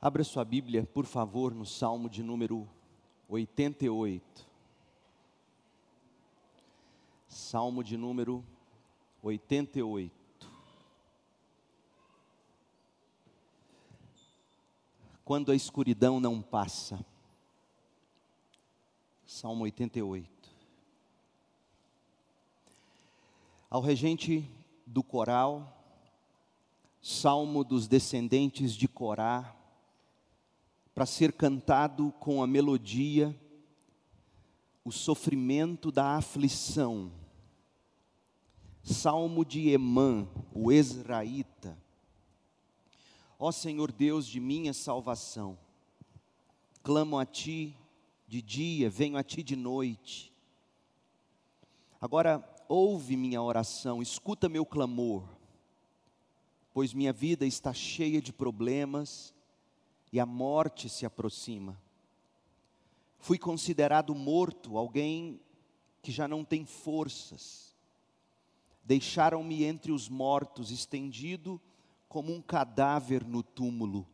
Abra 0.00 0.22
sua 0.22 0.44
Bíblia, 0.44 0.86
por 0.86 1.06
favor, 1.06 1.52
no 1.52 1.66
Salmo 1.66 2.08
de 2.08 2.22
número 2.22 2.68
88. 3.28 4.46
Salmo 7.26 7.82
de 7.82 7.96
número 7.96 8.44
88. 9.20 10.14
Quando 15.24 15.50
a 15.50 15.56
escuridão 15.56 16.20
não 16.20 16.40
passa. 16.40 17.04
Salmo 19.26 19.64
88. 19.64 20.48
Ao 23.68 23.80
regente 23.80 24.48
do 24.86 25.02
coral, 25.02 25.76
salmo 27.02 27.64
dos 27.64 27.88
descendentes 27.88 28.74
de 28.74 28.86
Corá, 28.86 29.57
para 30.98 31.06
ser 31.06 31.32
cantado 31.32 32.10
com 32.18 32.42
a 32.42 32.46
melodia, 32.48 33.32
o 34.84 34.90
sofrimento 34.90 35.92
da 35.92 36.16
aflição. 36.16 37.12
Salmo 38.82 39.44
de 39.44 39.68
Emã, 39.68 40.26
o 40.52 40.72
Ezraíta. 40.72 41.78
Ó 43.38 43.52
Senhor 43.52 43.92
Deus 43.92 44.26
de 44.26 44.40
minha 44.40 44.74
salvação, 44.74 45.56
clamo 46.82 47.16
a 47.16 47.24
Ti 47.24 47.76
de 48.26 48.42
dia, 48.42 48.90
venho 48.90 49.16
a 49.16 49.22
Ti 49.22 49.44
de 49.44 49.54
noite. 49.54 50.34
Agora, 52.00 52.44
ouve 52.68 53.16
minha 53.16 53.40
oração, 53.40 54.02
escuta 54.02 54.48
meu 54.48 54.66
clamor, 54.66 55.22
pois 56.74 56.92
minha 56.92 57.12
vida 57.12 57.46
está 57.46 57.72
cheia 57.72 58.20
de 58.20 58.32
problemas, 58.32 59.32
e 60.12 60.18
a 60.18 60.26
morte 60.26 60.88
se 60.88 61.04
aproxima. 61.04 61.78
Fui 63.18 63.38
considerado 63.38 64.14
morto, 64.14 64.78
alguém 64.78 65.40
que 66.02 66.10
já 66.10 66.26
não 66.26 66.44
tem 66.44 66.64
forças. 66.64 67.74
Deixaram-me 68.84 69.64
entre 69.64 69.92
os 69.92 70.08
mortos, 70.08 70.70
estendido 70.70 71.60
como 72.08 72.32
um 72.32 72.40
cadáver 72.40 73.24
no 73.24 73.42
túmulo. 73.42 74.06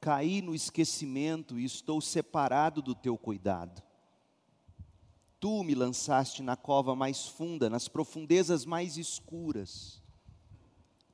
Caí 0.00 0.42
no 0.42 0.54
esquecimento 0.54 1.58
e 1.58 1.64
estou 1.64 2.00
separado 2.00 2.82
do 2.82 2.94
teu 2.94 3.16
cuidado. 3.16 3.82
Tu 5.40 5.64
me 5.64 5.74
lançaste 5.74 6.42
na 6.42 6.56
cova 6.56 6.94
mais 6.94 7.26
funda, 7.26 7.70
nas 7.70 7.88
profundezas 7.88 8.64
mais 8.64 8.96
escuras. 8.96 10.02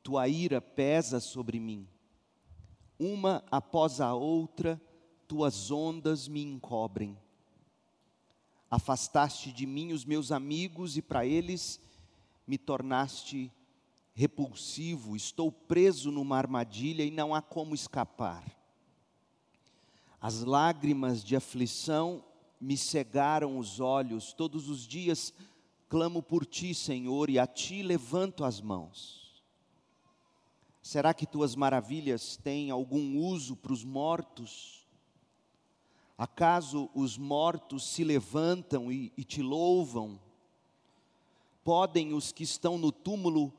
Tua 0.03 0.27
ira 0.27 0.61
pesa 0.61 1.21
sobre 1.21 1.61
mim 1.61 1.87
uma 2.99 3.45
após 3.51 4.01
a 4.01 4.15
outra, 4.15 4.81
tuas 5.27 5.71
ondas 5.71 6.29
me 6.29 6.43
encobrem. 6.43 7.17
Afastaste 8.71 9.53
de 9.53 9.67
mim 9.67 9.93
os 9.93 10.05
meus 10.05 10.33
amigos 10.33 10.97
e 10.97 11.03
para 11.03 11.25
eles 11.25 11.81
me 12.47 12.59
tornaste 12.59 13.53
repulsivo. 14.15 15.17
Estou 15.17 15.51
preso 15.51 16.11
numa 16.11 16.37
armadilha 16.37 17.05
e 17.05 17.11
não 17.11 17.35
há 17.35 17.43
como 17.43 17.75
escapar. 17.75 18.45
As 20.21 20.43
lágrimas 20.43 21.23
de 21.23 21.37
aflição 21.37 22.25
me 22.61 22.77
cegaram 22.77 23.59
os 23.59 23.79
olhos, 23.79 24.33
todos 24.33 24.69
os 24.69 24.87
dias 24.87 25.35
clamo 25.89 26.23
por 26.23 26.45
ti, 26.45 26.75
Senhor, 26.75 27.31
e 27.31 27.39
a 27.39 27.47
ti 27.47 27.83
levanto 27.83 28.45
as 28.45 28.61
mãos. 28.61 29.24
Será 30.85 31.15
que 31.15 31.27
tuas 31.27 31.57
maravilhas 31.57 32.37
têm 32.37 32.71
algum 32.71 33.17
uso 33.17 33.57
para 33.57 33.73
os 33.73 33.83
mortos? 33.83 34.87
Acaso 36.19 36.91
os 36.95 37.17
mortos 37.17 37.87
se 37.87 38.05
levantam 38.05 38.93
e, 38.93 39.11
e, 39.17 39.25
te 39.25 39.41
louvam? 39.41 40.21
Podem 41.65 42.13
os 42.13 42.33
que 42.33 42.43
estão 42.43 42.77
no 42.77 42.93
túmulo 42.93 43.51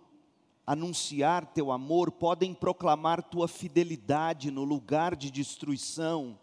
anunciar 0.67 1.47
teu 1.47 1.71
amor? 1.71 2.11
Podem 2.11 2.53
proclamar 2.53 3.23
tua 3.23 3.47
fidelidade 3.47 4.51
no 4.51 4.63
lugar 4.63 5.15
de 5.15 5.31
destruição? 5.31 6.37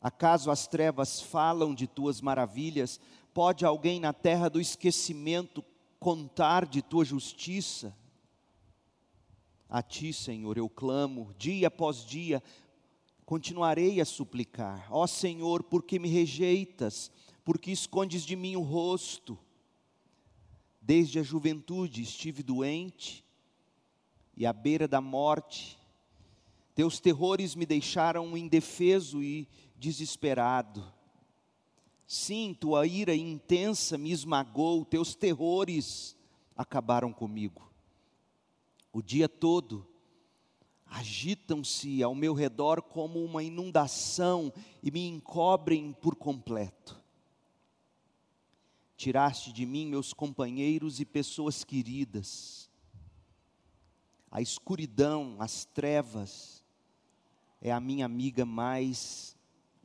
Acaso 0.00 0.48
as 0.48 0.68
trevas 0.68 1.20
falam 1.20 1.74
de 1.74 1.88
tuas 1.88 2.20
maravilhas? 2.20 3.00
Pode 3.34 3.66
alguém 3.66 3.98
na 3.98 4.12
terra 4.12 4.48
do 4.48 4.60
esquecimento 4.60 5.64
contar 5.98 6.64
de 6.64 6.82
tua 6.82 7.04
justiça? 7.04 7.92
A 9.68 9.82
ti, 9.82 10.12
Senhor, 10.12 10.56
eu 10.56 10.68
clamo, 10.68 11.34
dia 11.36 11.66
após 11.66 12.04
dia, 12.04 12.42
continuarei 13.24 14.00
a 14.00 14.04
suplicar. 14.04 14.86
Ó 14.90 15.06
Senhor, 15.06 15.64
por 15.64 15.82
que 15.82 15.98
me 15.98 16.08
rejeitas? 16.08 17.10
Por 17.44 17.58
que 17.58 17.72
escondes 17.72 18.22
de 18.22 18.36
mim 18.36 18.54
o 18.54 18.62
rosto? 18.62 19.36
Desde 20.80 21.18
a 21.18 21.22
juventude 21.22 22.02
estive 22.02 22.44
doente 22.44 23.24
e 24.36 24.46
à 24.46 24.52
beira 24.52 24.86
da 24.86 25.00
morte. 25.00 25.76
Teus 26.72 27.00
terrores 27.00 27.56
me 27.56 27.66
deixaram 27.66 28.36
indefeso 28.36 29.20
e 29.20 29.48
desesperado. 29.76 30.92
Sim, 32.06 32.54
tua 32.54 32.86
ira 32.86 33.16
intensa 33.16 33.98
me 33.98 34.12
esmagou, 34.12 34.84
teus 34.84 35.16
terrores 35.16 36.16
acabaram 36.56 37.12
comigo 37.12 37.66
o 38.96 39.02
dia 39.02 39.28
todo, 39.28 39.86
agitam-se 40.86 42.02
ao 42.02 42.14
meu 42.14 42.32
redor 42.32 42.80
como 42.80 43.22
uma 43.22 43.42
inundação 43.42 44.50
e 44.82 44.90
me 44.90 45.06
encobrem 45.06 45.92
por 45.92 46.16
completo. 46.16 46.98
Tiraste 48.96 49.52
de 49.52 49.66
mim 49.66 49.86
meus 49.86 50.14
companheiros 50.14 50.98
e 50.98 51.04
pessoas 51.04 51.62
queridas. 51.62 52.70
A 54.30 54.40
escuridão, 54.40 55.36
as 55.40 55.66
trevas, 55.66 56.64
é 57.60 57.70
a 57.70 57.78
minha 57.78 58.06
amiga 58.06 58.46
mais 58.46 59.36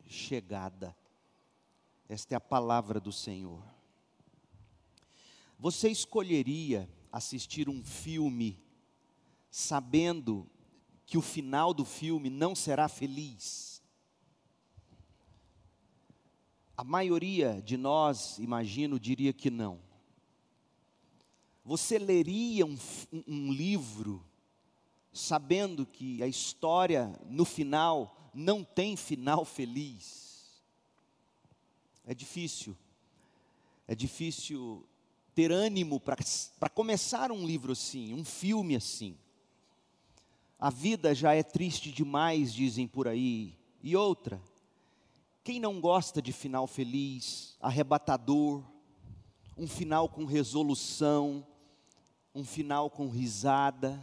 chegada. 0.08 0.96
Esta 2.08 2.36
é 2.36 2.38
a 2.38 2.40
palavra 2.40 2.98
do 2.98 3.12
Senhor. 3.12 3.62
Você 5.60 5.90
escolheria 5.90 6.90
assistir 7.12 7.68
um 7.68 7.84
filme 7.84 8.71
sabendo 9.52 10.50
que 11.06 11.18
o 11.18 11.22
final 11.22 11.74
do 11.74 11.84
filme 11.84 12.30
não 12.30 12.56
será 12.56 12.88
feliz. 12.88 13.84
A 16.78 16.86
maioria 16.86 17.62
de 17.62 17.76
nós, 17.76 18.40
imagino, 18.40 18.98
diria 18.98 19.34
que 19.34 19.52
não. 19.52 19.82
Você 21.66 22.00
leria 22.00 22.66
um, 22.66 22.78
um, 23.28 23.52
livro 23.52 24.26
sabendo 25.12 25.86
que 25.86 26.24
a 26.24 26.28
história 26.28 27.14
no 27.30 27.44
final 27.44 28.32
não 28.34 28.64
tem 28.64 28.96
final 28.96 29.44
feliz? 29.44 30.64
É 32.06 32.16
difícil. 32.16 32.76
É 33.86 33.94
difícil 33.94 34.88
ter 35.36 35.52
ânimo 35.52 36.00
para 36.00 36.70
começar 36.74 37.32
um 37.32 37.46
livro 37.46 37.74
assim, 37.74 38.14
um 38.14 38.24
filme 38.24 38.76
assim. 38.76 39.18
A 40.62 40.70
vida 40.70 41.16
já 41.16 41.34
é 41.34 41.42
triste 41.42 41.92
demais, 41.92 42.54
dizem 42.54 42.88
por 42.88 43.08
aí. 43.08 43.58
E 43.82 43.96
outra, 43.96 44.40
quem 45.44 45.60
não 45.60 45.82
gosta 45.82 46.22
de 46.22 46.32
final 46.32 46.68
feliz, 46.68 47.58
arrebatador, 47.60 48.64
um 49.58 49.68
final 49.68 50.08
com 50.08 50.24
resolução, 50.24 51.44
um 52.36 52.44
final 52.44 52.92
com 52.92 53.10
risada? 53.10 54.00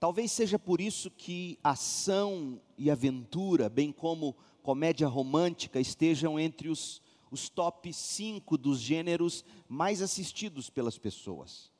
Talvez 0.00 0.32
seja 0.32 0.58
por 0.58 0.80
isso 0.80 1.10
que 1.10 1.58
ação 1.62 2.58
e 2.78 2.90
aventura, 2.90 3.68
bem 3.68 3.92
como 3.92 4.34
comédia 4.62 5.08
romântica, 5.08 5.78
estejam 5.78 6.40
entre 6.40 6.70
os, 6.70 7.02
os 7.30 7.50
top 7.50 7.92
5 7.92 8.56
dos 8.56 8.80
gêneros 8.80 9.44
mais 9.68 10.00
assistidos 10.00 10.70
pelas 10.70 10.96
pessoas. 10.96 11.75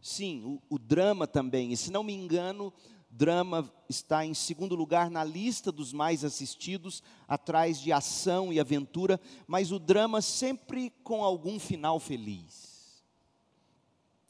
Sim, 0.00 0.42
o, 0.44 0.74
o, 0.74 0.78
drama 0.78 1.26
também. 1.26 1.72
E 1.72 1.76
se 1.76 1.90
não 1.90 2.02
me 2.02 2.12
engano, 2.12 2.72
drama 3.10 3.70
está 3.88 4.24
em 4.24 4.34
segundo 4.34 4.74
lugar 4.74 5.10
na 5.10 5.24
lista 5.24 5.72
dos 5.72 5.92
mais 5.92 6.24
assistidos, 6.24 7.02
atrás 7.26 7.80
de 7.80 7.92
ação 7.92 8.52
e 8.52 8.60
aventura, 8.60 9.20
mas 9.46 9.72
o 9.72 9.78
drama 9.78 10.22
sempre 10.22 10.90
com 11.02 11.24
algum 11.24 11.58
final 11.58 11.98
feliz. 11.98 13.02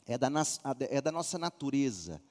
É 0.06 0.16
da, 0.16 0.28
é 0.88 1.00
da 1.00 1.12
nossa 1.12 1.38
natureza. 1.38 2.22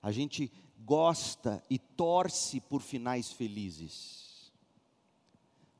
A 0.00 0.12
gente 0.12 0.52
gosta 0.84 1.62
e 1.68 1.78
torce 1.78 2.60
por 2.60 2.80
finais 2.80 3.32
felizes. 3.32 4.52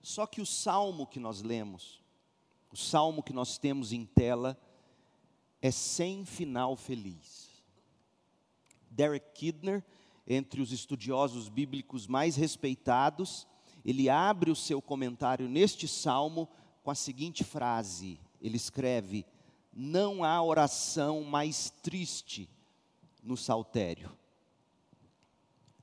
Só 0.03 0.27
que 0.27 0.41
o 0.41 0.47
salmo 0.47 1.07
que 1.07 1.21
nós 1.21 1.43
lemos, 1.43 2.03
o 2.73 2.77
salmo 2.77 3.23
que 3.23 3.33
nós 3.33 3.57
temos 3.57 3.93
em 3.93 4.05
tela, 4.05 4.59
é 5.65 5.71
sem 5.71 6.27
final 6.27 6.77
feliz. 6.77 7.49
Derek 8.91 9.33
Kidner, 9.33 9.83
entre 10.27 10.61
os 10.61 10.71
estudiosos 10.71 11.49
bíblicos 11.49 12.07
mais 12.07 12.37
respeitados, 12.37 13.47
ele 13.83 14.11
abre 14.11 14.51
o 14.51 14.55
seu 14.55 14.83
comentário 14.83 15.49
neste 15.49 15.89
salmo 15.89 16.51
com 16.83 16.91
a 16.91 16.95
seguinte 16.95 17.43
frase: 17.43 18.21
ele 18.43 18.59
escreve: 18.59 19.25
Não 19.73 20.23
há 20.23 20.43
oração 20.43 21.25
mais 21.25 21.71
triste 21.71 22.47
no 23.23 23.35
saltério. 23.35 24.13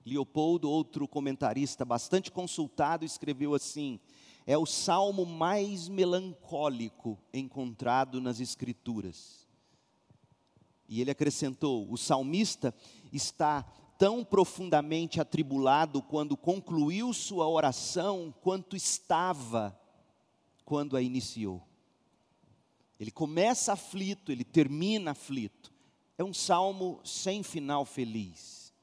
Leopoldo, 0.06 0.70
outro 0.70 1.08
comentarista 1.08 1.84
bastante 1.84 2.32
consultado, 2.32 3.04
escreveu 3.04 3.56
assim: 3.56 4.00
é 4.46 4.56
o 4.56 4.68
salmo 4.68 5.26
mais 5.26 5.90
melancólico 5.90 7.18
encontrado 7.34 8.22
nas 8.22 8.40
Escrituras. 8.40 9.41
E 10.92 11.00
ele 11.00 11.10
acrescentou: 11.10 11.90
o 11.90 11.98
salmista 11.98 12.76
está 13.14 13.64
tão 13.98 14.26
profundamente 14.26 15.22
atribulado 15.22 16.02
quando 16.02 16.36
concluiu 16.36 17.14
sua 17.14 17.48
oração, 17.48 18.34
quanto 18.42 18.76
estava 18.76 19.80
quando 20.66 20.98
a 20.98 21.02
iniciou. 21.02 21.64
Ele 23.00 23.10
começa 23.10 23.72
aflito, 23.72 24.34
ele 24.34 24.44
termina 24.44 25.12
aflito. 25.12 25.72
É 26.18 26.24
um 26.26 26.34
salmo 26.34 27.00
sem 27.06 27.42
final 27.42 27.86
feliz. 27.86 28.74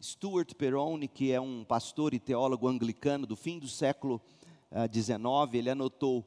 Stuart 0.00 0.54
Perrone, 0.54 1.08
que 1.08 1.32
é 1.32 1.40
um 1.40 1.64
pastor 1.64 2.14
e 2.14 2.20
teólogo 2.20 2.68
anglicano 2.68 3.26
do 3.26 3.34
fim 3.34 3.58
do 3.58 3.68
século 3.68 4.22
XIX, 4.92 5.18
uh, 5.18 5.56
ele 5.56 5.68
anotou: 5.68 6.24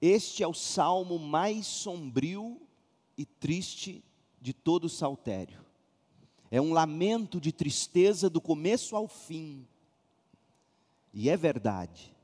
Este 0.00 0.42
é 0.42 0.48
o 0.48 0.52
salmo 0.52 1.16
mais 1.16 1.64
sombrio 1.66 2.60
e 3.16 3.24
triste 3.24 4.02
de 4.46 4.52
todo 4.52 4.84
o 4.84 4.88
saltério. 4.88 5.58
É 6.52 6.60
um 6.60 6.72
lamento 6.72 7.40
de 7.40 7.50
tristeza 7.50 8.30
do 8.30 8.40
começo 8.40 8.94
ao 8.94 9.08
fim. 9.08 9.66
E 11.12 11.28
é 11.28 11.36
verdade. 11.36 12.14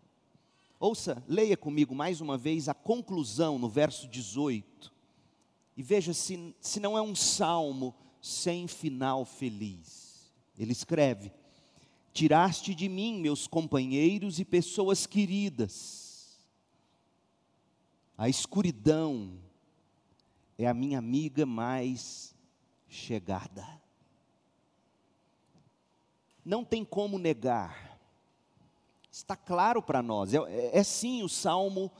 Ouça, 0.79 1.21
leia 1.27 1.57
comigo 1.57 1.97
mais 1.97 2.21
uma 2.21 2.39
vez 2.39 2.69
a 2.69 2.75
conclusão 2.75 3.59
no 3.59 3.69
verso 3.69 4.07
18. 4.07 4.93
E 5.77 5.83
veja 5.83 6.15
se, 6.15 6.55
se 6.61 6.79
não 6.79 6.97
é 6.97 7.03
um 7.03 7.17
salmo 7.17 7.93
sem 8.21 8.69
final 8.69 9.25
feliz. 9.25 10.33
Ele 10.57 10.71
escreve: 10.71 11.33
Tiraste 12.13 12.73
de 12.73 12.89
mim 12.89 13.21
meus 13.21 13.49
companheiros 13.49 14.39
e 14.39 14.45
pessoas 14.45 15.09
queridas. 15.09 16.39
A 18.17 18.29
escuridão 18.29 19.43
é 20.59 20.67
a 20.67 20.75
minha 20.75 20.99
amiga 20.99 21.45
mais 21.47 22.35
chegada 22.89 23.83
não 26.45 26.65
tem 26.65 26.85
como 26.85 27.19
negar. 27.19 27.99
Está 29.11 29.37
claro 29.37 29.83
para 29.83 30.03
nós. 30.03 30.35
É, 30.35 30.39
é, 30.39 30.79
é, 30.79 30.83
sim 30.83 31.23
o 31.23 31.29
salmo 31.29 31.91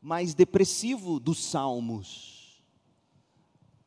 mais 0.00 0.34
depressivo 0.34 1.20
dos 1.20 1.44
salmos. 1.44 2.62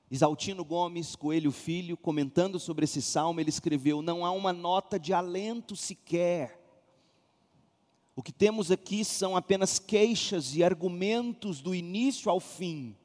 Isaltino 0.10 0.66
Gomes 0.66 1.16
Coelho 1.16 1.52
Filho, 1.52 1.96
comentando 1.96 2.60
sobre 2.60 2.84
esse 2.84 3.02
salmo, 3.02 3.40
ele 3.40 3.50
escreveu: 3.50 4.02
Não 4.02 4.26
há 4.26 4.32
uma 4.32 4.52
nota 4.52 5.00
de 5.00 5.14
alento 5.14 5.76
sequer. 5.76 6.60
O 8.14 8.22
que 8.22 8.34
temos 8.34 8.70
aqui 8.70 9.06
são 9.06 9.38
apenas 9.38 9.80
queixas 9.80 10.54
e 10.54 10.64
argumentos 10.64 11.62
do 11.62 11.74
início 11.74 12.30
ao 12.30 12.42
fim. 12.42 12.96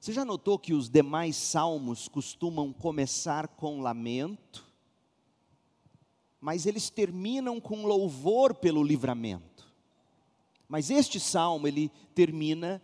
Você 0.00 0.12
já 0.12 0.24
notou 0.24 0.58
que 0.58 0.72
os 0.72 0.88
demais 0.88 1.36
salmos 1.36 2.06
costumam 2.06 2.72
começar 2.72 3.48
com 3.48 3.80
lamento, 3.80 4.64
mas 6.40 6.66
eles 6.66 6.88
terminam 6.88 7.60
com 7.60 7.84
louvor 7.84 8.54
pelo 8.54 8.82
livramento. 8.82 9.66
Mas 10.68 10.88
este 10.90 11.18
salmo, 11.18 11.66
ele 11.66 11.90
termina 12.14 12.80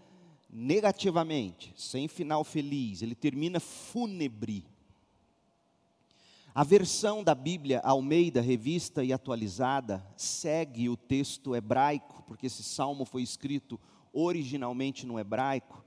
negativamente, 0.51 1.73
sem 1.77 2.09
final 2.09 2.43
feliz, 2.43 3.03
ele 3.03 3.15
termina 3.15 3.61
fúnebre. 3.61 4.65
A 6.53 6.65
versão 6.65 7.23
da 7.23 7.35
Bíblia 7.35 7.81
Almeida, 7.81 8.41
revista 8.41 9.05
e 9.05 9.13
atualizada, 9.13 10.05
segue 10.17 10.89
o 10.89 10.97
texto 10.97 11.55
hebraico, 11.55 12.23
porque 12.27 12.47
esse 12.47 12.63
salmo 12.63 13.05
foi 13.05 13.23
escrito 13.23 13.79
originalmente 14.13 15.05
no 15.05 15.19
hebraico, 15.19 15.85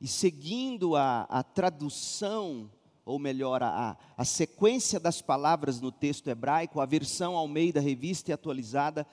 e 0.00 0.06
seguindo 0.06 0.96
a, 0.96 1.22
a 1.22 1.42
tradução, 1.42 2.70
ou 3.04 3.18
melhor, 3.18 3.62
a, 3.62 3.96
a 4.16 4.24
sequência 4.24 4.98
das 4.98 5.22
palavras 5.22 5.80
no 5.80 5.92
texto 5.92 6.28
hebraico, 6.28 6.80
a 6.80 6.86
versão 6.86 7.36
Almeida 7.36 7.80
Revista 7.80 8.30
e 8.30 8.34
Atualizada 8.34 9.06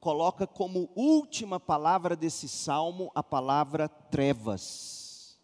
coloca 0.00 0.46
como 0.46 0.90
última 0.94 1.60
palavra 1.60 2.16
desse 2.16 2.48
salmo 2.48 3.10
a 3.14 3.22
palavra 3.22 3.88
trevas. 3.88 5.38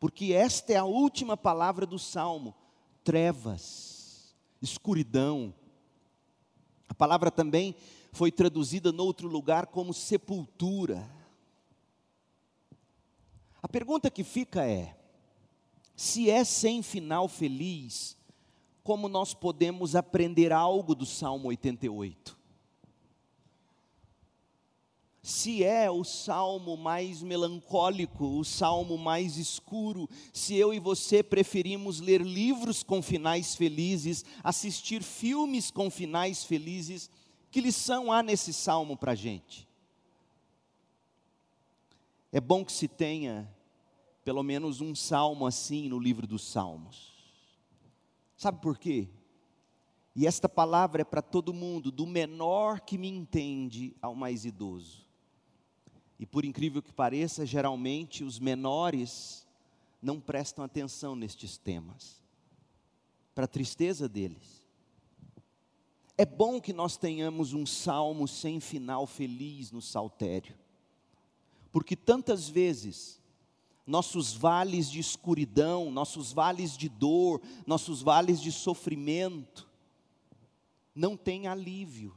Porque 0.00 0.32
esta 0.32 0.72
é 0.72 0.76
a 0.76 0.84
última 0.84 1.36
palavra 1.36 1.86
do 1.86 1.98
salmo: 1.98 2.54
trevas, 3.04 4.34
escuridão. 4.60 5.54
A 6.88 6.94
palavra 6.94 7.30
também 7.30 7.76
foi 8.12 8.32
traduzida 8.32 8.90
no 8.90 9.04
outro 9.04 9.28
lugar 9.28 9.66
como 9.66 9.94
sepultura. 9.94 11.08
A 13.62 13.68
pergunta 13.68 14.10
que 14.10 14.24
fica 14.24 14.64
é: 14.64 14.96
se 15.94 16.30
é 16.30 16.44
sem 16.44 16.82
final 16.82 17.28
feliz, 17.28 18.16
como 18.82 19.08
nós 19.08 19.34
podemos 19.34 19.94
aprender 19.94 20.52
algo 20.52 20.94
do 20.94 21.04
Salmo 21.04 21.48
88? 21.48 22.40
Se 25.22 25.62
é 25.62 25.90
o 25.90 26.02
salmo 26.02 26.76
mais 26.76 27.22
melancólico, 27.22 28.38
o 28.38 28.44
salmo 28.44 28.96
mais 28.96 29.36
escuro, 29.36 30.08
se 30.32 30.56
eu 30.56 30.72
e 30.72 30.80
você 30.80 31.22
preferimos 31.22 32.00
ler 32.00 32.22
livros 32.22 32.82
com 32.82 33.02
finais 33.02 33.54
felizes, 33.54 34.24
assistir 34.42 35.02
filmes 35.02 35.70
com 35.70 35.90
finais 35.90 36.42
felizes, 36.42 37.10
que 37.50 37.60
lição 37.60 38.10
há 38.10 38.22
nesse 38.22 38.52
salmo 38.52 38.96
para 38.96 39.12
a 39.12 39.14
gente? 39.14 39.69
É 42.32 42.40
bom 42.40 42.64
que 42.64 42.72
se 42.72 42.86
tenha 42.86 43.48
pelo 44.24 44.42
menos 44.42 44.80
um 44.80 44.94
salmo 44.94 45.46
assim 45.46 45.88
no 45.88 45.98
livro 45.98 46.26
dos 46.26 46.44
Salmos. 46.44 47.12
Sabe 48.36 48.60
por 48.60 48.78
quê? 48.78 49.08
E 50.14 50.26
esta 50.26 50.48
palavra 50.48 51.02
é 51.02 51.04
para 51.04 51.22
todo 51.22 51.52
mundo, 51.52 51.90
do 51.90 52.06
menor 52.06 52.80
que 52.80 52.96
me 52.96 53.08
entende 53.08 53.96
ao 54.00 54.14
mais 54.14 54.44
idoso. 54.44 55.04
E 56.18 56.26
por 56.26 56.44
incrível 56.44 56.82
que 56.82 56.92
pareça, 56.92 57.46
geralmente 57.46 58.22
os 58.22 58.38
menores 58.38 59.46
não 60.00 60.20
prestam 60.20 60.64
atenção 60.64 61.16
nestes 61.16 61.56
temas, 61.56 62.20
para 63.34 63.44
a 63.44 63.48
tristeza 63.48 64.08
deles. 64.08 64.64
É 66.16 66.26
bom 66.26 66.60
que 66.60 66.72
nós 66.72 66.96
tenhamos 66.96 67.52
um 67.54 67.66
salmo 67.66 68.28
sem 68.28 68.60
final 68.60 69.06
feliz 69.06 69.72
no 69.72 69.80
saltério 69.82 70.54
porque 71.72 71.96
tantas 71.96 72.48
vezes 72.48 73.20
nossos 73.86 74.32
vales 74.32 74.90
de 74.90 75.00
escuridão, 75.00 75.90
nossos 75.90 76.32
vales 76.32 76.76
de 76.76 76.88
dor, 76.88 77.40
nossos 77.66 78.02
vales 78.02 78.40
de 78.40 78.52
sofrimento 78.52 79.68
não 80.94 81.16
têm 81.16 81.46
alívio. 81.46 82.16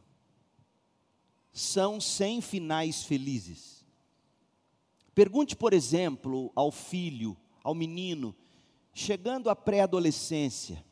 São 1.51 2.01
sem 2.01 2.41
finais 2.41 3.03
felizes. 3.03 3.85
Pergunte, 5.13 5.55
por 5.55 5.73
exemplo, 5.73 6.51
ao 6.55 6.71
filho, 6.71 7.37
ao 7.63 7.75
menino, 7.75 8.35
chegando 8.93 9.49
à 9.49 9.55
pré-adolescência, 9.55 10.83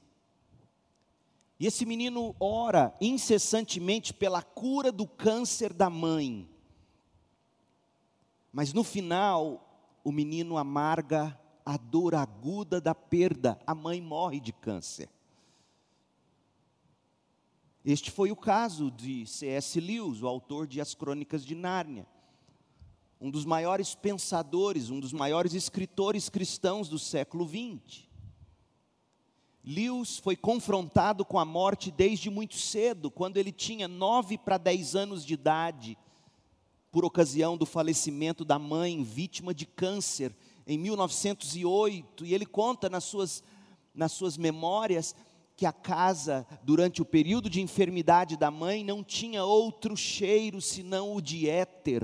e 1.62 1.68
esse 1.68 1.86
menino 1.86 2.36
ora 2.40 2.92
incessantemente 3.00 4.16
pela 4.16 4.42
cura 4.42 4.92
do 4.92 5.06
câncer 5.06 5.72
da 5.72 5.92
mãe. 5.92 6.50
Mas 8.52 8.74
no 8.74 8.84
final, 8.84 10.00
o 10.04 10.12
menino 10.12 10.58
amarga 10.58 11.40
a 11.66 11.78
dor 11.78 12.16
aguda 12.16 12.82
da 12.82 12.94
perda, 12.94 13.60
a 13.66 13.74
mãe 13.74 14.02
morre 14.02 14.40
de 14.40 14.52
câncer. 14.52 15.10
Este 17.84 18.12
foi 18.12 18.32
o 18.32 18.36
caso 18.36 18.92
de 18.92 19.26
C.S. 19.26 19.80
Lewis, 19.80 20.22
o 20.22 20.28
autor 20.28 20.68
de 20.68 20.82
As 20.82 20.94
Crônicas 20.94 21.46
de 21.46 21.56
Nárnia. 21.56 22.06
Um 23.20 23.32
dos 23.32 23.46
maiores 23.46 23.96
pensadores, 23.96 24.90
um 24.90 25.00
dos 25.00 25.14
maiores 25.14 25.54
escritores 25.54 26.30
cristãos 26.30 26.90
do 26.90 27.00
século 27.00 27.48
XX. 27.48 28.08
Lewis 29.64 30.18
foi 30.18 30.36
confrontado 30.36 31.24
com 31.24 31.40
a 31.40 31.46
morte 31.46 31.92
desde 31.92 32.30
muito 32.30 32.56
cedo, 32.56 33.10
quando 33.10 33.38
ele 33.38 33.52
tinha 33.52 33.88
nove 33.88 34.38
para 34.38 34.58
dez 34.58 34.96
anos 34.96 35.24
de 35.24 35.36
idade 35.36 35.98
por 36.92 37.06
ocasião 37.06 37.58
do 37.58 37.66
falecimento 37.66 38.44
da 38.44 38.60
mãe 38.60 39.04
vítima 39.04 39.54
de 39.54 39.66
câncer 39.66 40.36
em 40.68 40.78
1908, 40.78 42.26
e 42.26 42.34
ele 42.34 42.46
conta 42.46 42.90
nas 42.90 43.04
suas 43.04 43.44
nas 43.94 44.12
suas 44.12 44.38
memórias 44.38 45.16
que 45.56 45.66
a 45.66 45.72
casa, 45.72 46.48
durante 46.64 47.02
o 47.02 47.06
período 47.06 47.50
de 47.50 47.62
enfermidade 47.62 48.36
da 48.36 48.50
mãe, 48.50 48.84
não 48.84 49.04
tinha 49.04 49.44
outro 49.44 49.96
cheiro 49.96 50.60
senão 50.62 51.14
o 51.14 51.22
de 51.22 51.48
éter. 51.48 52.04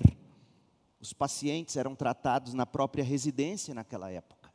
Os 0.99 1.13
pacientes 1.13 1.75
eram 1.75 1.95
tratados 1.95 2.53
na 2.53 2.65
própria 2.65 3.03
residência 3.03 3.73
naquela 3.73 4.11
época. 4.11 4.51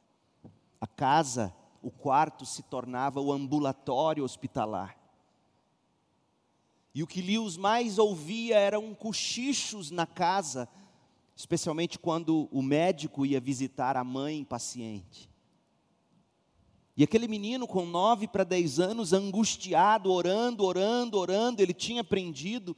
A 0.81 0.87
casa, 0.87 1.55
o 1.83 1.91
quarto 1.91 2.45
se 2.45 2.62
tornava 2.62 3.21
o 3.21 3.33
ambulatório 3.33 4.25
hospitalar. 4.25 4.97
E 6.95 7.03
o 7.03 7.07
que 7.07 7.23
Lewis 7.23 7.57
mais 7.57 7.99
ouvia 7.99 8.59
eram 8.59 8.95
cochichos 8.95 9.91
na 9.91 10.07
casa, 10.07 10.69
especialmente 11.35 11.99
quando 11.99 12.49
o 12.53 12.61
médico 12.63 13.25
ia 13.25 13.41
visitar 13.41 13.97
a 13.97 14.05
mãe 14.05 14.45
paciente. 14.45 15.31
E 16.95 17.03
aquele 17.03 17.27
menino 17.27 17.67
com 17.67 17.87
nove 17.87 18.29
para 18.29 18.45
dez 18.45 18.79
anos, 18.79 19.15
angustiado, 19.15 20.13
orando, 20.13 20.63
orando, 20.65 21.19
orando, 21.19 21.63
ele 21.63 21.73
tinha 21.73 22.03
aprendido, 22.03 22.77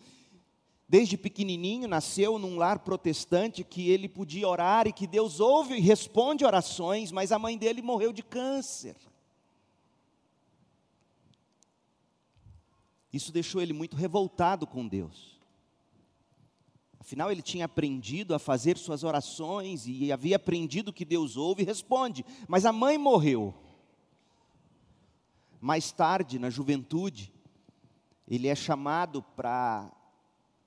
desde 0.88 1.16
pequenininho, 1.16 1.88
nasceu 1.88 2.38
num 2.38 2.56
lar 2.56 2.78
protestante, 2.78 3.64
que 3.64 3.90
ele 3.90 4.09
podia 4.09 4.47
orar 4.47 4.87
e 4.87 4.92
que 4.92 5.09
Deus 5.09 5.40
ouve 5.40 5.75
e 5.75 5.80
responde 5.80 6.44
orações, 6.44 7.11
mas 7.11 7.33
a 7.33 7.38
mãe 7.38 7.59
dele 7.59 7.83
morreu 7.83 8.12
de 8.12 8.23
câncer. 8.23 8.94
Isso 13.14 13.30
deixou 13.30 13.62
ele 13.62 13.73
muito 13.73 13.97
revoltado 13.97 14.66
com 14.66 14.88
Deus. 14.88 15.38
Afinal, 16.99 17.30
ele 17.30 17.42
tinha 17.42 17.66
aprendido 17.66 18.35
a 18.35 18.40
fazer 18.40 18.76
suas 18.76 19.04
orações 19.04 19.87
e 19.87 20.11
havia 20.11 20.35
aprendido 20.35 20.92
que 20.92 21.04
Deus 21.04 21.37
ouve 21.37 21.62
e 21.62 21.64
responde, 21.64 22.25
mas 22.49 22.66
a 22.66 22.73
mãe 22.73 22.99
morreu. 22.99 23.54
Mais 25.61 25.92
tarde, 25.92 26.40
na 26.40 26.50
juventude, 26.50 27.33
ele 28.26 28.49
é 28.49 28.54
chamado 28.56 29.23
para 29.23 29.92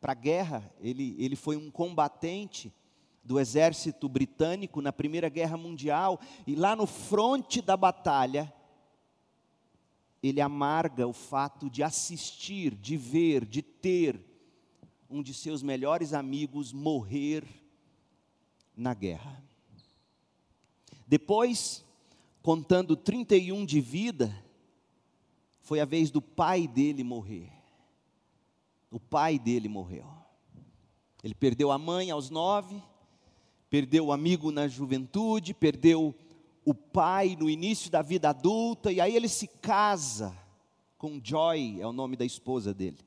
a 0.02 0.14
guerra, 0.14 0.74
ele, 0.80 1.18
ele 1.20 1.36
foi 1.36 1.58
um 1.58 1.70
combatente 1.70 2.74
do 3.26 3.42
exército 3.42 4.08
britânico 4.08 4.82
na 4.82 4.94
Primeira 4.94 5.28
Guerra 5.28 5.58
Mundial, 5.58 6.18
e 6.46 6.56
lá 6.56 6.78
no 6.78 6.88
fronte 6.88 7.62
da 7.62 7.76
batalha, 7.76 8.54
ele 10.28 10.42
amarga 10.42 11.08
o 11.08 11.14
fato 11.14 11.70
de 11.70 11.84
assistir, 11.84 12.76
de 12.76 12.98
ver, 12.98 13.46
de 13.46 13.62
ter 13.62 14.20
um 15.10 15.22
de 15.22 15.34
seus 15.34 15.64
melhores 15.64 16.14
amigos 16.14 16.74
morrer 16.74 17.44
na 18.76 18.94
guerra. 18.94 19.44
Depois, 21.08 21.86
contando 22.42 22.96
31 22.96 23.66
de 23.66 23.80
vida, 23.80 24.44
foi 25.62 25.80
a 25.80 25.86
vez 25.86 26.12
do 26.12 26.22
pai 26.22 26.68
dele 26.68 27.04
morrer. 27.04 27.52
O 28.92 29.00
pai 29.00 29.40
dele 29.40 29.68
morreu. 29.68 30.08
Ele 31.24 31.34
perdeu 31.34 31.72
a 31.72 31.78
mãe 31.78 32.12
aos 32.12 32.30
nove, 32.30 32.82
perdeu 33.70 34.08
o 34.08 34.12
amigo 34.12 34.52
na 34.52 34.68
juventude, 34.68 35.54
perdeu 35.54 36.16
o 36.68 36.74
pai 36.74 37.38
no 37.40 37.50
início 37.50 37.90
da 37.90 38.02
vida 38.02 38.28
adulta, 38.28 38.92
e 38.92 39.00
aí 39.00 39.16
ele 39.16 39.30
se 39.30 39.48
casa 39.48 40.38
com 40.98 41.18
Joy, 41.24 41.80
é 41.80 41.88
o 41.88 41.94
nome 41.94 42.18
da 42.18 42.26
esposa 42.26 42.74
dele. 42.74 42.98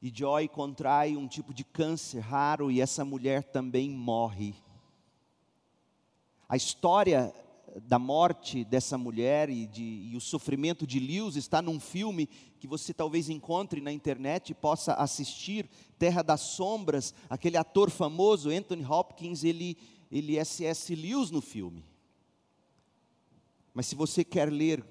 E 0.00 0.08
Joy 0.14 0.46
contrai 0.46 1.16
um 1.16 1.26
tipo 1.26 1.52
de 1.52 1.64
câncer 1.64 2.20
raro 2.20 2.70
e 2.70 2.80
essa 2.80 3.04
mulher 3.04 3.42
também 3.42 3.90
morre. 3.90 4.54
A 6.48 6.56
história 6.56 7.34
da 7.80 7.98
morte 7.98 8.64
dessa 8.64 8.96
mulher 8.96 9.50
e, 9.50 9.66
de, 9.66 9.82
e, 9.82 10.16
o 10.16 10.20
sofrimento 10.20 10.86
de 10.86 11.00
Lewis 11.00 11.34
está 11.34 11.60
num 11.60 11.80
filme 11.80 12.28
que 12.60 12.68
você 12.68 12.94
talvez 12.94 13.28
encontre 13.28 13.80
na 13.80 13.90
internet 13.90 14.50
e 14.50 14.54
possa 14.54 14.94
assistir, 14.94 15.68
Terra 15.98 16.22
das 16.22 16.42
Sombras, 16.42 17.12
aquele 17.28 17.56
ator 17.56 17.90
famoso, 17.90 18.50
Anthony 18.50 18.84
Hopkins, 18.84 19.42
ele 19.42 19.76
ele 20.12 20.36
é 20.36 20.44
C.S. 20.44 20.94
Lewis 20.94 21.30
no 21.30 21.40
filme. 21.40 21.82
Mas 23.72 23.86
se 23.86 23.94
você 23.94 24.22
quer 24.22 24.52
ler 24.52 24.84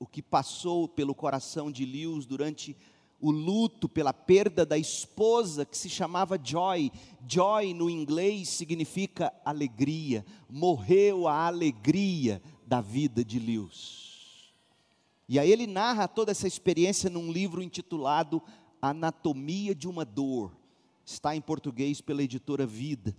o 0.00 0.06
que 0.06 0.20
passou 0.20 0.88
pelo 0.88 1.14
coração 1.14 1.70
de 1.70 1.84
Lewis 1.84 2.26
durante 2.26 2.76
o 3.20 3.30
luto 3.30 3.88
pela 3.88 4.14
perda 4.14 4.64
da 4.64 4.78
esposa 4.78 5.66
que 5.66 5.76
se 5.76 5.90
chamava 5.90 6.40
Joy. 6.42 6.90
Joy 7.28 7.74
no 7.74 7.90
inglês 7.90 8.48
significa 8.48 9.32
alegria. 9.44 10.24
Morreu 10.48 11.28
a 11.28 11.46
alegria 11.46 12.42
da 12.66 12.80
vida 12.80 13.22
de 13.22 13.38
Lewis. 13.38 14.50
E 15.28 15.38
aí 15.38 15.52
ele 15.52 15.66
narra 15.66 16.08
toda 16.08 16.32
essa 16.32 16.48
experiência 16.48 17.10
num 17.10 17.30
livro 17.30 17.62
intitulado 17.62 18.42
Anatomia 18.80 19.74
de 19.74 19.86
uma 19.86 20.04
Dor. 20.04 20.56
Está 21.04 21.36
em 21.36 21.40
português 21.40 22.00
pela 22.00 22.22
editora 22.22 22.66
Vida. 22.66 23.14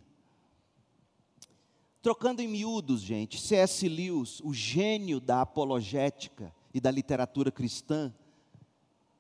Trocando 2.01 2.41
em 2.41 2.48
miúdos, 2.48 3.01
gente, 3.01 3.39
C.S. 3.39 3.88
Lewis, 3.88 4.41
o 4.43 4.53
gênio 4.53 5.20
da 5.20 5.41
apologética 5.41 6.53
e 6.74 6.81
da 6.81 6.89
literatura 6.89 7.51
cristã, 7.51 8.12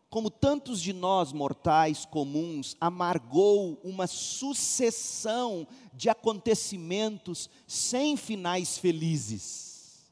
como 0.09 0.31
tantos 0.31 0.81
de 0.81 0.91
nós 0.91 1.31
mortais 1.31 2.05
comuns, 2.05 2.75
amargou 2.81 3.79
uma 3.83 4.07
sucessão 4.07 5.67
de 5.93 6.09
acontecimentos 6.09 7.49
sem 7.67 8.17
finais 8.17 8.79
felizes. 8.79 10.11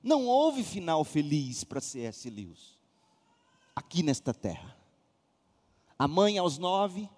Não 0.00 0.24
houve 0.26 0.62
final 0.62 1.02
feliz 1.04 1.64
para 1.64 1.80
C.S. 1.80 2.30
Lewis, 2.30 2.78
aqui 3.74 4.04
nesta 4.04 4.32
terra. 4.32 4.76
A 5.98 6.06
mãe 6.06 6.38
aos 6.38 6.58
nove, 6.58 7.10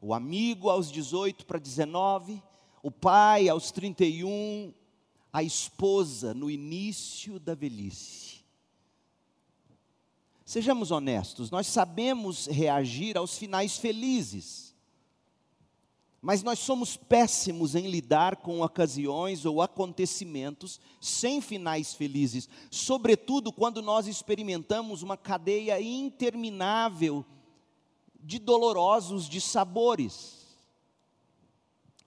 o 0.00 0.12
amigo 0.12 0.68
aos 0.68 0.90
18 0.90 1.46
para 1.46 1.60
19, 1.60 2.42
o 2.82 2.90
pai 2.90 3.48
aos 3.48 3.70
31, 3.70 4.72
a 5.32 5.42
esposa 5.42 6.32
no 6.34 6.50
início 6.50 7.38
da 7.38 7.54
velhice. 7.54 8.38
Sejamos 10.44 10.90
honestos, 10.90 11.50
nós 11.50 11.66
sabemos 11.66 12.46
reagir 12.46 13.18
aos 13.18 13.36
finais 13.36 13.76
felizes, 13.76 14.74
mas 16.22 16.42
nós 16.42 16.58
somos 16.58 16.96
péssimos 16.96 17.74
em 17.74 17.86
lidar 17.86 18.36
com 18.36 18.62
ocasiões 18.62 19.44
ou 19.44 19.60
acontecimentos 19.60 20.80
sem 21.00 21.40
finais 21.40 21.94
felizes, 21.94 22.48
sobretudo 22.70 23.52
quando 23.52 23.82
nós 23.82 24.06
experimentamos 24.06 25.02
uma 25.02 25.16
cadeia 25.16 25.80
interminável 25.80 27.24
de 28.18 28.38
dolorosos 28.38 29.28
dissabores. 29.28 30.37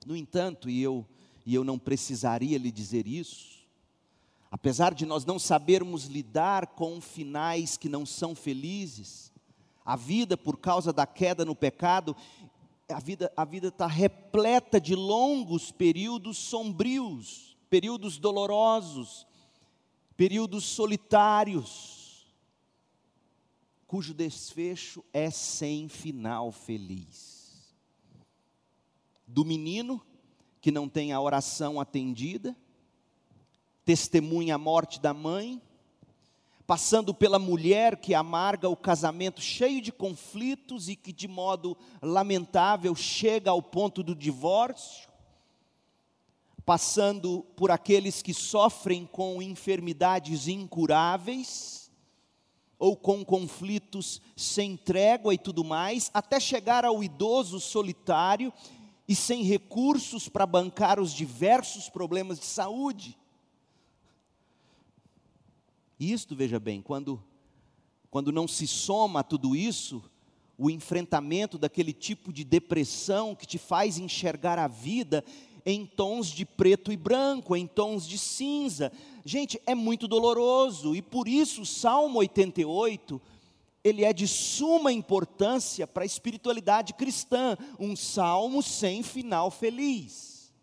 No 0.05 0.15
entanto, 0.15 0.69
e 0.69 0.81
eu, 0.81 1.05
e 1.45 1.53
eu 1.53 1.63
não 1.63 1.77
precisaria 1.77 2.57
lhe 2.57 2.71
dizer 2.71 3.05
isso, 3.07 3.59
apesar 4.49 4.93
de 4.93 5.05
nós 5.05 5.25
não 5.25 5.37
sabermos 5.37 6.05
lidar 6.05 6.67
com 6.67 6.99
finais 6.99 7.77
que 7.77 7.87
não 7.87 8.05
são 8.05 8.33
felizes, 8.33 9.31
a 9.85 9.95
vida 9.95 10.35
por 10.35 10.57
causa 10.57 10.91
da 10.91 11.05
queda 11.05 11.45
no 11.45 11.55
pecado, 11.55 12.15
a 12.89 12.99
vida 12.99 13.31
a 13.37 13.45
vida 13.45 13.69
está 13.69 13.87
repleta 13.87 14.81
de 14.81 14.95
longos 14.95 15.71
períodos 15.71 16.37
sombrios, 16.37 17.55
períodos 17.69 18.17
dolorosos, 18.17 19.25
períodos 20.17 20.65
solitários, 20.65 22.27
cujo 23.87 24.13
desfecho 24.13 25.03
é 25.13 25.29
sem 25.29 25.87
final 25.87 26.51
feliz 26.51 27.30
do 29.31 29.45
menino 29.45 30.01
que 30.59 30.71
não 30.71 30.87
tem 30.87 31.13
a 31.13 31.21
oração 31.21 31.79
atendida, 31.79 32.55
testemunha 33.85 34.55
a 34.55 34.57
morte 34.57 34.99
da 34.99 35.13
mãe, 35.13 35.61
passando 36.67 37.13
pela 37.13 37.39
mulher 37.39 37.97
que 37.97 38.13
amarga 38.13 38.69
o 38.69 38.75
casamento 38.75 39.41
cheio 39.41 39.81
de 39.81 39.91
conflitos 39.91 40.87
e 40.89 40.95
que 40.95 41.11
de 41.11 41.27
modo 41.27 41.77
lamentável 42.01 42.93
chega 42.93 43.49
ao 43.49 43.61
ponto 43.61 44.03
do 44.03 44.13
divórcio, 44.13 45.09
passando 46.65 47.45
por 47.55 47.71
aqueles 47.71 48.21
que 48.21 48.33
sofrem 48.33 49.05
com 49.05 49.41
enfermidades 49.41 50.47
incuráveis, 50.47 51.89
ou 52.77 52.97
com 52.97 53.23
conflitos 53.23 54.19
sem 54.35 54.75
trégua 54.75 55.33
e 55.33 55.37
tudo 55.37 55.63
mais, 55.63 56.09
até 56.13 56.39
chegar 56.39 56.83
ao 56.83 57.03
idoso 57.03 57.59
solitário 57.59 58.51
e 59.11 59.15
sem 59.15 59.43
recursos 59.43 60.29
para 60.29 60.45
bancar 60.45 60.97
os 60.97 61.11
diversos 61.11 61.89
problemas 61.89 62.39
de 62.39 62.45
saúde. 62.45 63.17
Isto, 65.99 66.33
veja 66.33 66.61
bem, 66.61 66.81
quando, 66.81 67.21
quando 68.09 68.31
não 68.31 68.47
se 68.47 68.65
soma 68.65 69.19
a 69.19 69.23
tudo 69.23 69.53
isso, 69.53 70.01
o 70.57 70.69
enfrentamento 70.69 71.57
daquele 71.57 71.91
tipo 71.91 72.31
de 72.31 72.45
depressão 72.45 73.35
que 73.35 73.45
te 73.45 73.57
faz 73.57 73.97
enxergar 73.97 74.57
a 74.57 74.69
vida 74.69 75.25
em 75.65 75.85
tons 75.85 76.27
de 76.27 76.45
preto 76.45 76.89
e 76.89 76.95
branco, 76.95 77.53
em 77.53 77.67
tons 77.67 78.07
de 78.07 78.17
cinza. 78.17 78.93
Gente, 79.25 79.61
é 79.65 79.75
muito 79.75 80.07
doloroso 80.07 80.95
e 80.95 81.01
por 81.01 81.27
isso 81.27 81.63
o 81.63 81.65
Salmo 81.65 82.19
88 82.19 83.21
ele 83.83 84.03
é 84.03 84.13
de 84.13 84.27
suma 84.27 84.91
importância 84.91 85.87
para 85.87 86.03
a 86.03 86.05
espiritualidade 86.05 86.93
cristã, 86.93 87.57
um 87.79 87.95
salmo 87.95 88.61
sem 88.61 89.01
final 89.01 89.49
feliz. 89.49 90.53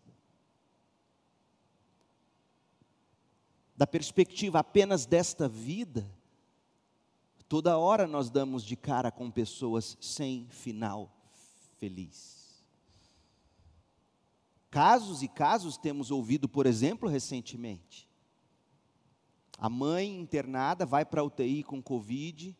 Da 3.75 3.87
perspectiva 3.87 4.59
apenas 4.59 5.05
desta 5.05 5.47
vida, 5.47 6.09
toda 7.47 7.77
hora 7.77 8.07
nós 8.07 8.29
damos 8.29 8.63
de 8.63 8.75
cara 8.75 9.11
com 9.11 9.31
pessoas 9.31 9.97
sem 9.99 10.47
final 10.49 11.11
feliz. 11.77 12.63
Casos 14.69 15.23
e 15.23 15.27
casos 15.27 15.77
temos 15.77 16.11
ouvido, 16.11 16.47
por 16.47 16.65
exemplo, 16.65 17.09
recentemente. 17.09 18.07
A 19.57 19.69
mãe 19.69 20.19
internada 20.19 20.85
vai 20.85 21.03
para 21.03 21.21
a 21.21 21.23
UTI 21.23 21.63
com 21.63 21.81
Covid, 21.81 22.55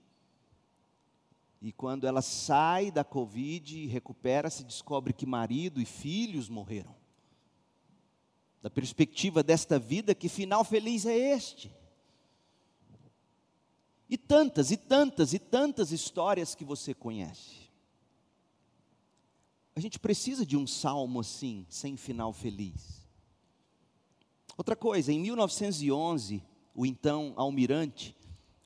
e 1.61 1.73
quando 1.73 2.07
ela 2.07 2.21
sai 2.21 2.89
da 2.89 3.03
Covid 3.03 3.77
e 3.77 3.87
recupera, 3.87 4.49
se 4.49 4.63
descobre 4.63 5.11
que 5.11 5.25
marido 5.25 5.81
e 5.81 5.85
filhos 5.85 6.47
morreram. 6.47 6.95
Da 8.61 8.69
perspectiva 8.69 9.43
desta 9.43 9.77
vida, 9.77 10.15
que 10.15 10.29
final 10.29 10.63
feliz 10.63 11.05
é 11.05 11.15
este? 11.15 11.71
E 14.09 14.17
tantas, 14.17 14.71
e 14.71 14.77
tantas, 14.77 15.33
e 15.33 15.39
tantas 15.39 15.91
histórias 15.91 16.55
que 16.55 16.63
você 16.63 16.93
conhece. 16.93 17.69
A 19.75 19.79
gente 19.79 19.99
precisa 19.99 20.45
de 20.45 20.57
um 20.57 20.65
salmo 20.65 21.19
assim, 21.19 21.65
sem 21.69 21.95
final 21.95 22.33
feliz. 22.33 23.07
Outra 24.57 24.75
coisa, 24.75 25.11
em 25.11 25.19
1911, 25.19 26.43
o 26.73 26.85
então 26.85 27.33
almirante 27.37 28.15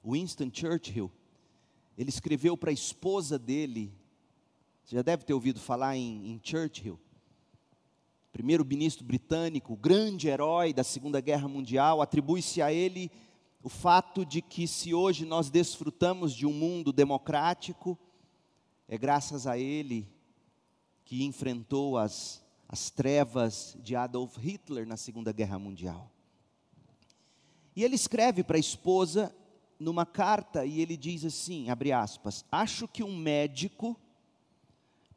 Winston 0.04 0.50
Churchill, 0.52 1.12
ele 1.98 2.10
escreveu 2.10 2.58
para 2.58 2.70
a 2.70 2.74
esposa 2.74 3.38
dele, 3.38 3.94
você 4.84 4.96
já 4.96 5.02
deve 5.02 5.24
ter 5.24 5.34
ouvido 5.34 5.60
falar 5.60 5.96
em, 5.96 6.32
em 6.32 6.40
Churchill, 6.44 7.00
primeiro-ministro 8.32 9.06
britânico, 9.06 9.76
grande 9.76 10.28
herói 10.28 10.74
da 10.74 10.84
Segunda 10.84 11.22
Guerra 11.22 11.48
Mundial, 11.48 12.02
atribui-se 12.02 12.62
a 12.62 12.74
ele 12.74 13.12
o 13.62 13.70
fato 13.70 14.26
de 14.26 14.42
que 14.42 14.68
se 14.68 14.94
hoje 14.94 15.24
nós 15.24 15.50
desfrutamos 15.50 16.34
de 16.34 16.46
um 16.46 16.52
mundo 16.52 16.92
democrático, 16.92 17.98
é 18.88 18.98
graças 18.98 19.48
a 19.48 19.58
ele 19.58 20.08
que 21.06 21.24
enfrentou 21.24 21.98
as, 21.98 22.44
as 22.68 22.90
trevas 22.90 23.78
de 23.82 23.96
Adolf 23.96 24.38
Hitler 24.38 24.88
na 24.88 24.98
Segunda 24.98 25.32
Guerra 25.32 25.60
Mundial. 25.60 26.12
E 27.76 27.84
ele 27.84 27.96
escreve 27.96 28.44
para 28.44 28.58
a 28.58 28.60
esposa 28.60 29.34
numa 29.84 30.06
carta 30.06 30.66
e 30.66 30.82
ele 30.82 30.98
diz 30.98 31.24
assim, 31.24 31.70
abre 31.70 31.92
aspas: 31.92 32.44
"Acho 32.52 32.88
que 32.88 33.04
um 33.04 33.16
médico 33.16 34.00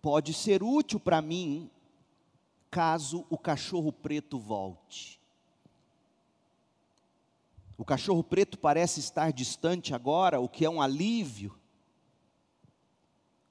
pode 0.03 0.35
ser 0.35 0.63
útil 0.63 1.01
para 1.01 1.23
mim 1.23 1.71
caso 2.71 3.25
o 3.31 3.39
cachorro 3.39 3.91
preto 3.93 4.39
volte. 4.39 5.19
O 7.79 7.85
cachorro 7.85 8.23
preto 8.23 8.59
parece 8.59 9.01
estar 9.01 9.33
distante 9.33 9.95
agora, 9.95 10.41
o 10.41 10.49
que 10.49 10.65
é 10.65 10.71
um 10.71 10.81
alívio. 10.81 11.59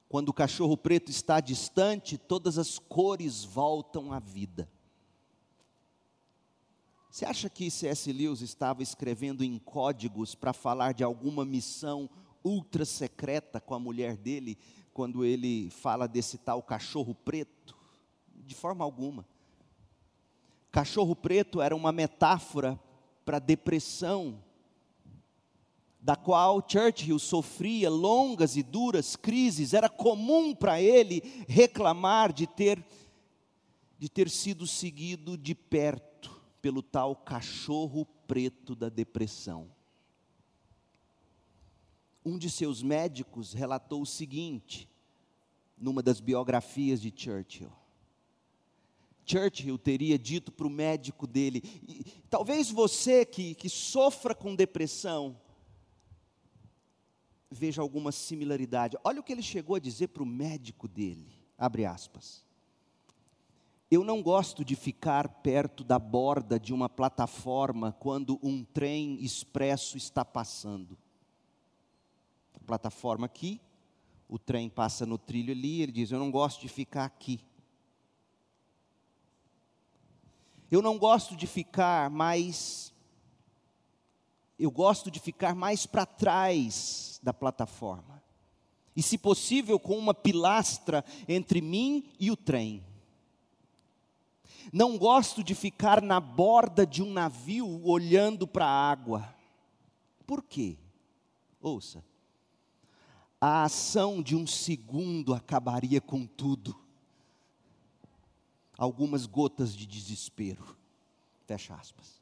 Quando 0.10 0.30
o 0.30 0.34
cachorro 0.34 0.78
preto 0.78 1.12
está 1.12 1.40
distante, 1.40 2.18
todas 2.18 2.58
as 2.58 2.80
cores 2.80 3.44
voltam 3.44 4.12
à 4.12 4.20
vida. 4.20 4.70
Você 7.16 7.24
acha 7.24 7.50
que 7.50 7.72
C.S. 7.72 8.12
Lewis 8.12 8.42
estava 8.42 8.84
escrevendo 8.84 9.42
em 9.42 9.58
códigos 9.58 10.36
para 10.36 10.52
falar 10.52 10.94
de 10.94 11.02
alguma 11.02 11.46
missão 11.46 12.10
ultra 12.44 12.84
secreta 12.84 13.62
com 13.62 13.74
a 13.74 13.80
mulher 13.80 14.18
dele, 14.18 14.58
quando 14.94 15.24
ele 15.24 15.70
fala 15.70 16.10
desse 16.10 16.38
tal 16.38 16.62
cachorro 16.62 17.16
preto? 17.16 17.74
De 18.46 18.54
forma 18.54 18.84
alguma. 18.84 19.26
Cachorro 20.70 21.16
preto 21.16 21.62
era 21.62 21.74
uma 21.74 21.94
metáfora 21.94 22.78
para 23.24 23.40
depressão 23.40 24.44
da 26.02 26.18
qual 26.18 26.62
Churchill 26.68 27.18
sofria 27.18 27.90
longas 27.90 28.58
e 28.58 28.62
duras 28.62 29.16
crises, 29.16 29.74
era 29.74 29.88
comum 29.88 30.54
para 30.54 30.82
ele 30.82 31.24
reclamar 31.48 32.34
de 32.34 32.46
ter 32.46 32.86
de 33.98 34.10
ter 34.10 34.30
sido 34.30 34.68
seguido 34.68 35.38
de 35.38 35.56
perto 35.56 36.15
pelo 36.66 36.82
tal 36.82 37.16
cachorro 37.16 38.08
preto 38.26 38.74
da 38.76 38.90
depressão. 38.90 39.70
Um 42.26 42.40
de 42.40 42.50
seus 42.50 42.82
médicos 42.82 43.54
relatou 43.54 44.02
o 44.02 44.06
seguinte, 44.06 44.90
numa 45.78 46.02
das 46.02 46.20
biografias 46.20 47.00
de 47.00 47.14
Churchill. 47.16 47.72
Churchill 49.28 49.78
teria 49.78 50.18
dito 50.18 50.52
para 50.52 50.66
o 50.66 50.70
médico 50.72 51.28
dele: 51.28 51.62
talvez 52.32 52.72
você 52.72 53.24
que, 53.24 53.54
que 53.54 53.70
sofra 53.70 54.34
com 54.34 54.56
depressão, 54.56 55.40
veja 57.52 57.80
alguma 57.80 58.12
similaridade. 58.12 58.98
Olha 59.04 59.20
o 59.20 59.24
que 59.24 59.34
ele 59.34 59.44
chegou 59.44 59.76
a 59.76 59.80
dizer 59.80 60.08
para 60.08 60.24
o 60.24 60.26
médico 60.26 60.88
dele. 60.88 61.32
Abre 61.60 61.86
aspas. 61.86 62.45
Eu 63.90 64.04
não 64.04 64.22
gosto 64.22 64.66
de 64.66 64.76
ficar 64.76 65.28
perto 65.28 65.84
da 65.84 66.00
borda 66.00 66.60
de 66.60 66.74
uma 66.74 66.90
plataforma 66.90 67.92
quando 67.94 68.40
um 68.42 68.64
trem 68.64 69.24
expresso 69.24 69.96
está 69.98 70.26
passando. 70.26 70.98
A 72.54 72.60
plataforma 72.66 73.28
aqui, 73.28 73.62
o 74.28 74.40
trem 74.40 74.70
passa 74.70 75.06
no 75.06 75.18
trilho 75.18 75.54
ali, 75.54 75.82
ele 75.82 75.92
diz: 75.92 76.12
Eu 76.12 76.20
não 76.20 76.32
gosto 76.32 76.62
de 76.62 76.68
ficar 76.68 77.06
aqui. 77.06 77.40
Eu 80.72 80.82
não 80.82 80.98
gosto 80.98 81.36
de 81.36 81.46
ficar 81.46 82.10
mais 82.10 82.96
eu 84.58 84.72
gosto 84.72 85.12
de 85.12 85.20
ficar 85.20 85.54
mais 85.54 85.86
para 85.86 86.06
trás 86.06 87.20
da 87.22 87.34
plataforma. 87.34 88.24
E, 88.96 89.04
se 89.04 89.18
possível, 89.18 89.78
com 89.78 89.98
uma 89.98 90.14
pilastra 90.14 91.04
entre 91.28 91.60
mim 91.60 92.06
e 92.18 92.32
o 92.32 92.38
trem. 92.38 92.82
Não 94.72 94.98
gosto 94.98 95.44
de 95.44 95.54
ficar 95.54 96.02
na 96.02 96.20
borda 96.20 96.86
de 96.86 97.04
um 97.04 97.12
navio 97.12 97.86
olhando 97.86 98.48
para 98.48 98.66
a 98.66 98.92
água. 98.92 99.36
Por 100.26 100.44
quê? 100.44 100.78
Ouça. 101.62 102.04
A 103.40 103.64
ação 103.64 104.22
de 104.22 104.36
um 104.36 104.48
segundo 104.48 105.34
acabaria 105.34 106.02
com 106.02 106.26
tudo. 106.26 106.76
Algumas 108.78 109.26
gotas 109.26 109.76
de 109.76 109.86
desespero. 109.86 110.76
Fecha 111.46 111.76
aspas. 111.76 112.22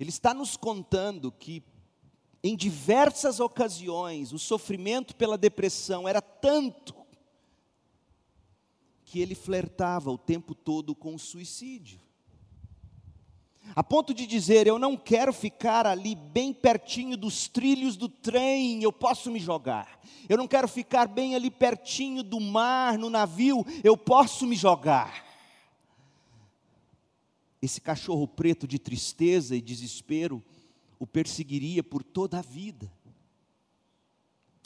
Ele 0.00 0.10
está 0.10 0.34
nos 0.34 0.56
contando 0.56 1.30
que, 1.30 1.62
em 2.42 2.56
diversas 2.56 3.38
ocasiões, 3.38 4.32
o 4.32 4.38
sofrimento 4.38 5.14
pela 5.14 5.38
depressão 5.38 6.08
era 6.08 6.20
tanto 6.20 7.01
que 9.12 9.20
ele 9.20 9.34
flertava 9.34 10.10
o 10.10 10.16
tempo 10.16 10.54
todo 10.54 10.94
com 10.94 11.14
o 11.14 11.18
suicídio. 11.18 12.00
A 13.76 13.84
ponto 13.84 14.14
de 14.14 14.26
dizer: 14.26 14.66
Eu 14.66 14.78
não 14.78 14.96
quero 14.96 15.34
ficar 15.34 15.86
ali 15.86 16.14
bem 16.14 16.50
pertinho 16.50 17.14
dos 17.14 17.46
trilhos 17.46 17.94
do 17.94 18.08
trem, 18.08 18.82
eu 18.82 18.90
posso 18.90 19.30
me 19.30 19.38
jogar. 19.38 20.00
Eu 20.30 20.38
não 20.38 20.48
quero 20.48 20.66
ficar 20.66 21.06
bem 21.08 21.34
ali 21.34 21.50
pertinho 21.50 22.22
do 22.22 22.40
mar, 22.40 22.96
no 22.96 23.10
navio, 23.10 23.66
eu 23.84 23.98
posso 23.98 24.46
me 24.46 24.56
jogar 24.56 25.30
esse 27.60 27.82
cachorro 27.82 28.26
preto 28.26 28.66
de 28.66 28.78
tristeza 28.78 29.54
e 29.54 29.60
desespero 29.60 30.42
o 30.98 31.06
perseguiria 31.06 31.82
por 31.84 32.02
toda 32.02 32.38
a 32.38 32.42
vida. 32.42 32.90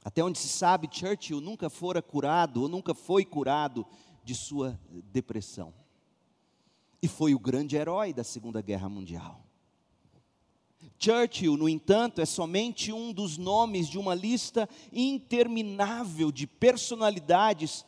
Até 0.05 0.23
onde 0.23 0.39
se 0.39 0.49
sabe, 0.49 0.89
Churchill 0.89 1.41
nunca 1.41 1.69
fora 1.69 2.01
curado, 2.01 2.63
ou 2.63 2.69
nunca 2.69 2.95
foi 2.95 3.25
curado 3.25 3.85
de 4.27 4.35
sua 4.35 4.77
depressão. 5.13 5.73
E 7.01 7.07
foi 7.07 7.33
o 7.33 7.39
grande 7.39 7.77
herói 7.77 8.13
da 8.13 8.25
Segunda 8.25 8.61
Guerra 8.61 8.89
Mundial. 8.89 9.41
Churchill, 10.99 11.57
no 11.57 11.69
entanto, 11.69 12.21
é 12.21 12.27
somente 12.27 12.93
um 12.93 13.13
dos 13.13 13.39
nomes 13.39 13.87
de 13.87 14.01
uma 14.01 14.17
lista 14.17 14.69
interminável 14.93 16.33
de 16.33 16.45
personalidades 16.45 17.87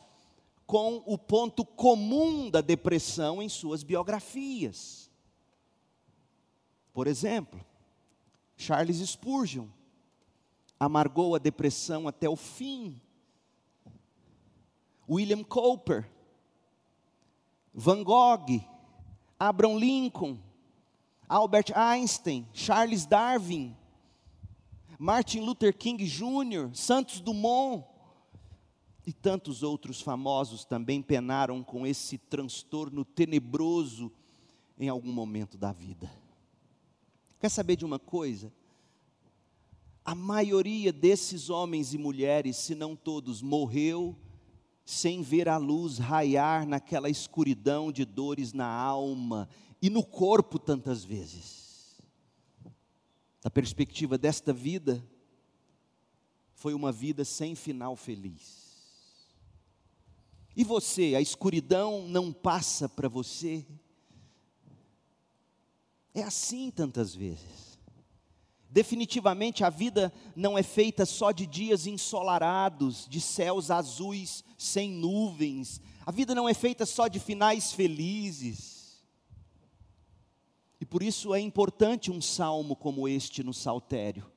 com 0.65 1.03
o 1.05 1.17
ponto 1.17 1.65
comum 1.65 2.49
da 2.49 2.61
depressão 2.61 3.41
em 3.41 3.49
suas 3.49 3.83
biografias. 3.83 5.11
Por 6.93 7.05
exemplo, 7.05 7.59
Charles 8.55 8.97
Spurgeon 9.09 9.67
amargou 10.79 11.35
a 11.35 11.39
depressão 11.39 12.07
até 12.07 12.29
o 12.29 12.37
fim. 12.37 13.01
William 15.09 15.43
Cowper, 15.43 16.09
Van 17.79 18.03
Gogh, 18.03 18.61
Abraham 19.39 19.77
Lincoln, 19.77 20.37
Albert 21.29 21.71
Einstein, 21.73 22.45
Charles 22.51 23.05
Darwin, 23.05 23.73
Martin 24.99 25.39
Luther 25.39 25.71
King 25.71 26.03
Jr., 26.05 26.71
Santos 26.73 27.21
Dumont 27.21 27.85
e 29.07 29.13
tantos 29.13 29.63
outros 29.63 30.01
famosos 30.01 30.65
também 30.65 31.01
penaram 31.01 31.63
com 31.63 31.87
esse 31.87 32.17
transtorno 32.17 33.05
tenebroso 33.05 34.11
em 34.77 34.89
algum 34.89 35.13
momento 35.13 35.57
da 35.57 35.71
vida. 35.71 36.11
Quer 37.39 37.47
saber 37.47 37.77
de 37.77 37.85
uma 37.85 37.97
coisa? 37.97 38.51
A 40.03 40.13
maioria 40.13 40.91
desses 40.91 41.49
homens 41.49 41.93
e 41.93 41.97
mulheres, 41.97 42.57
se 42.57 42.75
não 42.75 42.93
todos, 42.93 43.41
morreu 43.41 44.17
sem 44.89 45.21
ver 45.21 45.47
a 45.47 45.55
luz 45.57 45.99
raiar 45.99 46.65
naquela 46.67 47.11
escuridão 47.11 47.91
de 47.91 48.03
dores 48.03 48.53
na 48.53 48.65
alma 48.65 49.47
e 49.79 49.87
no 49.87 50.03
corpo 50.03 50.57
tantas 50.57 51.03
vezes. 51.03 52.01
Da 53.39 53.51
perspectiva 53.51 54.17
desta 54.17 54.51
vida, 54.51 55.07
foi 56.55 56.73
uma 56.73 56.91
vida 56.91 57.23
sem 57.23 57.53
final 57.53 57.95
feliz. 57.95 58.81
E 60.55 60.63
você, 60.63 61.13
a 61.15 61.21
escuridão 61.21 62.07
não 62.07 62.33
passa 62.33 62.89
para 62.89 63.07
você? 63.07 63.63
É 66.15 66.23
assim 66.23 66.71
tantas 66.71 67.13
vezes. 67.13 67.68
Definitivamente 68.69 69.63
a 69.63 69.69
vida 69.69 70.13
não 70.35 70.55
é 70.55 70.61
feita 70.61 71.03
só 71.03 71.31
de 71.31 71.47
dias 71.47 71.87
ensolarados, 71.87 73.07
de 73.09 73.19
céus 73.19 73.71
azuis 73.71 74.43
sem 74.57 74.91
nuvens. 74.91 75.81
A 76.05 76.11
vida 76.11 76.35
não 76.35 76.47
é 76.47 76.53
feita 76.53 76.85
só 76.85 77.07
de 77.07 77.19
finais 77.19 77.73
felizes. 77.73 79.03
E 80.79 80.85
por 80.85 81.01
isso 81.01 81.33
é 81.33 81.39
importante 81.39 82.11
um 82.11 82.21
salmo 82.21 82.75
como 82.75 83.07
este 83.07 83.43
no 83.43 83.53
saltério. 83.53 84.31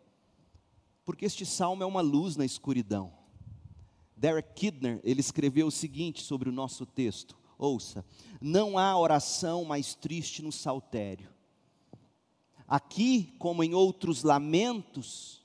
Porque 1.05 1.27
este 1.27 1.45
salmo 1.45 1.83
é 1.83 1.87
uma 1.87 2.01
luz 2.01 2.35
na 2.35 2.47
escuridão. 2.47 3.13
Derek 4.17 4.55
Kidner, 4.55 4.99
ele 5.05 5.21
escreveu 5.21 5.67
o 5.67 5.71
seguinte 5.71 6.23
sobre 6.23 6.49
o 6.49 6.53
nosso 6.53 6.87
texto. 6.87 7.37
Ouça: 7.59 8.03
Não 8.41 8.79
há 8.79 8.97
oração 8.97 9.65
mais 9.65 9.95
triste 9.95 10.41
no 10.41 10.51
saltério 10.51 11.29
Aqui, 12.67 13.35
como 13.39 13.63
em 13.63 13.75
outros 13.75 14.23
lamentos, 14.23 15.43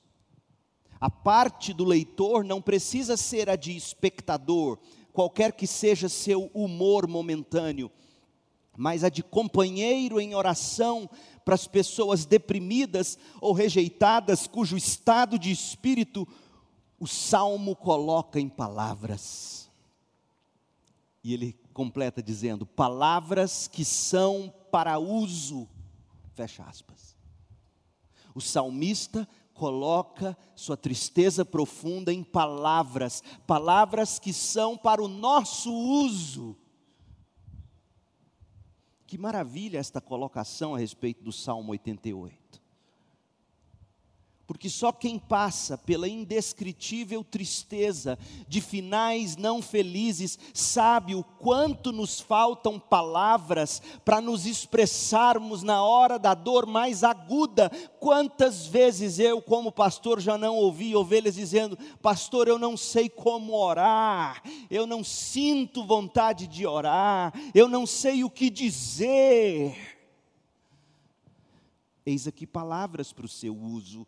a 1.00 1.10
parte 1.10 1.72
do 1.72 1.84
leitor 1.84 2.44
não 2.44 2.60
precisa 2.60 3.16
ser 3.16 3.48
a 3.48 3.56
de 3.56 3.76
espectador, 3.76 4.78
qualquer 5.12 5.52
que 5.52 5.66
seja 5.66 6.08
seu 6.08 6.50
humor 6.52 7.06
momentâneo, 7.06 7.90
mas 8.76 9.04
a 9.04 9.08
de 9.08 9.22
companheiro 9.22 10.20
em 10.20 10.34
oração 10.34 11.08
para 11.44 11.54
as 11.54 11.66
pessoas 11.66 12.24
deprimidas 12.26 13.18
ou 13.40 13.52
rejeitadas, 13.52 14.46
cujo 14.46 14.76
estado 14.76 15.38
de 15.38 15.50
espírito 15.50 16.26
o 17.00 17.06
salmo 17.06 17.76
coloca 17.76 18.40
em 18.40 18.48
palavras. 18.48 19.70
E 21.22 21.32
ele 21.32 21.56
completa 21.72 22.22
dizendo: 22.22 22.66
palavras 22.66 23.68
que 23.68 23.84
são 23.84 24.52
para 24.70 24.98
uso, 24.98 25.68
fecha 26.34 26.64
aspas 26.64 27.07
o 28.34 28.40
salmista 28.40 29.28
coloca 29.54 30.36
sua 30.54 30.76
tristeza 30.76 31.44
profunda 31.44 32.12
em 32.12 32.22
palavras, 32.22 33.22
palavras 33.46 34.18
que 34.18 34.32
são 34.32 34.76
para 34.76 35.02
o 35.02 35.08
nosso 35.08 35.72
uso. 35.72 36.56
Que 39.06 39.18
maravilha 39.18 39.78
esta 39.78 40.00
colocação 40.00 40.74
a 40.74 40.78
respeito 40.78 41.24
do 41.24 41.32
Salmo 41.32 41.72
88 41.72 42.57
porque 44.48 44.70
só 44.70 44.90
quem 44.90 45.18
passa 45.18 45.76
pela 45.76 46.08
indescritível 46.08 47.22
tristeza 47.22 48.18
de 48.48 48.62
finais 48.62 49.36
não 49.36 49.60
felizes 49.60 50.38
sabe 50.54 51.14
o 51.14 51.22
quanto 51.22 51.92
nos 51.92 52.18
faltam 52.18 52.80
palavras 52.80 53.82
para 54.06 54.22
nos 54.22 54.46
expressarmos 54.46 55.62
na 55.62 55.82
hora 55.82 56.18
da 56.18 56.32
dor 56.32 56.64
mais 56.64 57.04
aguda. 57.04 57.70
Quantas 58.00 58.66
vezes 58.66 59.18
eu, 59.18 59.42
como 59.42 59.70
pastor, 59.70 60.18
já 60.18 60.38
não 60.38 60.56
ouvi 60.56 60.96
ovelhas 60.96 61.34
dizendo: 61.34 61.78
Pastor, 62.00 62.48
eu 62.48 62.58
não 62.58 62.74
sei 62.74 63.10
como 63.10 63.52
orar, 63.52 64.42
eu 64.70 64.86
não 64.86 65.04
sinto 65.04 65.84
vontade 65.84 66.46
de 66.46 66.66
orar, 66.66 67.34
eu 67.54 67.68
não 67.68 67.86
sei 67.86 68.24
o 68.24 68.30
que 68.30 68.48
dizer. 68.48 69.76
Eis 72.06 72.26
aqui 72.26 72.46
palavras 72.46 73.12
para 73.12 73.26
o 73.26 73.28
seu 73.28 73.54
uso 73.54 74.06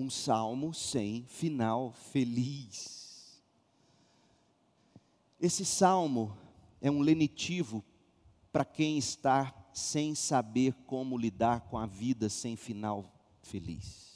um 0.00 0.08
salmo 0.08 0.72
sem 0.72 1.24
final 1.26 1.92
feliz. 1.92 3.40
Esse 5.38 5.64
salmo 5.64 6.36
é 6.80 6.90
um 6.90 7.00
lenitivo 7.00 7.84
para 8.50 8.64
quem 8.64 8.96
está 8.96 9.54
sem 9.72 10.14
saber 10.14 10.74
como 10.86 11.18
lidar 11.18 11.60
com 11.62 11.78
a 11.78 11.86
vida 11.86 12.28
sem 12.28 12.56
final 12.56 13.04
feliz. 13.42 14.10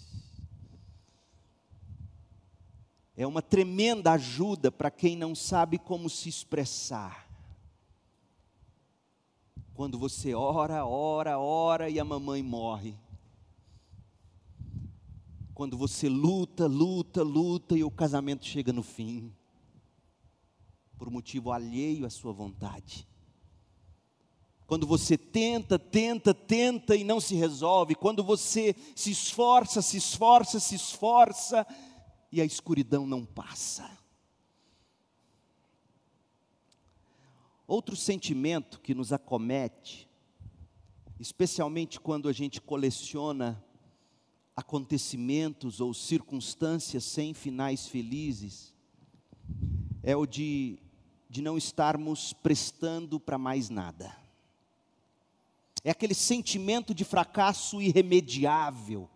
É 3.17 3.27
uma 3.27 3.43
tremenda 3.43 4.13
ajuda 4.13 4.73
para 4.73 4.91
quem 4.91 5.17
não 5.17 5.35
sabe 5.35 5.79
como 5.79 6.09
se 6.09 6.29
expressar. 6.29 7.29
Quando 9.75 9.99
você 9.99 10.35
ora, 10.35 10.85
ora, 10.87 11.39
ora 11.39 11.91
e 11.91 12.01
a 12.01 12.05
mamãe 12.05 12.43
morre 12.43 12.97
quando 15.55 15.79
você 15.79 16.09
luta, 16.09 16.67
luta, 16.67 17.23
luta 17.23 17.79
e 17.79 17.85
o 17.85 17.91
casamento 17.91 18.45
chega 18.45 18.73
no 18.73 18.83
fim, 18.83 19.33
por 20.99 21.09
motivo 21.09 21.53
alheio 21.53 22.05
à 22.05 22.11
sua 22.11 22.33
vontade. 22.33 23.07
Quando 24.67 24.87
você 24.87 25.17
tenta, 25.17 25.79
tenta, 25.79 26.35
tenta 26.35 26.97
e 26.97 27.05
não 27.05 27.21
se 27.21 27.37
resolve, 27.37 27.95
quando 27.95 28.25
você 28.25 28.75
se 28.97 29.13
esforça, 29.13 29.81
se 29.81 29.97
esforça, 29.97 30.59
se 30.59 30.75
esforça 30.75 31.65
e 32.33 32.41
a 32.41 32.45
escuridão 32.45 33.07
não 33.07 33.25
passa. 33.25 33.89
Outro 37.67 37.95
sentimento 37.95 38.81
que 38.81 38.95
nos 38.95 39.13
acomete, 39.13 40.09
especialmente 41.21 42.01
quando 42.01 42.29
a 42.29 42.33
gente 42.33 42.61
coleciona 42.61 43.63
acontecimentos 44.57 45.81
ou 45.81 45.93
circunstâncias 45.93 47.05
sem 47.05 47.35
finais 47.35 47.87
felizes, 47.87 48.73
é 50.03 50.17
o 50.17 50.27
de, 50.27 50.79
de 51.29 51.43
não 51.43 51.59
estarmos 51.59 52.33
prestando 52.33 53.19
para 53.19 53.37
mais 53.37 53.69
nada. 53.69 54.17
É 55.83 55.91
aquele 55.91 56.15
sentimento 56.15 56.95
de 56.95 57.05
fracasso 57.05 57.83
irremediável. 57.83 59.09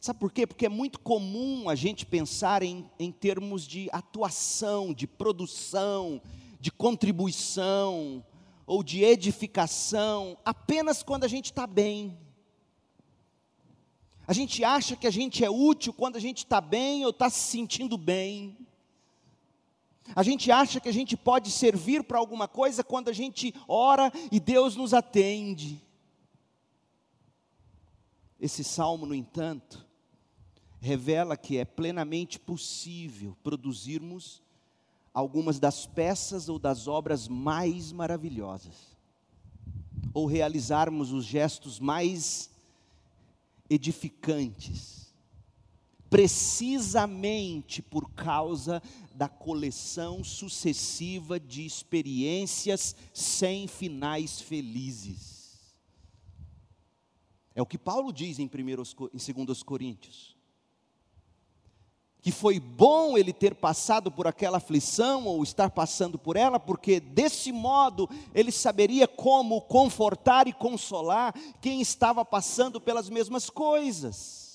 Sabe 0.00 0.18
por 0.18 0.32
quê? 0.32 0.46
Porque 0.46 0.64
é 0.64 0.68
muito 0.68 0.98
comum 0.98 1.68
a 1.68 1.74
gente 1.74 2.06
pensar 2.06 2.62
em, 2.62 2.88
em 2.98 3.12
termos 3.12 3.66
de 3.66 3.90
atuação, 3.92 4.94
de 4.94 5.06
produção, 5.06 6.22
de 6.58 6.70
contribuição 6.70 8.24
ou 8.66 8.82
de 8.82 9.02
edificação, 9.02 10.38
apenas 10.44 11.02
quando 11.02 11.24
a 11.24 11.28
gente 11.28 11.46
está 11.46 11.66
bem 11.66 12.16
a 14.30 14.32
gente 14.32 14.62
acha 14.62 14.94
que 14.94 15.08
a 15.08 15.10
gente 15.10 15.44
é 15.44 15.50
útil 15.50 15.92
quando 15.92 16.14
a 16.14 16.20
gente 16.20 16.44
está 16.44 16.60
bem 16.60 17.02
ou 17.02 17.10
está 17.10 17.28
se 17.28 17.40
sentindo 17.40 17.98
bem. 17.98 18.56
A 20.14 20.22
gente 20.22 20.52
acha 20.52 20.78
que 20.78 20.88
a 20.88 20.92
gente 20.92 21.16
pode 21.16 21.50
servir 21.50 22.04
para 22.04 22.16
alguma 22.16 22.46
coisa 22.46 22.84
quando 22.84 23.08
a 23.08 23.12
gente 23.12 23.52
ora 23.66 24.12
e 24.30 24.38
Deus 24.38 24.76
nos 24.76 24.94
atende. 24.94 25.82
Esse 28.38 28.62
salmo, 28.62 29.04
no 29.04 29.16
entanto, 29.16 29.84
revela 30.78 31.36
que 31.36 31.58
é 31.58 31.64
plenamente 31.64 32.38
possível 32.38 33.36
produzirmos 33.42 34.40
algumas 35.12 35.58
das 35.58 35.86
peças 35.86 36.48
ou 36.48 36.56
das 36.56 36.86
obras 36.86 37.26
mais 37.26 37.90
maravilhosas, 37.90 38.96
ou 40.14 40.24
realizarmos 40.24 41.10
os 41.10 41.24
gestos 41.24 41.80
mais 41.80 42.49
edificantes, 43.70 45.14
precisamente 46.10 47.80
por 47.80 48.10
causa 48.10 48.82
da 49.14 49.28
coleção 49.28 50.24
sucessiva 50.24 51.38
de 51.38 51.64
experiências 51.64 52.96
sem 53.14 53.68
finais 53.68 54.40
felizes. 54.40 55.40
É 57.54 57.62
o 57.62 57.66
que 57.66 57.78
Paulo 57.78 58.12
diz 58.12 58.40
em, 58.40 58.46
1, 58.46 59.38
em 59.40 59.44
2 59.44 59.62
Coríntios. 59.62 60.39
Que 62.22 62.30
foi 62.30 62.60
bom 62.60 63.16
ele 63.16 63.32
ter 63.32 63.54
passado 63.54 64.10
por 64.10 64.26
aquela 64.26 64.58
aflição 64.58 65.26
ou 65.26 65.42
estar 65.42 65.70
passando 65.70 66.18
por 66.18 66.36
ela, 66.36 66.60
porque 66.60 67.00
desse 67.00 67.50
modo 67.50 68.08
ele 68.34 68.52
saberia 68.52 69.08
como 69.08 69.60
confortar 69.62 70.46
e 70.46 70.52
consolar 70.52 71.34
quem 71.60 71.80
estava 71.80 72.24
passando 72.24 72.80
pelas 72.80 73.08
mesmas 73.08 73.48
coisas. 73.48 74.50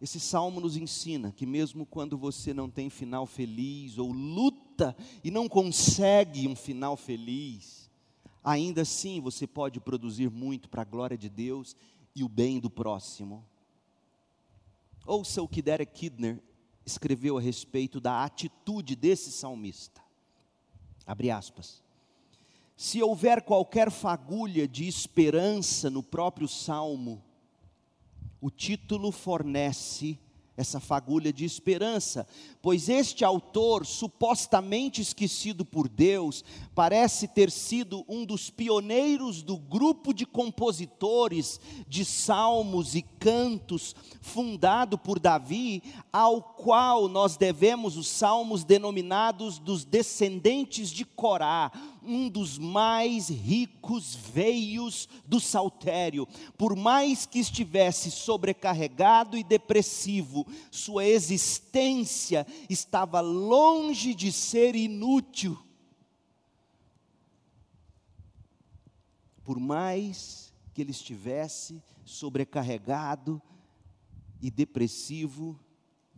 Esse 0.00 0.18
salmo 0.18 0.60
nos 0.60 0.78
ensina 0.78 1.30
que, 1.30 1.44
mesmo 1.44 1.84
quando 1.84 2.16
você 2.16 2.54
não 2.54 2.70
tem 2.70 2.88
final 2.88 3.26
feliz, 3.26 3.98
ou 3.98 4.10
luta 4.10 4.96
e 5.22 5.30
não 5.30 5.46
consegue 5.46 6.48
um 6.48 6.56
final 6.56 6.96
feliz, 6.96 7.90
ainda 8.42 8.80
assim 8.80 9.20
você 9.20 9.46
pode 9.46 9.78
produzir 9.78 10.30
muito 10.30 10.70
para 10.70 10.82
a 10.82 10.86
glória 10.86 11.18
de 11.18 11.28
Deus 11.28 11.76
e 12.16 12.24
o 12.24 12.28
bem 12.30 12.58
do 12.58 12.70
próximo. 12.70 13.44
Ouça 15.06 15.42
o 15.42 15.48
que 15.48 15.62
Derek 15.62 15.92
Kidner 15.92 16.42
escreveu 16.84 17.38
a 17.38 17.40
respeito 17.40 18.00
da 18.00 18.24
atitude 18.24 18.94
desse 18.96 19.30
salmista. 19.30 20.00
Abre 21.06 21.30
aspas. 21.30 21.82
Se 22.76 23.02
houver 23.02 23.42
qualquer 23.42 23.90
fagulha 23.90 24.66
de 24.66 24.86
esperança 24.88 25.90
no 25.90 26.02
próprio 26.02 26.48
salmo, 26.48 27.22
o 28.40 28.50
título 28.50 29.12
fornece 29.12 30.18
essa 30.60 30.78
fagulha 30.78 31.32
de 31.32 31.44
esperança, 31.44 32.26
pois 32.60 32.88
este 32.90 33.24
autor, 33.24 33.86
supostamente 33.86 35.00
esquecido 35.00 35.64
por 35.64 35.88
Deus, 35.88 36.44
parece 36.74 37.26
ter 37.26 37.50
sido 37.50 38.04
um 38.06 38.26
dos 38.26 38.50
pioneiros 38.50 39.42
do 39.42 39.56
grupo 39.56 40.12
de 40.12 40.26
compositores 40.26 41.58
de 41.88 42.04
salmos 42.04 42.94
e 42.94 43.00
cantos 43.00 43.96
fundado 44.20 44.98
por 44.98 45.18
Davi, 45.18 45.82
ao 46.12 46.42
qual 46.42 47.08
nós 47.08 47.38
devemos 47.38 47.96
os 47.96 48.06
salmos 48.06 48.62
denominados 48.62 49.58
dos 49.58 49.84
descendentes 49.84 50.90
de 50.90 51.06
Corá, 51.06 51.72
um 52.02 52.28
dos 52.28 52.58
mais 52.58 53.28
ricos 53.28 54.14
veios 54.14 55.08
do 55.26 55.40
saltério. 55.40 56.26
Por 56.56 56.76
mais 56.76 57.26
que 57.26 57.38
estivesse 57.38 58.10
sobrecarregado 58.10 59.36
e 59.36 59.44
depressivo, 59.44 60.46
sua 60.70 61.04
existência 61.04 62.46
estava 62.68 63.20
longe 63.20 64.14
de 64.14 64.32
ser 64.32 64.74
inútil. 64.74 65.58
Por 69.44 69.58
mais 69.58 70.52
que 70.72 70.80
ele 70.80 70.92
estivesse 70.92 71.82
sobrecarregado 72.04 73.40
e 74.40 74.50
depressivo, 74.50 75.58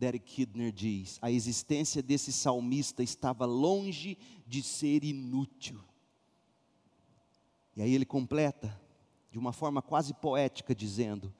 Derek 0.03 0.25
Kidner 0.25 0.73
diz: 0.73 1.17
a 1.21 1.31
existência 1.31 2.03
desse 2.03 2.33
salmista 2.33 3.01
estava 3.01 3.45
longe 3.45 4.17
de 4.45 4.61
ser 4.61 5.01
inútil. 5.05 5.79
E 7.73 7.81
aí 7.81 7.93
ele 7.93 8.05
completa, 8.05 8.77
de 9.31 9.39
uma 9.39 9.53
forma 9.53 9.81
quase 9.81 10.13
poética, 10.13 10.75
dizendo: 10.75 11.33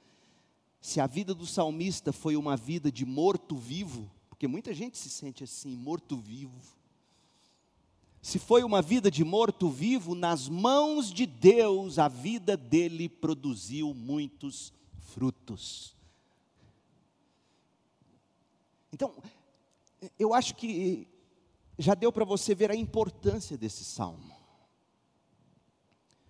se 0.80 0.98
a 0.98 1.06
vida 1.06 1.34
do 1.34 1.46
salmista 1.46 2.10
foi 2.10 2.36
uma 2.36 2.56
vida 2.56 2.90
de 2.90 3.04
morto-vivo, 3.04 4.10
porque 4.30 4.48
muita 4.48 4.72
gente 4.72 4.96
se 4.96 5.10
sente 5.10 5.44
assim, 5.44 5.76
morto-vivo. 5.76 6.58
Se 8.22 8.38
foi 8.38 8.64
uma 8.64 8.80
vida 8.80 9.10
de 9.10 9.22
morto-vivo, 9.22 10.14
nas 10.14 10.48
mãos 10.48 11.12
de 11.12 11.26
Deus, 11.26 11.98
a 11.98 12.08
vida 12.08 12.56
dele 12.56 13.10
produziu 13.10 13.92
muitos 13.92 14.72
frutos. 15.12 15.93
Então, 18.94 19.12
eu 20.16 20.32
acho 20.32 20.54
que 20.54 21.08
já 21.76 21.94
deu 21.94 22.12
para 22.12 22.24
você 22.24 22.54
ver 22.54 22.70
a 22.70 22.76
importância 22.76 23.58
desse 23.58 23.84
salmo. 23.84 24.32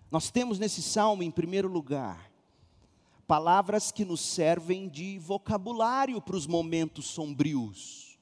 Nós 0.09 0.31
temos 0.31 0.57
nesse 0.57 0.81
salmo, 0.81 1.21
em 1.21 1.29
primeiro 1.29 1.67
lugar, 1.67 2.31
palavras 3.27 3.91
que 3.91 4.03
nos 4.03 4.19
servem 4.19 4.89
de 4.89 5.19
vocabulário 5.19 6.19
para 6.19 6.35
os 6.35 6.47
momentos 6.47 7.05
sombrios. 7.05 8.17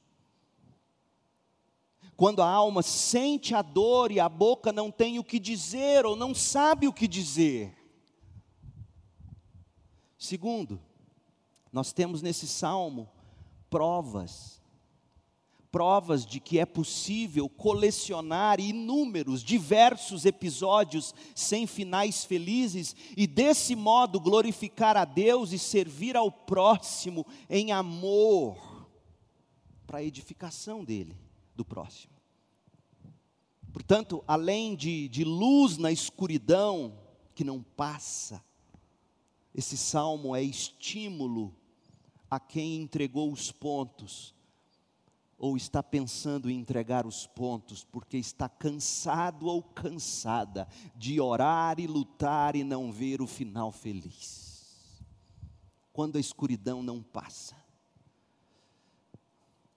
Quando 2.14 2.42
a 2.42 2.46
alma 2.46 2.82
sente 2.82 3.54
a 3.54 3.62
dor 3.62 4.12
e 4.12 4.20
a 4.20 4.28
boca 4.28 4.70
não 4.74 4.90
tem 4.90 5.18
o 5.18 5.24
que 5.24 5.38
dizer 5.38 6.04
ou 6.04 6.14
não 6.14 6.34
sabe 6.34 6.86
o 6.86 6.92
que 6.92 7.08
dizer. 7.08 7.74
Segundo, 10.18 10.78
nós 11.72 11.94
temos 11.94 12.20
nesse 12.20 12.46
salmo 12.46 13.08
provas 13.74 14.62
provas 15.72 16.24
de 16.24 16.38
que 16.38 16.60
é 16.60 16.64
possível 16.64 17.48
colecionar 17.48 18.60
inúmeros, 18.60 19.42
diversos 19.42 20.24
episódios 20.24 21.12
sem 21.34 21.66
finais 21.66 22.24
felizes 22.24 22.94
e 23.16 23.26
desse 23.26 23.74
modo 23.74 24.20
glorificar 24.20 24.96
a 24.96 25.04
Deus 25.04 25.50
e 25.50 25.58
servir 25.58 26.16
ao 26.16 26.30
próximo 26.30 27.26
em 27.50 27.72
amor, 27.72 28.86
para 29.84 29.98
a 29.98 30.04
edificação 30.04 30.84
dele, 30.84 31.16
do 31.56 31.64
próximo. 31.64 32.14
Portanto, 33.72 34.22
além 34.28 34.76
de, 34.76 35.08
de 35.08 35.24
luz 35.24 35.76
na 35.76 35.90
escuridão 35.90 36.96
que 37.34 37.42
não 37.42 37.60
passa, 37.60 38.40
esse 39.52 39.76
salmo 39.76 40.36
é 40.36 40.42
estímulo 40.44 41.52
a 42.30 42.40
quem 42.40 42.76
entregou 42.76 43.32
os 43.32 43.52
pontos, 43.52 44.34
ou 45.38 45.56
está 45.56 45.82
pensando 45.82 46.50
em 46.50 46.58
entregar 46.58 47.06
os 47.06 47.26
pontos, 47.26 47.84
porque 47.84 48.16
está 48.16 48.48
cansado 48.48 49.46
ou 49.46 49.62
cansada 49.62 50.66
de 50.96 51.20
orar 51.20 51.78
e 51.78 51.86
lutar 51.86 52.56
e 52.56 52.64
não 52.64 52.92
ver 52.92 53.20
o 53.20 53.26
final 53.26 53.70
feliz. 53.70 55.02
Quando 55.92 56.16
a 56.16 56.20
escuridão 56.20 56.82
não 56.82 57.02
passa. 57.02 57.56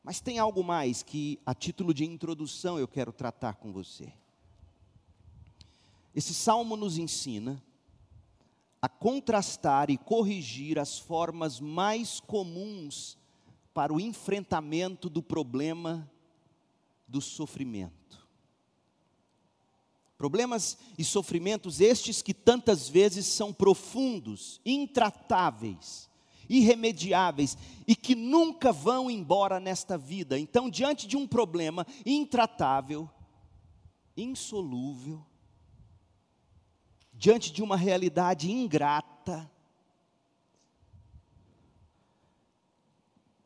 Mas 0.03 0.21
tem 0.21 0.39
algo 0.39 0.63
mais 0.63 1.03
que, 1.03 1.39
a 1.45 1.53
título 1.53 1.93
de 1.93 2.05
introdução, 2.05 2.79
eu 2.79 2.87
quero 2.87 3.11
tratar 3.11 3.55
com 3.55 3.73
você. 3.73 4.13
Esse 6.15 6.33
salmo 6.33 6.77
nos 6.77 6.97
ensina 6.97 7.61
a 8.81 8.87
contrastar 8.87 9.89
e 9.89 9.97
corrigir 9.97 10.77
as 10.77 10.99
formas 10.99 11.59
mais 11.59 12.19
comuns 12.19 13.17
para 13.73 13.93
o 13.93 13.99
enfrentamento 13.99 15.09
do 15.09 15.21
problema 15.21 16.09
do 17.07 17.21
sofrimento. 17.21 18.27
Problemas 20.17 20.77
e 20.97 21.03
sofrimentos 21.03 21.79
estes 21.79 22.21
que 22.23 22.33
tantas 22.33 22.89
vezes 22.89 23.27
são 23.27 23.53
profundos, 23.53 24.59
intratáveis, 24.65 26.09
irremediáveis 26.49 27.57
e 27.87 27.95
que 27.95 28.15
nunca 28.15 28.71
vão 28.71 29.11
embora 29.11 29.59
nesta 29.59 29.97
vida. 29.97 30.39
Então, 30.39 30.69
diante 30.69 31.05
de 31.05 31.15
um 31.15 31.27
problema 31.27 31.85
intratável, 32.03 33.07
insolúvel, 34.15 35.23
diante 37.17 37.51
de 37.51 37.63
uma 37.63 37.75
realidade 37.75 38.51
ingrata, 38.51 39.49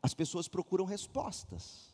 as 0.01 0.13
pessoas 0.13 0.47
procuram 0.47 0.85
respostas. 0.85 1.91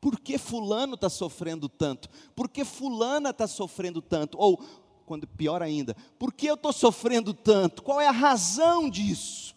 Por 0.00 0.20
que 0.20 0.36
fulano 0.36 0.94
está 0.94 1.08
sofrendo 1.08 1.68
tanto? 1.68 2.08
Por 2.34 2.48
que 2.48 2.64
fulana 2.64 3.30
está 3.30 3.46
sofrendo 3.46 4.02
tanto? 4.02 4.36
Ou, 4.38 4.58
quando 5.06 5.26
pior 5.26 5.62
ainda, 5.62 5.94
por 6.18 6.32
que 6.32 6.46
eu 6.46 6.54
estou 6.54 6.72
sofrendo 6.72 7.32
tanto? 7.32 7.82
Qual 7.82 8.00
é 8.00 8.06
a 8.06 8.12
razão 8.12 8.90
disso? 8.90 9.56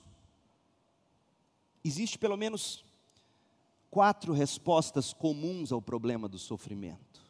Existe 1.84 2.18
pelo 2.18 2.38
menos 2.38 2.86
quatro 3.92 4.34
respostas 4.34 5.14
comuns 5.14 5.72
ao 5.72 5.82
problema 5.82 6.28
do 6.28 6.38
sofrimento. 6.38 7.22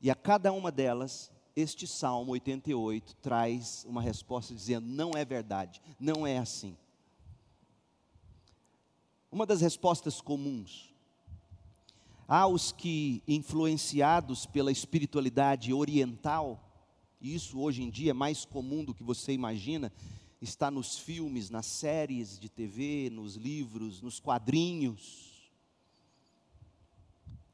E 0.00 0.10
a 0.10 0.14
cada 0.14 0.52
uma 0.52 0.72
delas, 0.72 1.30
este 1.60 1.86
Salmo 1.86 2.32
88 2.32 3.16
traz 3.16 3.84
uma 3.88 4.02
resposta 4.02 4.54
dizendo: 4.54 4.86
não 4.86 5.12
é 5.12 5.24
verdade, 5.24 5.80
não 5.98 6.26
é 6.26 6.38
assim. 6.38 6.76
Uma 9.30 9.46
das 9.46 9.60
respostas 9.60 10.20
comuns. 10.20 10.92
Há 12.26 12.46
os 12.46 12.72
que, 12.72 13.22
influenciados 13.26 14.46
pela 14.46 14.70
espiritualidade 14.70 15.72
oriental, 15.72 16.64
e 17.20 17.34
isso 17.34 17.58
hoje 17.58 17.82
em 17.82 17.90
dia 17.90 18.10
é 18.10 18.14
mais 18.14 18.44
comum 18.44 18.84
do 18.84 18.94
que 18.94 19.02
você 19.02 19.32
imagina, 19.32 19.92
está 20.40 20.70
nos 20.70 20.98
filmes, 20.98 21.50
nas 21.50 21.66
séries 21.66 22.38
de 22.38 22.48
TV, 22.48 23.10
nos 23.12 23.34
livros, 23.34 24.00
nos 24.00 24.18
quadrinhos. 24.18 25.29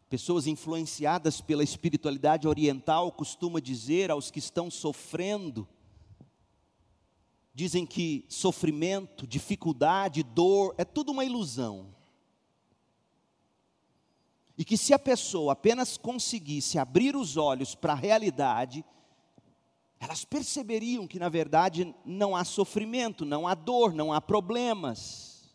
Pessoas 0.08 0.46
influenciadas 0.46 1.40
pela 1.40 1.64
espiritualidade 1.64 2.46
oriental 2.46 3.10
costumam 3.10 3.60
dizer 3.60 4.10
aos 4.10 4.30
que 4.30 4.38
estão 4.38 4.70
sofrendo 4.70 5.68
dizem 7.52 7.86
que 7.86 8.26
sofrimento, 8.28 9.26
dificuldade, 9.26 10.22
dor 10.22 10.74
é 10.76 10.84
tudo 10.84 11.10
uma 11.10 11.24
ilusão. 11.24 11.86
E 14.58 14.64
que 14.64 14.76
se 14.76 14.92
a 14.92 14.98
pessoa 14.98 15.54
apenas 15.54 15.96
conseguisse 15.96 16.78
abrir 16.78 17.16
os 17.16 17.38
olhos 17.38 17.74
para 17.74 17.94
a 17.94 17.96
realidade, 17.96 18.84
elas 19.98 20.22
perceberiam 20.22 21.06
que 21.06 21.18
na 21.18 21.30
verdade 21.30 21.94
não 22.04 22.36
há 22.36 22.44
sofrimento, 22.44 23.24
não 23.24 23.48
há 23.48 23.54
dor, 23.54 23.94
não 23.94 24.12
há 24.12 24.20
problemas. 24.20 25.50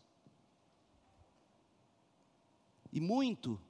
E 2.92 3.00
muito 3.00 3.60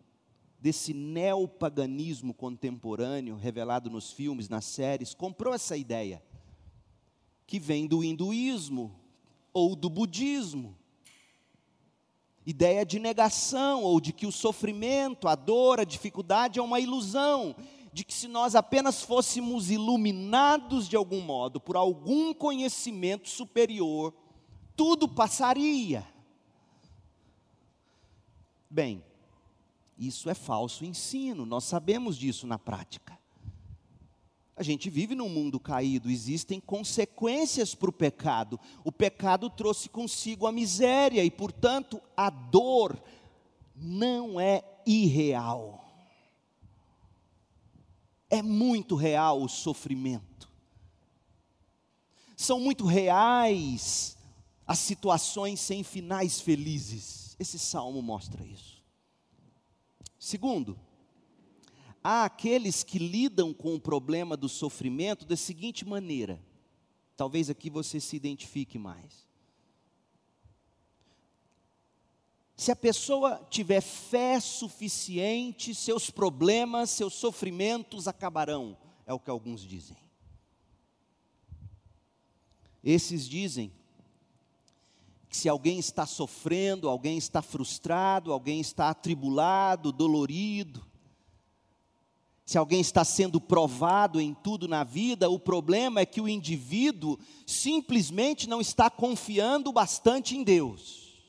desse 0.62 0.94
neopaganismo 0.94 2.32
contemporâneo 2.32 3.34
revelado 3.34 3.90
nos 3.90 4.12
filmes, 4.12 4.48
nas 4.48 4.64
séries, 4.64 5.12
comprou 5.12 5.52
essa 5.52 5.76
ideia, 5.76 6.22
que 7.46 7.58
vem 7.58 7.86
do 7.86 8.04
hinduísmo 8.04 8.94
ou 9.52 9.74
do 9.74 9.90
budismo 9.90 10.78
ideia 12.44 12.84
de 12.84 12.98
negação 12.98 13.82
ou 13.82 14.00
de 14.00 14.12
que 14.12 14.26
o 14.26 14.32
sofrimento, 14.32 15.28
a 15.28 15.34
dor, 15.34 15.80
a 15.80 15.84
dificuldade 15.84 16.58
é 16.58 16.62
uma 16.62 16.80
ilusão, 16.80 17.54
de 17.92 18.04
que 18.04 18.12
se 18.12 18.26
nós 18.26 18.54
apenas 18.54 19.02
fôssemos 19.02 19.70
iluminados 19.70 20.88
de 20.88 20.96
algum 20.96 21.20
modo 21.20 21.60
por 21.60 21.76
algum 21.76 22.32
conhecimento 22.32 23.28
superior, 23.28 24.14
tudo 24.74 25.06
passaria. 25.06 26.06
Bem, 28.68 29.04
isso 29.98 30.28
é 30.28 30.34
falso 30.34 30.84
ensino, 30.84 31.46
nós 31.46 31.64
sabemos 31.64 32.16
disso 32.16 32.46
na 32.46 32.58
prática. 32.58 33.18
A 34.54 34.62
gente 34.62 34.90
vive 34.90 35.14
num 35.14 35.28
mundo 35.28 35.58
caído, 35.58 36.10
existem 36.10 36.60
consequências 36.60 37.74
para 37.74 37.88
o 37.88 37.92
pecado. 37.92 38.60
O 38.84 38.92
pecado 38.92 39.48
trouxe 39.48 39.88
consigo 39.88 40.46
a 40.46 40.52
miséria 40.52 41.24
e, 41.24 41.30
portanto, 41.30 42.00
a 42.16 42.28
dor 42.28 43.02
não 43.74 44.38
é 44.38 44.62
irreal. 44.86 45.84
É 48.28 48.42
muito 48.42 48.94
real 48.94 49.42
o 49.42 49.48
sofrimento. 49.48 50.50
São 52.36 52.60
muito 52.60 52.84
reais 52.84 54.16
as 54.66 54.78
situações 54.78 55.60
sem 55.60 55.82
finais 55.82 56.40
felizes. 56.40 57.36
Esse 57.38 57.58
salmo 57.58 58.00
mostra 58.02 58.44
isso. 58.44 58.71
Segundo, 60.22 60.78
há 62.00 62.24
aqueles 62.24 62.84
que 62.84 62.96
lidam 62.96 63.52
com 63.52 63.74
o 63.74 63.80
problema 63.80 64.36
do 64.36 64.48
sofrimento 64.48 65.26
da 65.26 65.36
seguinte 65.36 65.84
maneira. 65.84 66.40
Talvez 67.16 67.50
aqui 67.50 67.68
você 67.68 67.98
se 67.98 68.14
identifique 68.14 68.78
mais. 68.78 69.26
Se 72.54 72.70
a 72.70 72.76
pessoa 72.76 73.44
tiver 73.50 73.80
fé 73.80 74.38
suficiente, 74.38 75.74
seus 75.74 76.08
problemas, 76.08 76.90
seus 76.90 77.14
sofrimentos 77.14 78.06
acabarão, 78.06 78.78
é 79.04 79.12
o 79.12 79.18
que 79.18 79.28
alguns 79.28 79.62
dizem. 79.62 79.96
Esses 82.84 83.28
dizem 83.28 83.72
que 85.32 85.38
se 85.38 85.48
alguém 85.48 85.78
está 85.78 86.04
sofrendo, 86.04 86.90
alguém 86.90 87.16
está 87.16 87.40
frustrado, 87.40 88.34
alguém 88.34 88.60
está 88.60 88.90
atribulado, 88.90 89.90
dolorido, 89.90 90.84
se 92.44 92.58
alguém 92.58 92.82
está 92.82 93.02
sendo 93.02 93.40
provado 93.40 94.20
em 94.20 94.34
tudo 94.34 94.68
na 94.68 94.84
vida, 94.84 95.30
o 95.30 95.38
problema 95.38 96.02
é 96.02 96.04
que 96.04 96.20
o 96.20 96.28
indivíduo 96.28 97.18
simplesmente 97.46 98.46
não 98.46 98.60
está 98.60 98.90
confiando 98.90 99.72
bastante 99.72 100.36
em 100.36 100.44
Deus. 100.44 101.24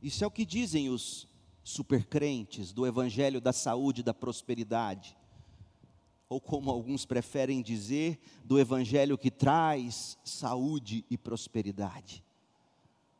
Isso 0.00 0.22
é 0.22 0.26
o 0.28 0.30
que 0.30 0.46
dizem 0.46 0.90
os 0.90 1.26
supercrentes 1.64 2.72
do 2.72 2.86
Evangelho 2.86 3.40
da 3.40 3.52
Saúde 3.52 4.02
e 4.02 4.04
da 4.04 4.14
Prosperidade. 4.14 5.16
Ou 6.30 6.40
como 6.40 6.70
alguns 6.70 7.04
preferem 7.04 7.60
dizer, 7.60 8.18
do 8.44 8.58
Evangelho 8.58 9.18
que 9.18 9.32
traz 9.32 10.16
saúde 10.24 11.04
e 11.10 11.18
prosperidade. 11.18 12.24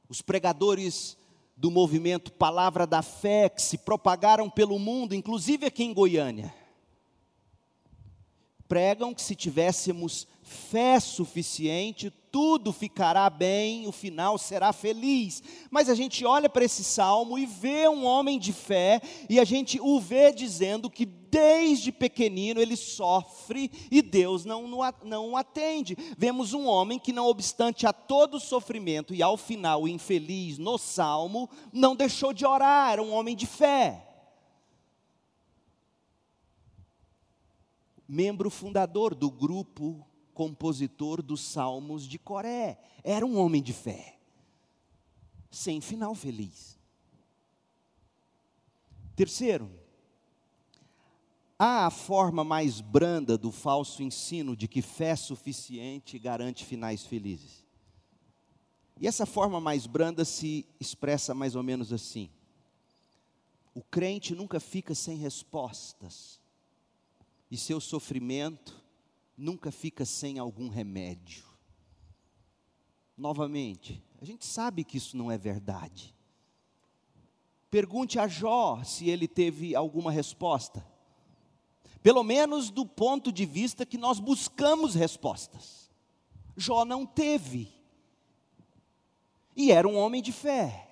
Os 0.08 0.22
pregadores 0.22 1.18
do 1.56 1.70
movimento 1.70 2.32
Palavra 2.32 2.86
da 2.86 3.02
Fé, 3.02 3.48
que 3.48 3.60
se 3.60 3.76
propagaram 3.76 4.48
pelo 4.48 4.78
mundo, 4.78 5.14
inclusive 5.14 5.66
aqui 5.66 5.82
em 5.82 5.92
Goiânia. 5.92 6.54
Pregam 8.68 9.12
que 9.12 9.20
se 9.20 9.34
tivéssemos 9.34 10.28
fé 10.42 11.00
suficiente, 11.00 12.12
tudo 12.30 12.72
ficará 12.72 13.28
bem, 13.28 13.86
o 13.86 13.92
final 13.92 14.38
será 14.38 14.72
feliz. 14.72 15.42
Mas 15.70 15.88
a 15.88 15.94
gente 15.94 16.24
olha 16.24 16.48
para 16.48 16.64
esse 16.64 16.84
salmo 16.84 17.38
e 17.38 17.46
vê 17.46 17.88
um 17.88 18.04
homem 18.04 18.38
de 18.38 18.52
fé, 18.52 19.00
e 19.28 19.40
a 19.40 19.44
gente 19.44 19.80
o 19.80 20.00
vê 20.00 20.32
dizendo 20.32 20.88
que 20.88 21.04
desde 21.04 21.92
pequenino 21.92 22.60
ele 22.60 22.76
sofre 22.76 23.70
e 23.90 24.02
Deus 24.02 24.44
não, 24.44 24.66
não 25.04 25.30
o 25.30 25.36
atende. 25.36 25.96
Vemos 26.16 26.52
um 26.52 26.66
homem 26.66 26.98
que, 26.98 27.12
não 27.12 27.26
obstante 27.26 27.86
a 27.86 27.92
todo 27.92 28.34
o 28.34 28.40
sofrimento 28.40 29.14
e 29.14 29.22
ao 29.22 29.36
final 29.36 29.86
infeliz 29.86 30.58
no 30.58 30.76
salmo, 30.78 31.48
não 31.72 31.94
deixou 31.94 32.32
de 32.32 32.44
orar, 32.44 32.92
era 32.92 33.02
um 33.02 33.12
homem 33.12 33.36
de 33.36 33.46
fé. 33.46 34.06
Membro 38.08 38.50
fundador 38.50 39.14
do 39.14 39.30
grupo 39.30 40.04
compositor 40.40 41.20
dos 41.20 41.42
Salmos 41.42 42.08
de 42.08 42.18
Coré. 42.18 42.80
Era 43.04 43.26
um 43.26 43.38
homem 43.38 43.62
de 43.62 43.74
fé, 43.74 44.18
sem 45.50 45.82
final 45.82 46.14
feliz. 46.14 46.78
Terceiro, 49.14 49.70
há 51.58 51.84
a 51.84 51.90
forma 51.90 52.42
mais 52.42 52.80
branda 52.80 53.36
do 53.36 53.52
falso 53.52 54.02
ensino 54.02 54.56
de 54.56 54.66
que 54.66 54.80
fé 54.80 55.14
suficiente 55.14 56.18
garante 56.18 56.64
finais 56.64 57.04
felizes. 57.04 57.66
E 58.98 59.06
essa 59.06 59.26
forma 59.26 59.60
mais 59.60 59.86
branda 59.86 60.24
se 60.24 60.66
expressa 60.80 61.34
mais 61.34 61.54
ou 61.54 61.62
menos 61.62 61.92
assim: 61.92 62.30
o 63.74 63.82
crente 63.82 64.34
nunca 64.34 64.58
fica 64.58 64.94
sem 64.94 65.18
respostas, 65.18 66.40
e 67.50 67.58
seu 67.58 67.78
sofrimento 67.78 68.79
nunca 69.40 69.72
fica 69.72 70.04
sem 70.04 70.38
algum 70.38 70.68
remédio. 70.68 71.44
Novamente, 73.16 74.02
a 74.20 74.24
gente 74.24 74.44
sabe 74.44 74.84
que 74.84 74.98
isso 74.98 75.16
não 75.16 75.30
é 75.30 75.38
verdade. 75.38 76.14
Pergunte 77.70 78.18
a 78.18 78.28
Jó 78.28 78.82
se 78.84 79.08
ele 79.08 79.26
teve 79.26 79.74
alguma 79.74 80.10
resposta. 80.10 80.86
Pelo 82.02 82.22
menos 82.22 82.70
do 82.70 82.84
ponto 82.84 83.32
de 83.32 83.46
vista 83.46 83.86
que 83.86 83.96
nós 83.96 84.20
buscamos 84.20 84.94
respostas. 84.94 85.90
Jó 86.56 86.84
não 86.84 87.06
teve. 87.06 87.72
E 89.56 89.72
era 89.72 89.88
um 89.88 89.96
homem 89.96 90.20
de 90.20 90.32
fé. 90.32 90.86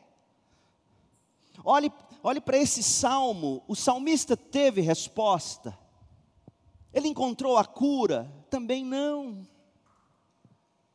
Olhe, 1.65 1.93
olhe 2.23 2.41
para 2.41 2.57
esse 2.57 2.83
salmo, 2.83 3.63
o 3.69 3.75
salmista 3.75 4.37
teve 4.37 4.81
resposta. 4.81 5.79
Ele 6.99 7.07
encontrou 7.07 7.57
a 7.57 7.65
cura? 7.65 8.29
Também 8.51 8.85
não. 8.85 9.47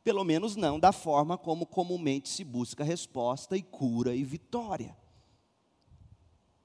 Pelo 0.04 0.26
menos 0.26 0.58
não 0.58 0.78
da 0.78 0.92
forma 0.92 1.38
como 1.38 1.66
comumente 1.66 2.28
se 2.28 2.44
busca 2.44 2.84
resposta 2.84 3.56
e 3.56 3.64
cura 3.64 4.14
e 4.14 4.22
vitória. 4.22 4.98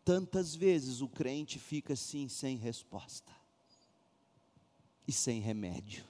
Tantas 0.05 0.57
vezes 0.57 1.01
o 1.01 1.09
crente 1.09 1.57
fica 1.57 1.92
assim 1.92 2.29
sem 2.29 2.57
resposta 2.57 3.33
e 5.07 5.12
sem 5.12 5.40
remédio. 5.40 6.05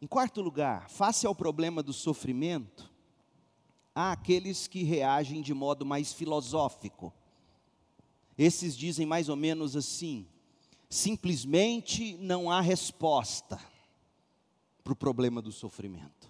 Em 0.00 0.06
quarto 0.06 0.40
lugar, 0.40 0.88
face 0.88 1.26
ao 1.26 1.34
problema 1.34 1.82
do 1.82 1.92
sofrimento, 1.92 2.90
há 3.94 4.12
aqueles 4.12 4.66
que 4.66 4.82
reagem 4.82 5.42
de 5.42 5.52
modo 5.52 5.84
mais 5.84 6.10
filosófico. 6.10 7.12
Esses 8.38 8.74
dizem 8.74 9.04
mais 9.04 9.28
ou 9.28 9.36
menos 9.36 9.76
assim: 9.76 10.26
simplesmente 10.90 12.16
não 12.16 12.50
há 12.50 12.60
resposta 12.60 13.60
para 14.82 14.92
o 14.92 14.96
problema 14.96 15.40
do 15.40 15.52
sofrimento. 15.52 16.28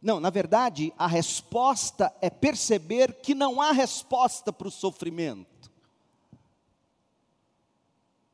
Não, 0.00 0.20
na 0.20 0.30
verdade, 0.30 0.94
a 0.96 1.06
resposta 1.06 2.14
é 2.22 2.30
perceber 2.30 3.20
que 3.20 3.34
não 3.34 3.60
há 3.60 3.72
resposta 3.72 4.52
para 4.52 4.68
o 4.68 4.70
sofrimento. 4.70 5.70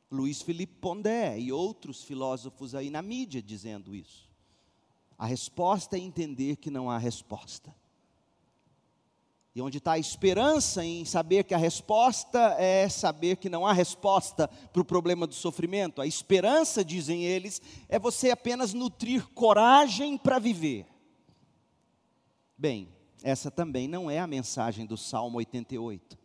Luiz 0.09 0.41
Felipe 0.41 0.75
Pondé 0.79 1.37
e 1.37 1.51
outros 1.51 2.03
filósofos 2.03 2.73
aí 2.73 2.89
na 2.89 3.01
mídia 3.01 3.41
dizendo 3.41 3.93
isso. 3.93 4.29
A 5.17 5.25
resposta 5.25 5.97
é 5.97 5.99
entender 5.99 6.55
que 6.57 6.71
não 6.71 6.89
há 6.89 6.97
resposta. 6.97 7.75
E 9.57 9.61
onde 9.61 9.79
está 9.79 9.93
a 9.93 9.97
esperança 9.97 10.85
em 10.85 11.03
saber 11.03 11.43
que 11.43 11.55
a 11.55 11.57
resposta 11.57 12.37
é 12.59 12.87
saber 12.87 13.37
que 13.37 13.49
não 13.49 13.65
há 13.65 13.73
resposta 13.73 14.47
para 14.47 14.83
o 14.83 14.85
problema 14.85 15.25
do 15.25 15.33
sofrimento. 15.33 15.99
A 15.99 16.05
esperança, 16.05 16.85
dizem 16.85 17.23
eles, 17.23 17.59
é 17.89 17.97
você 17.97 18.29
apenas 18.29 18.71
nutrir 18.75 19.27
coragem 19.29 20.15
para 20.15 20.37
viver. 20.37 20.85
Bem, 22.55 22.87
essa 23.23 23.49
também 23.49 23.87
não 23.87 24.11
é 24.11 24.19
a 24.19 24.27
mensagem 24.27 24.85
do 24.85 24.95
Salmo 24.95 25.39
88. 25.39 26.19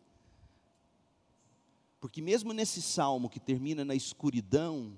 Porque 1.99 2.21
mesmo 2.21 2.53
nesse 2.53 2.83
salmo 2.83 3.27
que 3.27 3.39
termina 3.39 3.83
na 3.83 3.95
escuridão, 3.95 4.95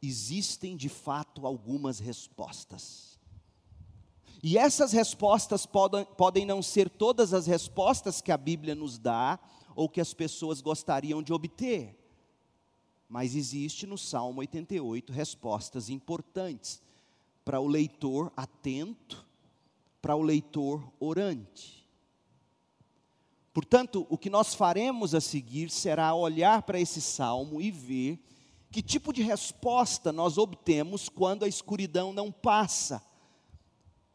existem 0.00 0.76
de 0.76 0.88
fato 0.88 1.44
algumas 1.44 1.98
respostas. 1.98 3.17
E 4.42 4.56
essas 4.56 4.92
respostas 4.92 5.66
podem, 5.66 6.04
podem 6.04 6.46
não 6.46 6.62
ser 6.62 6.88
todas 6.88 7.34
as 7.34 7.46
respostas 7.46 8.20
que 8.20 8.30
a 8.30 8.36
Bíblia 8.36 8.74
nos 8.74 8.98
dá 8.98 9.38
ou 9.74 9.88
que 9.88 10.00
as 10.00 10.14
pessoas 10.14 10.60
gostariam 10.60 11.22
de 11.22 11.32
obter. 11.32 11.96
Mas 13.08 13.34
existe 13.34 13.86
no 13.86 13.98
Salmo 13.98 14.40
88 14.40 15.12
respostas 15.12 15.88
importantes 15.88 16.80
para 17.44 17.58
o 17.58 17.66
leitor 17.66 18.32
atento, 18.36 19.26
para 20.00 20.14
o 20.14 20.22
leitor 20.22 20.92
orante. 21.00 21.88
Portanto, 23.52 24.06
o 24.08 24.16
que 24.16 24.30
nós 24.30 24.54
faremos 24.54 25.14
a 25.14 25.20
seguir 25.20 25.70
será 25.70 26.14
olhar 26.14 26.62
para 26.62 26.78
esse 26.78 27.00
salmo 27.00 27.60
e 27.60 27.72
ver 27.72 28.22
que 28.70 28.82
tipo 28.82 29.12
de 29.12 29.22
resposta 29.22 30.12
nós 30.12 30.38
obtemos 30.38 31.08
quando 31.08 31.44
a 31.44 31.48
escuridão 31.48 32.12
não 32.12 32.30
passa 32.30 33.02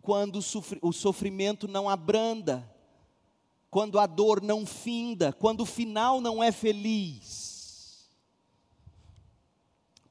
quando 0.04 0.40
o 0.82 0.92
sofrimento 0.92 1.66
não 1.66 1.90
abranda, 1.90 2.70
quando 3.72 3.98
a 3.98 4.06
dor 4.06 4.42
não 4.42 4.66
finda, 4.66 5.32
quando 5.32 5.62
o 5.62 5.66
final 5.66 6.20
não 6.20 6.44
é 6.44 6.52
feliz. 6.52 8.12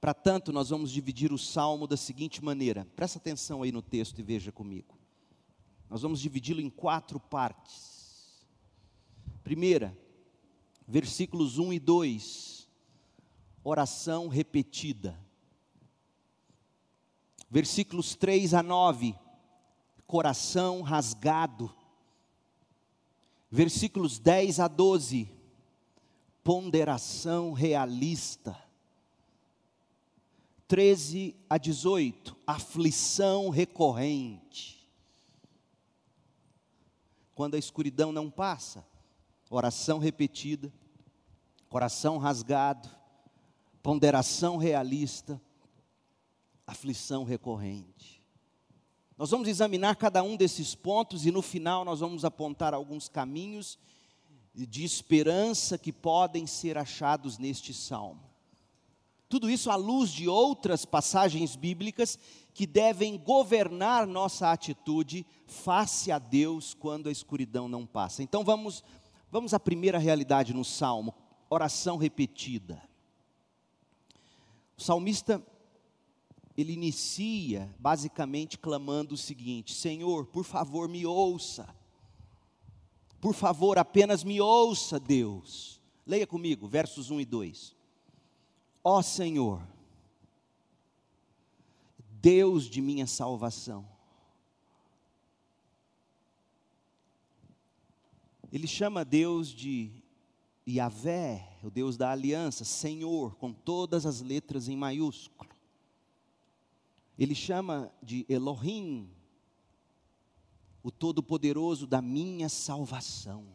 Para 0.01 0.15
tanto, 0.15 0.51
nós 0.51 0.71
vamos 0.71 0.91
dividir 0.91 1.31
o 1.31 1.39
salmo 1.39 1.87
da 1.87 1.97
seguinte 1.97 2.43
maneira, 2.43 2.89
presta 2.97 3.19
atenção 3.19 3.63
aí 3.63 3.71
no 3.71 3.83
texto 3.83 4.19
e 4.19 4.23
veja 4.23 4.51
comigo. 4.51 4.99
Nós 5.91 6.01
vamos 6.01 6.21
dividi-lo 6.21 6.63
em 6.63 6.71
quatro 6.71 7.21
partes. 7.21 8.43
Primeira, 9.45 9.97
versículos 10.89 11.59
1 11.59 11.75
e 11.75 11.79
2, 11.79 12.67
oração 13.63 14.27
repetida. 14.27 15.21
Versículos 17.51 18.15
3 18.15 18.55
a 18.55 18.63
9, 18.63 19.15
coração 20.13 20.83
rasgado. 20.83 21.75
Versículos 23.51 24.19
10 24.19 24.61
a 24.61 24.69
12, 24.69 25.27
ponderação 26.45 27.55
realista. 27.55 28.55
13 30.69 31.35
a 31.49 31.57
18, 31.57 32.37
aflição 32.47 33.49
recorrente. 33.49 34.87
Quando 37.35 37.55
a 37.55 37.59
escuridão 37.59 38.13
não 38.13 38.31
passa, 38.31 38.87
oração 39.49 39.99
repetida, 39.99 40.71
coração 41.71 42.19
rasgado, 42.19 42.87
ponderação 43.83 44.59
realista, 44.59 45.41
aflição 46.67 47.25
recorrente. 47.25 48.22
Nós 49.23 49.31
vamos 49.31 49.47
examinar 49.47 49.95
cada 49.95 50.21
um 50.21 50.37
desses 50.37 50.75
pontos 50.75 51.25
e 51.25 51.31
no 51.31 51.43
final 51.43 51.85
nós 51.85 52.01
vamos 52.01 52.25
apontar 52.25 52.75
alguns 52.75 53.09
caminhos 53.09 53.79
de 54.53 54.83
esperança 54.83 55.79
que 55.79 55.93
podem 55.93 56.45
ser 56.45 56.77
achados 56.77 57.39
neste 57.39 57.73
salmo. 57.73 58.21
Tudo 59.29 59.49
isso 59.49 59.71
à 59.71 59.77
luz 59.77 60.11
de 60.11 60.29
outras 60.29 60.85
passagens 60.85 61.55
bíblicas 61.55 62.19
que 62.53 62.67
devem 62.67 63.17
governar 63.17 64.09
nossa 64.09 64.51
atitude 64.51 65.25
face 65.47 66.11
a 66.11 66.19
Deus 66.19 66.75
quando 66.75 67.09
a 67.09 67.13
escuridão 67.13 67.69
não 67.69 67.87
passa. 67.87 68.25
Então 68.25 68.43
vamos 68.43 68.83
vamos 69.31 69.55
à 69.55 69.61
primeira 69.61 69.99
realidade 69.99 70.53
no 70.53 70.65
salmo, 70.65 71.15
oração 71.49 71.97
repetida. 71.97 72.83
O 74.77 74.83
salmista 74.83 75.41
ele 76.57 76.73
inicia 76.73 77.75
basicamente 77.79 78.59
clamando 78.59 79.15
o 79.15 79.19
seguinte: 79.19 79.75
Senhor, 79.75 80.27
por 80.27 80.45
favor, 80.45 80.89
me 80.89 81.07
ouça. 81.07 81.75
Por 83.21 83.35
favor, 83.35 83.79
apenas 83.79 84.25
me 84.25 84.41
ouça, 84.41 84.99
Deus. 84.99 85.81
Leia 86.07 86.27
comigo, 86.27 86.67
versos 86.67 87.11
1 87.11 87.21
e 87.21 87.25
2. 87.25 87.77
Ó 88.83 89.01
Senhor, 89.01 89.63
Deus 92.21 92.65
de 92.65 92.81
minha 92.81 93.07
salvação. 93.07 93.89
Ele 98.53 98.67
chama 98.67 99.05
Deus 99.05 99.49
de 99.49 99.91
Yahvé, 100.69 101.57
o 101.63 101.71
Deus 101.71 101.97
da 101.97 102.11
aliança, 102.11 102.65
Senhor, 102.65 103.37
com 103.37 103.53
todas 103.53 104.05
as 104.05 104.21
letras 104.21 104.69
em 104.69 104.77
maiúsculo. 104.77 105.52
Ele 107.19 107.35
chama 107.35 107.93
de 108.03 108.25
Elohim, 108.29 109.11
o 110.83 110.91
Todo-Poderoso 110.91 111.87
da 111.87 112.03
minha 112.03 112.49
salvação. 112.49 113.47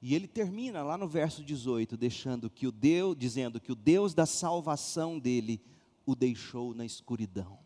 E 0.00 0.16
ele 0.16 0.26
termina 0.26 0.82
lá 0.82 0.98
no 0.98 1.06
verso 1.06 1.44
18, 1.44 1.96
deixando 1.96 2.50
que 2.50 2.66
o 2.66 2.72
Deus, 2.72 3.16
dizendo 3.16 3.60
que 3.60 3.70
o 3.70 3.76
Deus 3.76 4.14
da 4.14 4.26
salvação 4.26 5.18
dele 5.18 5.62
o 6.04 6.16
deixou 6.16 6.74
na 6.74 6.84
escuridão. 6.84 7.60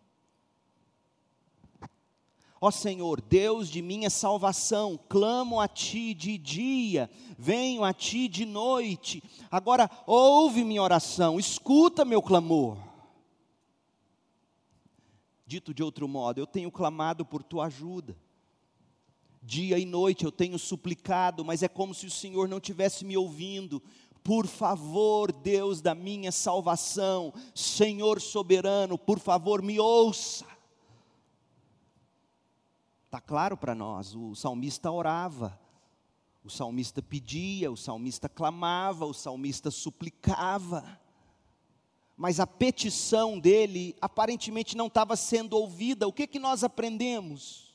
Ó 2.61 2.70
Senhor, 2.70 3.20
Deus 3.20 3.68
de 3.68 3.80
minha 3.80 4.11
salvação, 4.11 4.99
clamo 5.09 5.61
a 5.61 5.68
Ti 5.68 6.12
de 6.12 6.37
dia, 6.37 7.11
venho 7.39 7.84
a 7.84 7.93
Ti 7.93 8.28
de 8.28 8.45
noite. 8.45 9.22
Agora 9.51 9.91
ouve 10.07 10.64
minha 10.64 10.82
oração, 10.82 11.39
escuta 11.39 12.05
meu 12.05 12.20
clamor. 12.20 12.78
Dito 15.47 15.72
de 15.72 15.82
outro 15.82 16.09
modo, 16.09 16.40
eu 16.40 16.47
tenho 16.47 16.72
clamado 16.72 17.24
por 17.24 17.42
tua 17.42 17.66
ajuda. 17.66 18.16
Dia 19.40 19.78
e 19.78 19.84
noite 19.84 20.24
eu 20.24 20.32
tenho 20.32 20.59
suplicado, 20.59 21.44
mas 21.44 21.62
é 21.62 21.68
como 21.68 21.94
se 21.94 22.05
o 22.05 22.11
Senhor 22.11 22.49
não 22.49 22.59
tivesse 22.59 23.05
me 23.05 23.16
ouvindo. 23.16 23.80
Por 24.24 24.49
favor, 24.49 25.30
Deus 25.30 25.80
da 25.80 25.94
minha 25.94 26.32
salvação, 26.32 27.32
Senhor 27.55 28.20
soberano, 28.20 28.99
por 28.99 29.20
favor, 29.20 29.62
me 29.62 29.78
ouça. 29.78 30.44
Está 33.05 33.20
claro 33.20 33.57
para 33.57 33.72
nós, 33.72 34.16
o 34.16 34.34
salmista 34.34 34.90
orava, 34.90 35.57
o 36.42 36.51
salmista 36.51 37.01
pedia, 37.01 37.70
o 37.70 37.76
salmista 37.76 38.28
clamava, 38.28 39.07
o 39.07 39.14
salmista 39.14 39.70
suplicava 39.70 40.99
mas 42.16 42.40
a 42.40 42.46
petição 42.46 43.38
dele 43.38 43.94
aparentemente 44.00 44.76
não 44.76 44.86
estava 44.86 45.14
sendo 45.16 45.56
ouvida. 45.56 46.08
O 46.08 46.12
que 46.12 46.26
que 46.26 46.38
nós 46.38 46.64
aprendemos? 46.64 47.66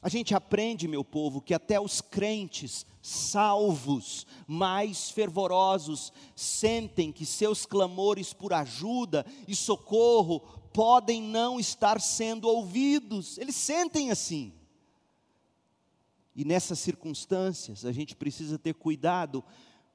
A 0.00 0.08
gente 0.08 0.34
aprende, 0.34 0.86
meu 0.86 1.02
povo, 1.02 1.40
que 1.40 1.54
até 1.54 1.80
os 1.80 2.00
crentes 2.00 2.86
salvos, 3.02 4.26
mais 4.46 5.10
fervorosos, 5.10 6.12
sentem 6.36 7.10
que 7.10 7.26
seus 7.26 7.66
clamores 7.66 8.32
por 8.32 8.52
ajuda 8.52 9.26
e 9.48 9.56
socorro 9.56 10.40
podem 10.72 11.22
não 11.22 11.58
estar 11.58 12.00
sendo 12.00 12.48
ouvidos. 12.48 13.38
Eles 13.38 13.56
sentem 13.56 14.10
assim. 14.10 14.52
E 16.36 16.44
nessas 16.44 16.78
circunstâncias, 16.80 17.84
a 17.84 17.92
gente 17.92 18.14
precisa 18.14 18.58
ter 18.58 18.74
cuidado 18.74 19.42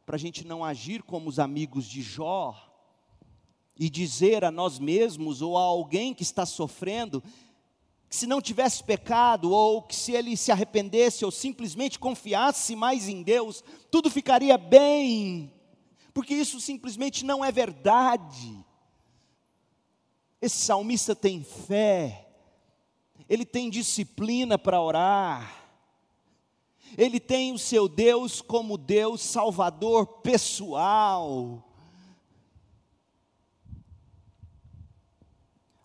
para 0.10 0.16
a 0.16 0.20
gente 0.20 0.44
não 0.44 0.66
agir 0.66 1.04
como 1.04 1.30
os 1.30 1.38
amigos 1.38 1.86
de 1.86 2.02
Jó 2.02 2.56
e 3.78 3.92
dizer 3.92 4.44
a 4.44 4.50
nós 4.50 4.80
mesmos 4.80 5.40
ou 5.40 5.56
a 5.56 5.62
alguém 5.62 6.16
que 6.16 6.24
está 6.24 6.48
sofrendo 6.48 7.22
que 8.10 8.16
se 8.16 8.26
não 8.26 8.42
tivesse 8.42 8.84
pecado 8.84 9.52
ou 9.52 9.84
que 9.84 9.96
se 9.96 10.14
ele 10.14 10.36
se 10.36 10.52
arrependesse 10.52 11.24
ou 11.24 11.30
simplesmente 11.30 12.00
confiasse 12.00 12.76
mais 12.76 13.08
em 13.08 13.22
Deus, 13.22 13.64
tudo 13.92 14.10
ficaria 14.10 14.58
bem. 14.58 15.54
Porque 16.12 16.34
isso 16.34 16.60
simplesmente 16.60 17.24
não 17.24 17.46
é 17.46 17.52
verdade. 17.52 18.66
Esse 20.42 20.58
salmista 20.58 21.16
tem 21.16 21.44
fé, 21.44 22.32
ele 23.30 23.46
tem 23.46 23.70
disciplina 23.70 24.58
para 24.58 24.82
orar, 24.82 25.59
ele 26.98 27.20
tem 27.20 27.54
o 27.54 27.60
seu 27.60 27.88
Deus 27.88 28.42
como 28.42 28.78
Deus 28.78 29.22
Salvador 29.22 30.22
pessoal. 30.22 31.66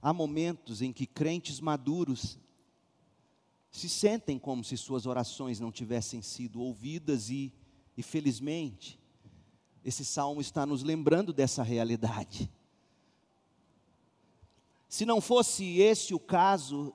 Há 0.00 0.12
momentos 0.12 0.82
em 0.82 0.92
que 0.92 1.07
crentes 1.07 1.61
maduros 1.61 2.38
se 3.70 3.88
sentem 3.88 4.38
como 4.38 4.62
se 4.62 4.76
suas 4.76 5.05
orações 5.05 5.59
não 5.59 5.72
tivessem 5.72 6.22
sido 6.22 6.61
ouvidas 6.61 7.28
e, 7.28 7.52
e 7.96 8.02
felizmente, 8.02 9.00
esse 9.84 10.05
salmo 10.05 10.40
está 10.40 10.64
nos 10.64 10.82
lembrando 10.82 11.32
dessa 11.32 11.62
realidade. 11.62 12.50
Se 14.88 15.05
não 15.05 15.20
fosse 15.20 15.80
esse 15.80 16.14
o 16.14 16.20
caso, 16.20 16.94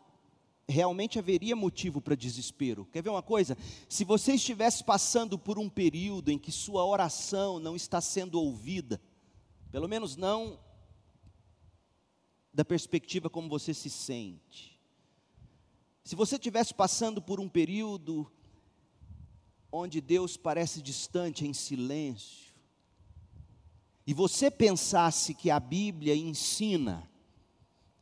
realmente 0.69 1.17
haveria 1.17 1.55
motivo 1.55 1.99
para 1.99 2.15
desespero. 2.15 2.85
Quer 2.85 3.01
ver 3.01 3.09
uma 3.09 3.23
coisa? 3.23 3.57
Se 3.89 4.03
você 4.03 4.33
estivesse 4.33 4.83
passando 4.83 5.37
por 5.37 5.57
um 5.57 5.67
período 5.67 6.29
em 6.29 6.37
que 6.37 6.51
sua 6.51 6.85
oração 6.85 7.59
não 7.59 7.75
está 7.75 7.99
sendo 7.99 8.39
ouvida, 8.39 9.01
pelo 9.71 9.87
menos 9.87 10.15
não 10.15 10.59
da 12.53 12.63
perspectiva 12.63 13.29
como 13.29 13.49
você 13.49 13.73
se 13.73 13.89
sente. 13.89 14.79
Se 16.03 16.15
você 16.15 16.35
estivesse 16.35 16.73
passando 16.73 17.21
por 17.21 17.39
um 17.39 17.49
período 17.49 18.31
onde 19.71 20.01
Deus 20.01 20.37
parece 20.37 20.81
distante, 20.81 21.45
em 21.45 21.53
silêncio, 21.53 22.53
e 24.05 24.13
você 24.13 24.49
pensasse 24.49 25.33
que 25.33 25.51
a 25.51 25.59
Bíblia 25.59 26.15
ensina 26.15 27.08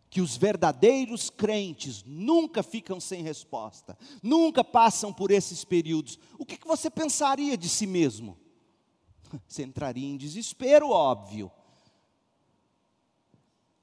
que 0.10 0.22
os 0.22 0.38
verdadeiros 0.38 1.30
crentes 1.30 2.04
nunca 2.06 2.64
ficam 2.64 3.00
sem 3.00 3.22
resposta, 3.22 3.98
nunca 4.24 4.64
passam 4.64 5.12
por 5.12 5.32
esses 5.32 5.66
períodos, 5.66 6.18
o 6.38 6.46
que, 6.46 6.58
você 6.66 6.90
pensaria 6.90 7.58
de 7.58 7.68
si 7.68 7.86
mesmo? 7.86 8.38
Você 9.46 9.64
entraria 9.64 10.08
em 10.08 10.16
desespero, 10.16 10.90
óbvio. 10.90 11.52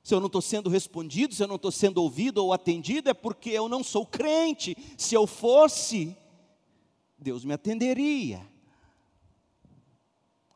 Se 0.02 0.14
eu 0.14 0.20
não 0.20 0.26
estou 0.26 0.40
sendo 0.40 0.70
respondido, 0.70 1.34
se 1.34 1.42
eu 1.42 1.48
não 1.48 1.56
estou 1.56 1.70
sendo 1.70 2.02
ouvido 2.02 2.38
ou 2.38 2.52
atendido, 2.52 3.10
é 3.10 3.14
porque 3.14 3.50
eu 3.50 3.68
não 3.68 3.84
sou 3.84 4.06
crente. 4.06 4.76
Se 4.96 5.14
eu 5.14 5.26
fosse, 5.26 6.16
Deus 7.18 7.44
me 7.44 7.52
atenderia. 7.54 8.46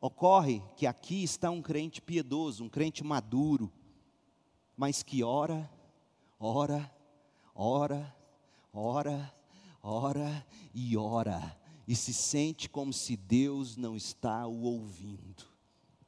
Ocorre 0.01 0.63
que 0.77 0.87
aqui 0.87 1.23
está 1.23 1.51
um 1.51 1.61
crente 1.61 2.01
piedoso, 2.01 2.63
um 2.63 2.69
crente 2.69 3.03
maduro, 3.03 3.73
mas 4.79 5.03
que 5.03 5.25
ora, 5.25 5.69
ora, 6.39 6.89
ora, 7.53 8.17
ora, 8.73 9.35
ora 9.83 10.47
e 10.73 10.97
ora, 10.97 11.61
e 11.87 11.97
se 11.97 12.15
sente 12.15 12.71
como 12.71 12.93
se 12.93 13.17
Deus 13.17 13.77
não 13.77 13.97
está 13.97 14.47
o 14.47 14.63
ouvindo. 14.63 15.45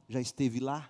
Já 0.07 0.21
esteve 0.21 0.61
lá? 0.61 0.89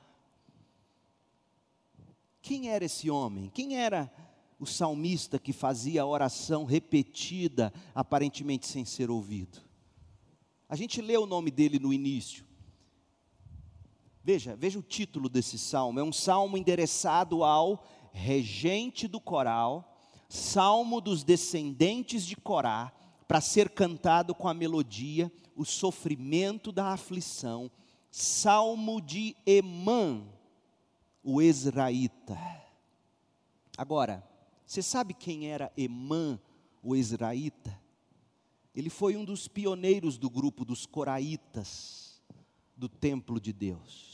Quem 2.39 2.69
era 2.69 2.85
esse 2.85 3.09
homem? 3.09 3.49
Quem 3.49 3.75
era 3.75 4.13
o 4.59 4.65
salmista 4.67 5.39
que 5.39 5.51
fazia 5.51 6.03
a 6.03 6.05
oração 6.05 6.65
repetida, 6.65 7.73
aparentemente 7.95 8.67
sem 8.67 8.85
ser 8.85 9.09
ouvido? 9.09 9.59
A 10.69 10.75
gente 10.75 11.01
lê 11.01 11.17
o 11.17 11.25
nome 11.25 11.49
dele 11.49 11.79
no 11.79 11.91
início. 11.91 12.45
Veja, 14.23 14.55
veja 14.55 14.77
o 14.77 14.83
título 14.83 15.27
desse 15.27 15.57
salmo. 15.57 15.99
É 15.99 16.03
um 16.03 16.13
salmo 16.13 16.57
endereçado 16.57 17.43
ao 17.43 17.83
regente 18.13 19.07
do 19.07 19.19
coral, 19.19 19.97
salmo 20.29 21.01
dos 21.01 21.23
descendentes 21.23 22.25
de 22.25 22.35
Corá, 22.35 22.91
para 23.27 23.41
ser 23.41 23.69
cantado 23.69 24.35
com 24.35 24.47
a 24.47 24.53
melodia 24.53 25.31
O 25.55 25.65
sofrimento 25.65 26.71
da 26.71 26.87
aflição, 26.93 27.69
salmo 28.09 29.01
de 29.01 29.35
Emã, 29.45 30.23
o 31.23 31.41
Ezraíta. 31.41 32.37
Agora, 33.77 34.23
você 34.65 34.81
sabe 34.81 35.13
quem 35.13 35.47
era 35.47 35.71
Emã, 35.75 36.39
o 36.81 36.95
Ezraíta? 36.95 37.79
Ele 38.73 38.89
foi 38.89 39.17
um 39.17 39.25
dos 39.25 39.47
pioneiros 39.47 40.17
do 40.17 40.29
grupo 40.29 40.63
dos 40.63 40.85
Coraitas, 40.85 42.21
do 42.75 42.87
templo 42.87 43.39
de 43.39 43.51
Deus. 43.51 44.10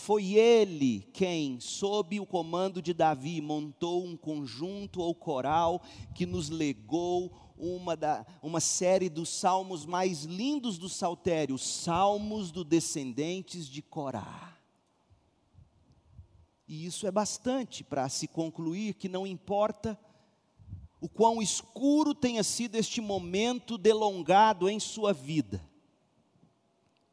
Foi 0.00 0.32
ele 0.32 1.06
quem, 1.12 1.60
sob 1.60 2.18
o 2.18 2.24
comando 2.24 2.80
de 2.80 2.94
Davi, 2.94 3.38
montou 3.42 4.02
um 4.02 4.16
conjunto 4.16 5.02
ou 5.02 5.14
coral 5.14 5.82
que 6.14 6.24
nos 6.24 6.48
legou 6.48 7.30
uma, 7.58 7.94
da, 7.94 8.24
uma 8.42 8.60
série 8.60 9.10
dos 9.10 9.28
salmos 9.28 9.84
mais 9.84 10.24
lindos 10.24 10.78
do 10.78 10.88
saltério, 10.88 11.58
Salmos 11.58 12.50
do 12.50 12.64
Descendentes 12.64 13.68
de 13.68 13.82
Corá. 13.82 14.56
E 16.66 16.86
isso 16.86 17.06
é 17.06 17.10
bastante 17.10 17.84
para 17.84 18.08
se 18.08 18.26
concluir 18.26 18.94
que 18.94 19.08
não 19.08 19.26
importa 19.26 20.00
o 20.98 21.10
quão 21.10 21.42
escuro 21.42 22.14
tenha 22.14 22.42
sido 22.42 22.76
este 22.76 23.02
momento 23.02 23.76
delongado 23.76 24.66
em 24.66 24.80
sua 24.80 25.12
vida, 25.12 25.62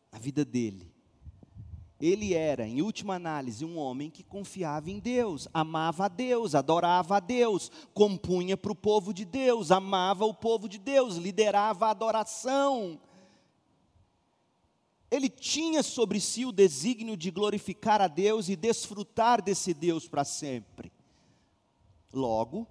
a 0.09 0.17
vida 0.17 0.45
dele. 0.45 0.86
Ele 1.99 2.33
era, 2.33 2.67
em 2.67 2.81
última 2.81 3.15
análise, 3.15 3.65
um 3.65 3.77
homem 3.77 4.09
que 4.09 4.23
confiava 4.23 4.89
em 4.89 4.99
Deus, 4.99 5.47
amava 5.53 6.05
a 6.05 6.07
Deus, 6.07 6.53
adorava 6.53 7.17
a 7.17 7.19
Deus, 7.19 7.71
compunha 7.93 8.55
para 8.55 8.71
o 8.71 8.75
povo 8.75 9.13
de 9.13 9.25
Deus, 9.25 9.71
amava 9.71 10.25
o 10.25 10.33
povo 10.33 10.69
de 10.69 10.77
Deus, 10.77 11.15
liderava 11.15 11.87
a 11.87 11.91
adoração, 11.91 12.99
ele 15.09 15.29
tinha 15.29 15.81
sobre 15.81 16.19
si 16.19 16.45
o 16.45 16.51
desígnio 16.51 17.15
de 17.15 17.31
glorificar 17.31 18.01
a 18.01 18.07
Deus 18.07 18.49
e 18.49 18.55
desfrutar 18.55 19.41
desse 19.41 19.73
Deus 19.73 20.07
para 20.07 20.25
sempre. 20.25 20.91
Logo, 22.11 22.67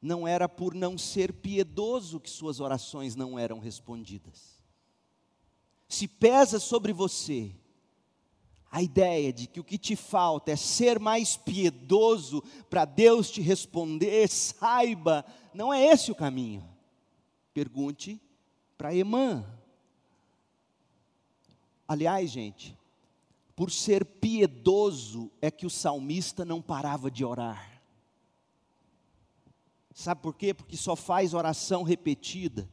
não 0.00 0.26
era 0.26 0.48
por 0.48 0.74
não 0.74 0.96
ser 0.96 1.32
piedoso 1.32 2.20
que 2.20 2.30
suas 2.30 2.60
orações 2.60 3.16
não 3.16 3.38
eram 3.38 3.58
respondidas. 3.58 4.62
Se 5.88 6.06
pesa 6.06 6.60
sobre 6.60 6.92
você 6.92 7.52
a 8.72 8.82
ideia 8.82 9.32
de 9.32 9.46
que 9.46 9.60
o 9.60 9.64
que 9.64 9.78
te 9.78 9.94
falta 9.94 10.50
é 10.50 10.56
ser 10.56 10.98
mais 10.98 11.36
piedoso 11.36 12.42
para 12.68 12.84
Deus 12.84 13.30
te 13.30 13.40
responder, 13.40 14.26
saiba, 14.28 15.24
não 15.54 15.72
é 15.72 15.84
esse 15.84 16.10
o 16.10 16.14
caminho. 16.14 16.68
Pergunte 17.54 18.20
para 18.76 18.94
Emã, 18.94 19.46
Aliás, 21.92 22.30
gente, 22.30 22.74
por 23.54 23.70
ser 23.70 24.02
piedoso 24.02 25.30
é 25.42 25.50
que 25.50 25.66
o 25.66 25.70
salmista 25.70 26.42
não 26.42 26.62
parava 26.62 27.10
de 27.10 27.22
orar. 27.22 27.82
Sabe 29.94 30.22
por 30.22 30.34
quê? 30.34 30.54
Porque 30.54 30.74
só 30.74 30.96
faz 30.96 31.34
oração 31.34 31.82
repetida. 31.82 32.66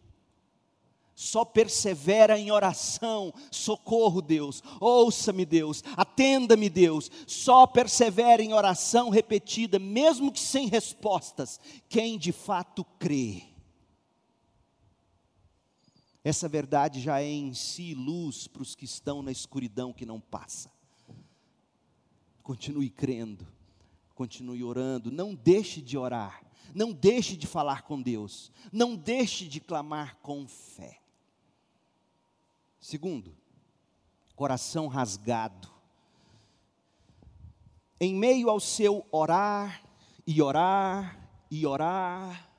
Só 1.22 1.44
persevera 1.44 2.40
em 2.40 2.50
oração, 2.50 3.34
socorro 3.52 4.22
Deus, 4.22 4.64
ouça-me 4.80 5.46
Deus, 5.46 5.84
atenda-me 5.98 6.70
Deus, 6.70 7.12
só 7.28 7.68
persevera 7.68 8.42
em 8.42 8.54
oração 8.54 9.10
repetida, 9.10 9.78
mesmo 9.80 10.32
que 10.32 10.40
sem 10.40 10.70
respostas, 10.70 11.60
quem 11.90 12.18
de 12.18 12.32
fato 12.32 12.86
crê. 12.98 13.44
Essa 16.24 16.48
verdade 16.48 17.02
já 17.02 17.22
é 17.22 17.28
em 17.28 17.54
si 17.54 17.94
luz 17.94 18.48
para 18.48 18.62
os 18.62 18.74
que 18.74 18.86
estão 18.86 19.22
na 19.22 19.30
escuridão 19.30 19.92
que 19.92 20.06
não 20.06 20.22
passa. 20.22 20.72
Continue 22.42 22.90
crendo, 22.90 23.46
continue 24.16 24.64
orando, 24.64 25.12
não 25.12 25.36
deixe 25.36 25.82
de 25.82 25.98
orar, 25.98 26.42
não 26.74 26.94
deixe 26.94 27.36
de 27.36 27.46
falar 27.46 27.82
com 27.82 28.02
Deus, 28.02 28.54
não 28.72 28.96
deixe 28.96 29.50
de 29.50 29.60
clamar 29.60 30.16
com 30.22 30.48
fé. 30.48 31.02
Segundo, 32.80 33.36
coração 34.36 34.88
rasgado. 34.88 35.70
Em 38.00 38.16
meio 38.16 38.50
ao 38.50 38.60
seu 38.60 39.06
orar 39.12 39.84
e 40.26 40.42
orar 40.42 41.30
e 41.52 41.66
orar, 41.66 42.50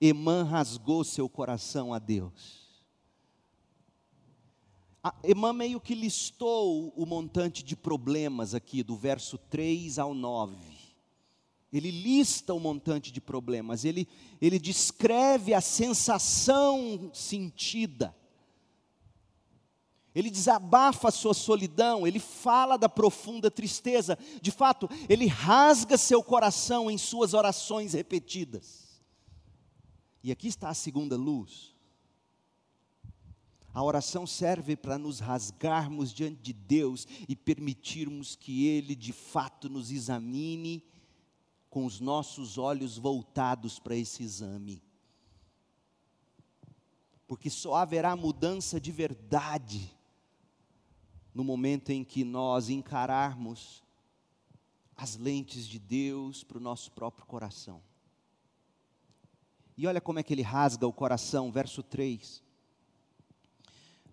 Emã 0.00 0.42
rasgou 0.42 1.04
seu 1.04 1.28
coração 1.28 1.92
a 1.92 1.98
Deus. 1.98 2.64
Emã 5.22 5.52
meio 5.52 5.80
que 5.80 5.94
listou 5.94 6.88
o 6.96 7.04
montante 7.04 7.62
de 7.62 7.76
problemas 7.76 8.54
aqui, 8.54 8.82
do 8.82 8.96
verso 8.96 9.36
3 9.36 9.98
ao 9.98 10.14
9. 10.14 10.56
Ele 11.70 11.90
lista 11.90 12.54
o 12.54 12.60
montante 12.60 13.12
de 13.12 13.20
problemas, 13.20 13.84
ele, 13.84 14.08
ele 14.40 14.58
descreve 14.58 15.52
a 15.52 15.60
sensação 15.60 17.10
sentida. 17.12 18.14
Ele 20.14 20.30
desabafa 20.30 21.08
a 21.08 21.12
sua 21.12 21.34
solidão, 21.34 22.06
ele 22.06 22.20
fala 22.20 22.76
da 22.76 22.88
profunda 22.88 23.50
tristeza. 23.50 24.16
De 24.40 24.52
fato, 24.52 24.88
ele 25.08 25.26
rasga 25.26 25.98
seu 25.98 26.22
coração 26.22 26.88
em 26.88 26.96
suas 26.96 27.34
orações 27.34 27.94
repetidas. 27.94 29.02
E 30.22 30.30
aqui 30.30 30.46
está 30.46 30.68
a 30.68 30.74
segunda 30.74 31.16
luz. 31.16 31.74
A 33.74 33.82
oração 33.82 34.24
serve 34.24 34.76
para 34.76 34.96
nos 34.96 35.18
rasgarmos 35.18 36.14
diante 36.14 36.40
de 36.40 36.52
Deus 36.52 37.08
e 37.28 37.34
permitirmos 37.34 38.36
que 38.36 38.68
Ele 38.68 38.94
de 38.94 39.12
fato 39.12 39.68
nos 39.68 39.90
examine 39.90 40.84
com 41.68 41.84
os 41.84 41.98
nossos 41.98 42.56
olhos 42.56 42.96
voltados 42.96 43.80
para 43.80 43.96
esse 43.96 44.22
exame. 44.22 44.80
Porque 47.26 47.50
só 47.50 47.74
haverá 47.74 48.14
mudança 48.14 48.80
de 48.80 48.92
verdade 48.92 49.92
no 51.34 51.42
momento 51.42 51.90
em 51.90 52.04
que 52.04 52.22
nós 52.24 52.68
encararmos 52.68 53.82
as 54.96 55.16
lentes 55.16 55.66
de 55.66 55.78
Deus 55.78 56.44
para 56.44 56.58
o 56.58 56.60
nosso 56.60 56.92
próprio 56.92 57.26
coração. 57.26 57.82
E 59.76 59.86
olha 59.86 60.00
como 60.00 60.20
é 60.20 60.22
que 60.22 60.32
ele 60.32 60.42
rasga 60.42 60.86
o 60.86 60.92
coração, 60.92 61.50
verso 61.50 61.82
3. 61.82 62.42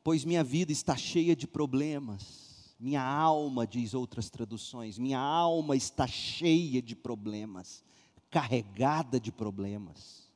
Pois 0.03 0.25
minha 0.25 0.43
vida 0.43 0.71
está 0.71 0.97
cheia 0.97 1.35
de 1.35 1.45
problemas, 1.45 2.75
minha 2.79 3.03
alma, 3.03 3.67
diz 3.67 3.93
outras 3.93 4.31
traduções, 4.31 4.97
minha 4.97 5.19
alma 5.19 5.75
está 5.75 6.07
cheia 6.07 6.81
de 6.81 6.95
problemas, 6.95 7.83
carregada 8.31 9.19
de 9.19 9.31
problemas. 9.31 10.27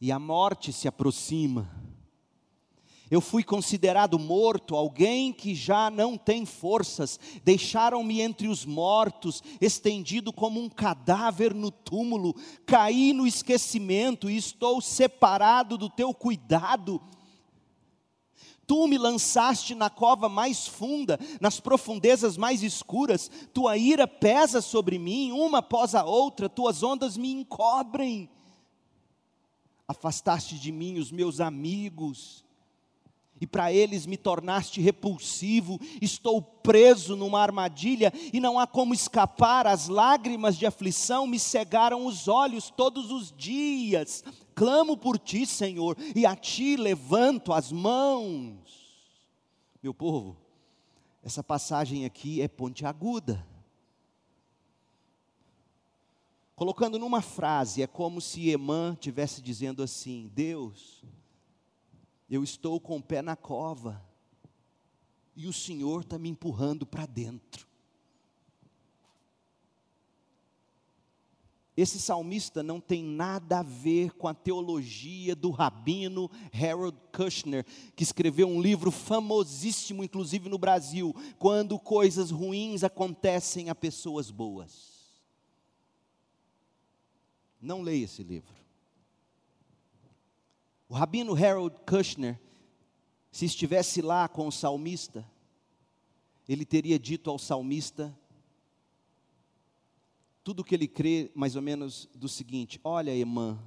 E 0.00 0.12
a 0.12 0.18
morte 0.20 0.72
se 0.72 0.86
aproxima 0.86 1.68
eu 3.08 3.20
fui 3.20 3.44
considerado 3.44 4.18
morto, 4.18 4.74
alguém 4.74 5.32
que 5.32 5.54
já 5.54 5.88
não 5.90 6.18
tem 6.18 6.44
forças. 6.44 7.20
Deixaram-me 7.44 8.20
entre 8.20 8.48
os 8.48 8.64
mortos, 8.64 9.42
estendido 9.60 10.32
como 10.32 10.60
um 10.60 10.68
cadáver 10.68 11.54
no 11.54 11.70
túmulo. 11.70 12.34
Caí 12.66 13.12
no 13.12 13.24
esquecimento 13.24 14.28
e 14.28 14.36
estou 14.36 14.80
separado 14.80 15.78
do 15.78 15.88
teu 15.88 16.12
cuidado. 16.12 17.00
Tu 18.66 18.88
me 18.88 18.98
lançaste 18.98 19.76
na 19.76 19.88
cova 19.88 20.28
mais 20.28 20.66
funda, 20.66 21.20
nas 21.40 21.60
profundezas 21.60 22.36
mais 22.36 22.64
escuras. 22.64 23.30
Tua 23.54 23.76
ira 23.76 24.08
pesa 24.08 24.60
sobre 24.60 24.98
mim, 24.98 25.30
uma 25.30 25.58
após 25.58 25.94
a 25.94 26.04
outra, 26.04 26.48
tuas 26.48 26.82
ondas 26.82 27.16
me 27.16 27.30
encobrem. 27.30 28.28
Afastaste 29.86 30.58
de 30.58 30.72
mim 30.72 30.98
os 30.98 31.12
meus 31.12 31.38
amigos 31.38 32.44
e 33.40 33.46
para 33.46 33.72
eles 33.72 34.06
me 34.06 34.16
tornaste 34.16 34.80
repulsivo, 34.80 35.78
estou 36.00 36.40
preso 36.40 37.14
numa 37.16 37.40
armadilha 37.40 38.12
e 38.32 38.40
não 38.40 38.58
há 38.58 38.66
como 38.66 38.94
escapar, 38.94 39.66
as 39.66 39.88
lágrimas 39.88 40.56
de 40.56 40.66
aflição 40.66 41.26
me 41.26 41.38
cegaram 41.38 42.06
os 42.06 42.28
olhos 42.28 42.70
todos 42.70 43.10
os 43.10 43.32
dias. 43.36 44.24
Clamo 44.54 44.96
por 44.96 45.18
ti, 45.18 45.44
Senhor, 45.44 45.96
e 46.14 46.24
a 46.24 46.34
ti 46.34 46.76
levanto 46.76 47.52
as 47.52 47.70
mãos. 47.70 48.56
Meu 49.82 49.92
povo, 49.92 50.36
essa 51.22 51.44
passagem 51.44 52.04
aqui 52.04 52.40
é 52.40 52.48
ponte 52.48 52.86
aguda. 52.86 53.46
Colocando 56.54 56.98
numa 56.98 57.20
frase, 57.20 57.82
é 57.82 57.86
como 57.86 58.18
se 58.18 58.48
Emã 58.48 58.96
tivesse 58.98 59.42
dizendo 59.42 59.82
assim: 59.82 60.30
Deus, 60.34 61.04
eu 62.28 62.42
estou 62.42 62.80
com 62.80 62.96
o 62.96 63.02
pé 63.02 63.22
na 63.22 63.36
cova 63.36 64.04
e 65.34 65.46
o 65.46 65.52
Senhor 65.52 66.02
está 66.02 66.18
me 66.18 66.28
empurrando 66.28 66.86
para 66.86 67.06
dentro. 67.06 67.66
Esse 71.76 72.00
salmista 72.00 72.62
não 72.62 72.80
tem 72.80 73.04
nada 73.04 73.58
a 73.58 73.62
ver 73.62 74.12
com 74.12 74.26
a 74.26 74.32
teologia 74.32 75.36
do 75.36 75.50
rabino 75.50 76.30
Harold 76.50 76.96
Kushner, 77.12 77.66
que 77.94 78.02
escreveu 78.02 78.48
um 78.48 78.62
livro 78.62 78.90
famosíssimo, 78.90 80.02
inclusive 80.02 80.48
no 80.48 80.56
Brasil, 80.56 81.14
quando 81.38 81.78
coisas 81.78 82.30
ruins 82.30 82.82
acontecem 82.82 83.68
a 83.68 83.74
pessoas 83.74 84.30
boas. 84.30 84.96
Não 87.60 87.82
leia 87.82 88.04
esse 88.04 88.22
livro. 88.22 88.65
O 90.88 90.94
rabino 90.94 91.34
Harold 91.34 91.76
Kushner, 91.86 92.38
se 93.30 93.44
estivesse 93.44 94.00
lá 94.00 94.28
com 94.28 94.46
o 94.46 94.52
salmista, 94.52 95.28
ele 96.48 96.64
teria 96.64 96.98
dito 96.98 97.28
ao 97.28 97.38
salmista 97.38 98.16
tudo 100.44 100.60
o 100.60 100.64
que 100.64 100.76
ele 100.76 100.86
crê, 100.86 101.30
mais 101.34 101.56
ou 101.56 101.62
menos, 101.62 102.08
do 102.14 102.28
seguinte: 102.28 102.80
Olha, 102.84 103.14
irmã, 103.14 103.58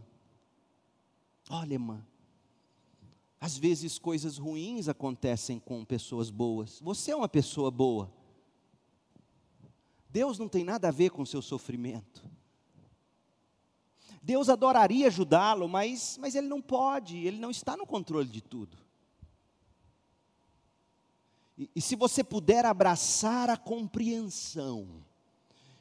olha, 1.50 1.74
irmã, 1.74 2.06
às 3.40 3.58
vezes 3.58 4.00
coisas 4.00 4.38
ruins 4.38 4.88
acontecem 4.88 5.60
com 5.60 5.84
pessoas 5.84 6.30
boas. 6.30 6.80
Você 6.82 7.12
é 7.12 7.16
uma 7.16 7.28
pessoa 7.28 7.70
boa. 7.70 8.10
Deus 10.10 10.40
não 10.40 10.48
tem 10.48 10.64
nada 10.64 10.88
a 10.88 10.92
ver 10.92 11.12
com 11.12 11.22
o 11.22 11.28
seu 11.28 11.42
sofrimento. 11.42 12.24
Deus 14.30 14.48
adoraria 14.48 15.08
ajudá-lo, 15.08 15.68
mas, 15.68 16.16
mas 16.22 16.36
ele 16.36 16.48
não 16.48 16.62
pode, 16.62 17.18
ele 17.18 17.40
não 17.40 17.50
está 17.50 17.76
no 17.76 17.84
controle 17.84 18.30
de 18.30 18.42
tudo. 18.42 18.78
E, 21.58 21.68
e 21.76 21.82
se 21.82 21.96
você 21.96 22.24
puder 22.24 22.64
abraçar 22.64 23.50
a 23.50 23.58
compreensão 23.58 25.04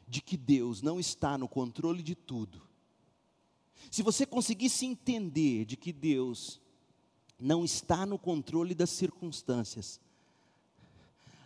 de 0.09 0.23
que 0.23 0.35
Deus 0.35 0.81
não 0.81 0.99
está 0.99 1.37
no 1.37 1.47
controle 1.47 2.03
de 2.03 2.15
tudo, 2.15 2.63
se 3.91 4.03
você 4.03 4.25
conseguisse 4.25 4.87
entender 4.87 5.67
de 5.67 5.77
que 5.77 5.93
Deus 5.93 6.59
não 7.39 7.67
está 7.67 8.07
no 8.07 8.19
controle 8.19 8.75
das 8.75 8.89
circunstâncias, 8.89 10.01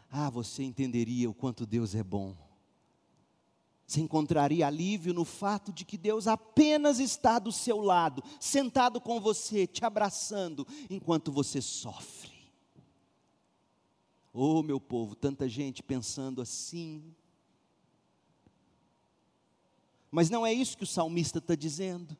ah, 0.08 0.30
você 0.30 0.62
entenderia 0.62 1.28
o 1.28 1.34
quanto 1.34 1.66
Deus 1.66 1.96
é 1.96 2.04
bom. 2.04 2.36
Você 3.92 4.00
encontraria 4.00 4.66
alívio 4.66 5.12
no 5.12 5.22
fato 5.22 5.70
de 5.70 5.84
que 5.84 5.98
Deus 5.98 6.26
apenas 6.26 6.98
está 6.98 7.38
do 7.38 7.52
seu 7.52 7.78
lado, 7.78 8.24
sentado 8.40 8.98
com 8.98 9.20
você, 9.20 9.66
te 9.66 9.84
abraçando, 9.84 10.66
enquanto 10.88 11.30
você 11.30 11.60
sofre. 11.60 12.32
Oh, 14.32 14.62
meu 14.62 14.80
povo, 14.80 15.14
tanta 15.14 15.46
gente 15.46 15.82
pensando 15.82 16.40
assim. 16.40 17.14
Mas 20.10 20.30
não 20.30 20.46
é 20.46 20.54
isso 20.54 20.78
que 20.78 20.84
o 20.84 20.86
salmista 20.86 21.36
está 21.36 21.54
dizendo. 21.54 22.16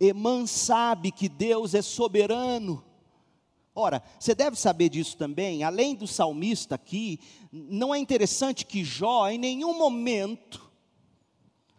Emã 0.00 0.48
sabe 0.48 1.12
que 1.12 1.28
Deus 1.28 1.74
é 1.74 1.82
soberano 1.82 2.84
Ora, 3.80 4.02
você 4.18 4.34
deve 4.34 4.56
saber 4.56 4.90
disso 4.90 5.16
também, 5.16 5.64
além 5.64 5.94
do 5.94 6.06
salmista 6.06 6.74
aqui, 6.74 7.18
não 7.50 7.94
é 7.94 7.98
interessante 7.98 8.66
que 8.66 8.84
Jó, 8.84 9.26
em 9.28 9.38
nenhum 9.38 9.78
momento, 9.78 10.70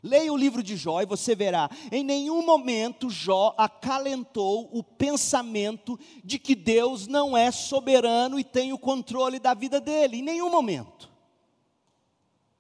leia 0.02 0.34
o 0.34 0.38
livro 0.38 0.64
de 0.64 0.76
Jó 0.76 1.00
e 1.00 1.06
você 1.06 1.36
verá, 1.36 1.70
em 1.92 2.04
nenhum 2.04 2.44
momento 2.44 3.08
Jó 3.08 3.54
acalentou 3.56 4.68
o 4.74 4.82
pensamento 4.84 6.00
de 6.24 6.40
que 6.40 6.56
Deus 6.56 7.06
não 7.06 7.38
é 7.38 7.52
soberano 7.52 8.40
e 8.40 8.44
tem 8.44 8.74
o 8.74 8.80
controle 8.80 9.38
da 9.38 9.54
vida 9.54 9.80
dele, 9.80 10.18
em 10.18 10.24
nenhum 10.24 10.50
momento. 10.50 11.12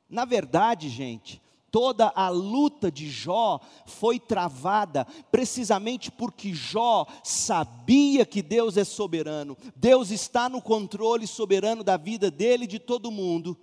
Na 0.07 0.23
verdade, 0.23 0.87
gente, 0.87 1.41
Toda 1.71 2.11
a 2.13 2.27
luta 2.27 2.91
de 2.91 3.09
Jó 3.09 3.61
foi 3.85 4.19
travada 4.19 5.07
precisamente 5.31 6.11
porque 6.11 6.53
Jó 6.53 7.07
sabia 7.23 8.25
que 8.25 8.41
Deus 8.41 8.75
é 8.75 8.83
soberano, 8.83 9.57
Deus 9.73 10.11
está 10.11 10.49
no 10.49 10.61
controle 10.61 11.25
soberano 11.25 11.81
da 11.81 11.95
vida 11.95 12.29
dele 12.29 12.65
e 12.65 12.67
de 12.67 12.77
todo 12.77 13.09
mundo. 13.09 13.57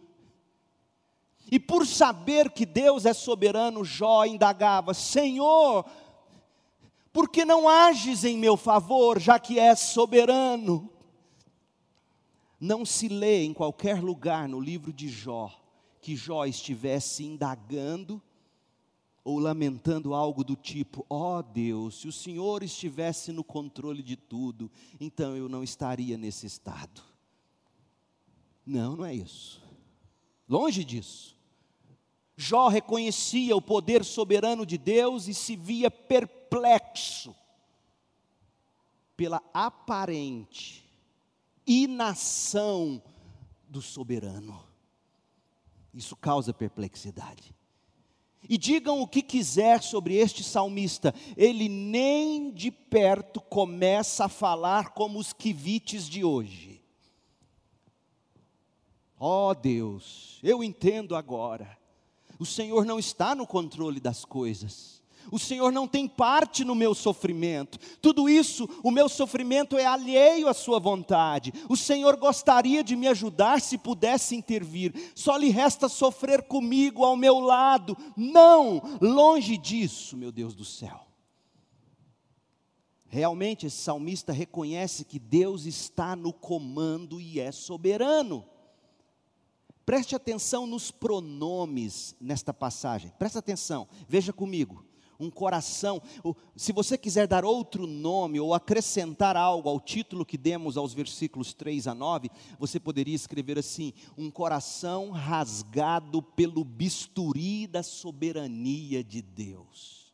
E 1.52 1.60
por 1.60 1.86
saber 1.86 2.50
que 2.50 2.64
Deus 2.64 3.04
é 3.04 3.12
soberano, 3.12 3.84
Jó 3.84 4.24
indagava: 4.24 4.94
Senhor, 4.94 5.84
por 7.12 7.28
que 7.28 7.44
não 7.44 7.68
ages 7.68 8.24
em 8.24 8.38
meu 8.38 8.56
favor, 8.56 9.20
já 9.20 9.38
que 9.38 9.58
és 9.58 9.80
soberano? 9.80 10.90
Não 12.58 12.86
se 12.86 13.06
lê 13.06 13.44
em 13.44 13.52
qualquer 13.52 14.02
lugar 14.02 14.48
no 14.48 14.58
livro 14.58 14.94
de 14.94 15.10
Jó 15.10 15.57
que 16.00 16.16
Jó 16.16 16.44
estivesse 16.44 17.24
indagando 17.24 18.22
ou 19.24 19.38
lamentando 19.38 20.14
algo 20.14 20.42
do 20.42 20.56
tipo: 20.56 21.04
ó 21.08 21.38
oh 21.38 21.42
Deus, 21.42 22.00
se 22.00 22.08
o 22.08 22.12
Senhor 22.12 22.62
estivesse 22.62 23.32
no 23.32 23.44
controle 23.44 24.02
de 24.02 24.16
tudo, 24.16 24.70
então 24.98 25.36
eu 25.36 25.48
não 25.48 25.62
estaria 25.62 26.16
nesse 26.16 26.46
estado. 26.46 27.02
Não, 28.64 28.96
não 28.96 29.04
é 29.04 29.14
isso. 29.14 29.62
Longe 30.48 30.84
disso. 30.84 31.36
Jó 32.36 32.68
reconhecia 32.68 33.56
o 33.56 33.62
poder 33.62 34.04
soberano 34.04 34.64
de 34.64 34.78
Deus 34.78 35.26
e 35.26 35.34
se 35.34 35.56
via 35.56 35.90
perplexo 35.90 37.34
pela 39.16 39.42
aparente 39.52 40.88
inação 41.66 43.02
do 43.68 43.82
soberano. 43.82 44.67
Isso 45.98 46.14
causa 46.14 46.54
perplexidade. 46.54 47.52
E 48.48 48.56
digam 48.56 49.02
o 49.02 49.08
que 49.08 49.20
quiser 49.20 49.82
sobre 49.82 50.14
este 50.14 50.44
salmista, 50.44 51.12
ele 51.36 51.68
nem 51.68 52.52
de 52.52 52.70
perto 52.70 53.40
começa 53.40 54.26
a 54.26 54.28
falar 54.28 54.90
como 54.90 55.18
os 55.18 55.32
quivites 55.32 56.08
de 56.08 56.22
hoje. 56.22 56.80
Ó 59.18 59.50
oh 59.50 59.54
Deus, 59.56 60.38
eu 60.40 60.62
entendo 60.62 61.16
agora. 61.16 61.76
O 62.38 62.46
Senhor 62.46 62.84
não 62.84 63.00
está 63.00 63.34
no 63.34 63.44
controle 63.44 63.98
das 63.98 64.24
coisas. 64.24 65.02
O 65.30 65.38
Senhor 65.38 65.72
não 65.72 65.86
tem 65.86 66.08
parte 66.08 66.64
no 66.64 66.74
meu 66.74 66.94
sofrimento. 66.94 67.78
Tudo 68.00 68.28
isso, 68.28 68.68
o 68.82 68.90
meu 68.90 69.08
sofrimento 69.08 69.76
é 69.76 69.84
alheio 69.84 70.48
à 70.48 70.54
Sua 70.54 70.78
vontade. 70.78 71.52
O 71.68 71.76
Senhor 71.76 72.16
gostaria 72.16 72.82
de 72.82 72.96
me 72.96 73.08
ajudar 73.08 73.60
se 73.60 73.76
pudesse 73.76 74.34
intervir. 74.34 74.92
Só 75.14 75.36
lhe 75.36 75.50
resta 75.50 75.88
sofrer 75.88 76.42
comigo 76.42 77.04
ao 77.04 77.16
meu 77.16 77.38
lado. 77.38 77.96
Não, 78.16 78.82
longe 79.00 79.56
disso, 79.56 80.16
meu 80.16 80.32
Deus 80.32 80.54
do 80.54 80.64
céu. 80.64 81.08
Realmente, 83.08 83.66
esse 83.66 83.76
salmista 83.76 84.32
reconhece 84.32 85.04
que 85.04 85.18
Deus 85.18 85.64
está 85.64 86.14
no 86.14 86.32
comando 86.32 87.20
e 87.20 87.40
é 87.40 87.50
soberano. 87.50 88.44
Preste 89.86 90.14
atenção 90.14 90.66
nos 90.66 90.90
pronomes 90.90 92.14
nesta 92.20 92.52
passagem. 92.52 93.10
Presta 93.18 93.38
atenção, 93.38 93.88
veja 94.06 94.34
comigo. 94.34 94.84
Um 95.18 95.30
coração. 95.30 96.00
Se 96.54 96.72
você 96.72 96.96
quiser 96.96 97.26
dar 97.26 97.44
outro 97.44 97.86
nome 97.86 98.38
ou 98.38 98.54
acrescentar 98.54 99.36
algo 99.36 99.68
ao 99.68 99.80
título 99.80 100.24
que 100.24 100.38
demos 100.38 100.76
aos 100.76 100.94
versículos 100.94 101.52
3 101.52 101.88
a 101.88 101.94
9, 101.94 102.30
você 102.58 102.78
poderia 102.78 103.14
escrever 103.14 103.58
assim: 103.58 103.92
um 104.16 104.30
coração 104.30 105.10
rasgado 105.10 106.22
pelo 106.22 106.62
bisturi 106.64 107.66
da 107.66 107.82
soberania 107.82 109.02
de 109.02 109.20
Deus. 109.20 110.12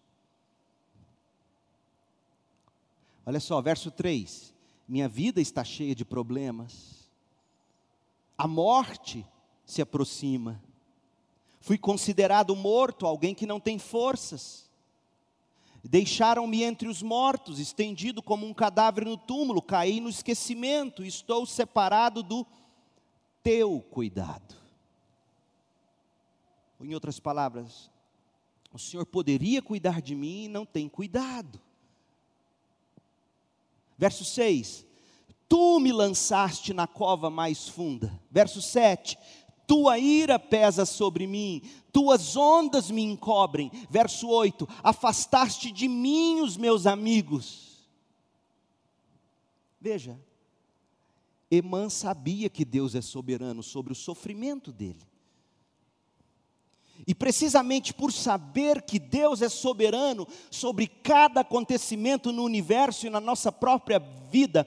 Olha 3.26 3.40
só, 3.40 3.60
verso 3.60 3.90
3: 3.90 4.54
Minha 4.86 5.08
vida 5.08 5.40
está 5.40 5.64
cheia 5.64 5.94
de 5.94 6.04
problemas, 6.04 7.08
a 8.36 8.46
morte 8.46 9.26
se 9.64 9.80
aproxima. 9.80 10.62
Fui 11.60 11.78
considerado 11.78 12.54
morto, 12.54 13.06
alguém 13.06 13.34
que 13.34 13.46
não 13.46 13.58
tem 13.58 13.78
forças. 13.78 14.70
Deixaram-me 15.86 16.62
entre 16.62 16.88
os 16.88 17.02
mortos, 17.02 17.58
estendido 17.58 18.22
como 18.22 18.46
um 18.46 18.54
cadáver 18.54 19.04
no 19.04 19.18
túmulo, 19.18 19.60
caí 19.60 20.00
no 20.00 20.08
esquecimento, 20.08 21.04
estou 21.04 21.44
separado 21.44 22.22
do 22.22 22.46
teu 23.42 23.84
cuidado. 23.90 24.56
Ou, 26.80 26.86
em 26.86 26.94
outras 26.94 27.20
palavras, 27.20 27.90
o 28.72 28.78
Senhor 28.78 29.04
poderia 29.04 29.60
cuidar 29.60 30.00
de 30.00 30.14
mim 30.14 30.44
e 30.44 30.48
não 30.48 30.64
tem 30.64 30.88
cuidado. 30.88 31.60
Verso 33.98 34.24
6: 34.24 34.86
Tu 35.46 35.80
me 35.80 35.92
lançaste 35.92 36.72
na 36.72 36.86
cova 36.86 37.28
mais 37.28 37.68
funda. 37.68 38.18
Verso 38.30 38.62
7: 38.62 39.18
tua 39.66 39.98
ira 39.98 40.38
pesa 40.38 40.84
sobre 40.84 41.26
mim, 41.26 41.62
tuas 41.92 42.36
ondas 42.36 42.90
me 42.90 43.02
encobrem. 43.02 43.70
Verso 43.90 44.28
8: 44.28 44.68
Afastaste 44.82 45.70
de 45.70 45.88
mim 45.88 46.40
os 46.40 46.56
meus 46.56 46.86
amigos. 46.86 47.74
Veja, 49.80 50.18
Emã 51.50 51.88
sabia 51.88 52.48
que 52.48 52.64
Deus 52.64 52.94
é 52.94 53.00
soberano 53.00 53.62
sobre 53.62 53.92
o 53.92 53.96
sofrimento 53.96 54.72
dele. 54.72 55.06
E 57.06 57.14
precisamente 57.14 57.92
por 57.92 58.12
saber 58.12 58.82
que 58.82 58.98
Deus 58.98 59.42
é 59.42 59.48
soberano 59.48 60.26
sobre 60.50 60.86
cada 60.86 61.40
acontecimento 61.40 62.32
no 62.32 62.44
universo 62.44 63.06
e 63.06 63.10
na 63.10 63.20
nossa 63.20 63.50
própria 63.50 63.98
vida, 63.98 64.66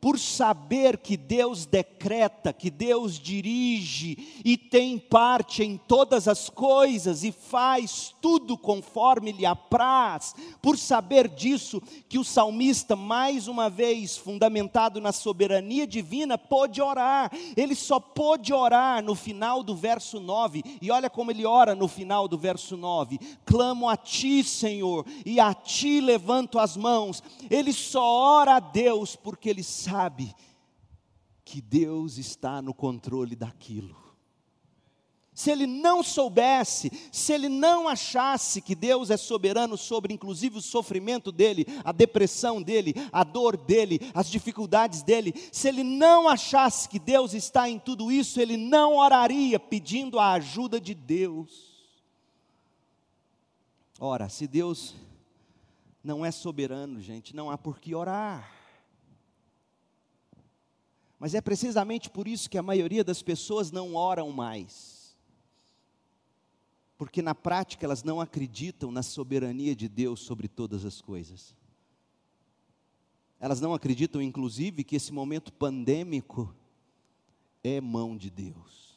por 0.00 0.18
saber 0.18 0.98
que 0.98 1.16
Deus 1.16 1.66
decreta, 1.66 2.52
que 2.52 2.70
Deus 2.70 3.18
dirige 3.18 4.40
e 4.44 4.56
tem 4.56 4.98
parte 4.98 5.62
em 5.62 5.76
todas 5.76 6.28
as 6.28 6.48
coisas 6.48 7.24
e 7.24 7.32
faz 7.32 8.14
tudo 8.20 8.56
conforme 8.56 9.32
lhe 9.32 9.44
apraz, 9.44 10.34
por 10.62 10.78
saber 10.78 11.28
disso, 11.28 11.82
que 12.08 12.18
o 12.18 12.24
salmista, 12.24 12.94
mais 12.94 13.48
uma 13.48 13.68
vez, 13.68 14.16
fundamentado 14.16 15.00
na 15.00 15.12
soberania 15.12 15.86
divina, 15.86 16.38
pôde 16.38 16.80
orar. 16.80 17.30
Ele 17.56 17.74
só 17.74 17.98
pôde 17.98 18.52
orar 18.52 19.02
no 19.02 19.14
final 19.14 19.62
do 19.62 19.74
verso 19.74 20.20
9, 20.20 20.62
e 20.80 20.90
olha 20.90 21.10
como 21.10 21.30
ele 21.30 21.44
ora 21.44 21.74
no 21.74 21.88
final 21.88 22.28
do 22.28 22.38
verso 22.38 22.76
9: 22.76 23.18
clamo 23.44 23.88
a 23.88 23.96
ti, 23.96 24.44
Senhor, 24.44 25.04
e 25.24 25.40
a 25.40 25.52
ti 25.52 26.00
levanto 26.00 26.58
as 26.58 26.76
mãos. 26.76 27.22
Ele 27.50 27.72
só 27.72 28.04
ora 28.04 28.56
a 28.56 28.60
Deus 28.60 29.16
porque 29.16 29.48
ele 29.48 29.62
sabe 29.62 29.87
sabe 29.88 30.34
que 31.44 31.60
Deus 31.62 32.18
está 32.18 32.60
no 32.60 32.74
controle 32.74 33.34
daquilo. 33.34 33.96
Se 35.32 35.52
ele 35.52 35.68
não 35.68 36.02
soubesse, 36.02 36.90
se 37.12 37.32
ele 37.32 37.48
não 37.48 37.86
achasse 37.86 38.60
que 38.60 38.74
Deus 38.74 39.08
é 39.08 39.16
soberano 39.16 39.76
sobre 39.76 40.12
inclusive 40.12 40.58
o 40.58 40.60
sofrimento 40.60 41.30
dele, 41.30 41.64
a 41.84 41.92
depressão 41.92 42.60
dele, 42.60 42.92
a 43.12 43.22
dor 43.22 43.56
dele, 43.56 44.00
as 44.12 44.28
dificuldades 44.28 45.02
dele, 45.02 45.32
se 45.52 45.68
ele 45.68 45.84
não 45.84 46.28
achasse 46.28 46.88
que 46.88 46.98
Deus 46.98 47.34
está 47.34 47.68
em 47.68 47.78
tudo 47.78 48.10
isso, 48.10 48.40
ele 48.40 48.56
não 48.56 48.96
oraria 48.96 49.60
pedindo 49.60 50.18
a 50.18 50.32
ajuda 50.32 50.80
de 50.80 50.92
Deus. 50.92 51.68
Ora, 54.00 54.28
se 54.28 54.46
Deus 54.48 54.96
não 56.02 56.26
é 56.26 56.32
soberano, 56.32 57.00
gente, 57.00 57.34
não 57.34 57.48
há 57.48 57.56
por 57.56 57.78
que 57.78 57.94
orar. 57.94 58.57
Mas 61.18 61.34
é 61.34 61.40
precisamente 61.40 62.08
por 62.08 62.28
isso 62.28 62.48
que 62.48 62.56
a 62.56 62.62
maioria 62.62 63.02
das 63.02 63.22
pessoas 63.22 63.72
não 63.72 63.94
oram 63.94 64.30
mais. 64.30 65.16
Porque 66.96 67.20
na 67.20 67.34
prática 67.34 67.84
elas 67.84 68.04
não 68.04 68.20
acreditam 68.20 68.92
na 68.92 69.02
soberania 69.02 69.74
de 69.74 69.88
Deus 69.88 70.20
sobre 70.20 70.46
todas 70.46 70.84
as 70.84 71.00
coisas. 71.00 71.56
Elas 73.40 73.60
não 73.60 73.74
acreditam, 73.74 74.20
inclusive, 74.22 74.84
que 74.84 74.96
esse 74.96 75.12
momento 75.12 75.52
pandêmico 75.52 76.54
é 77.62 77.80
mão 77.80 78.16
de 78.16 78.30
Deus. 78.30 78.88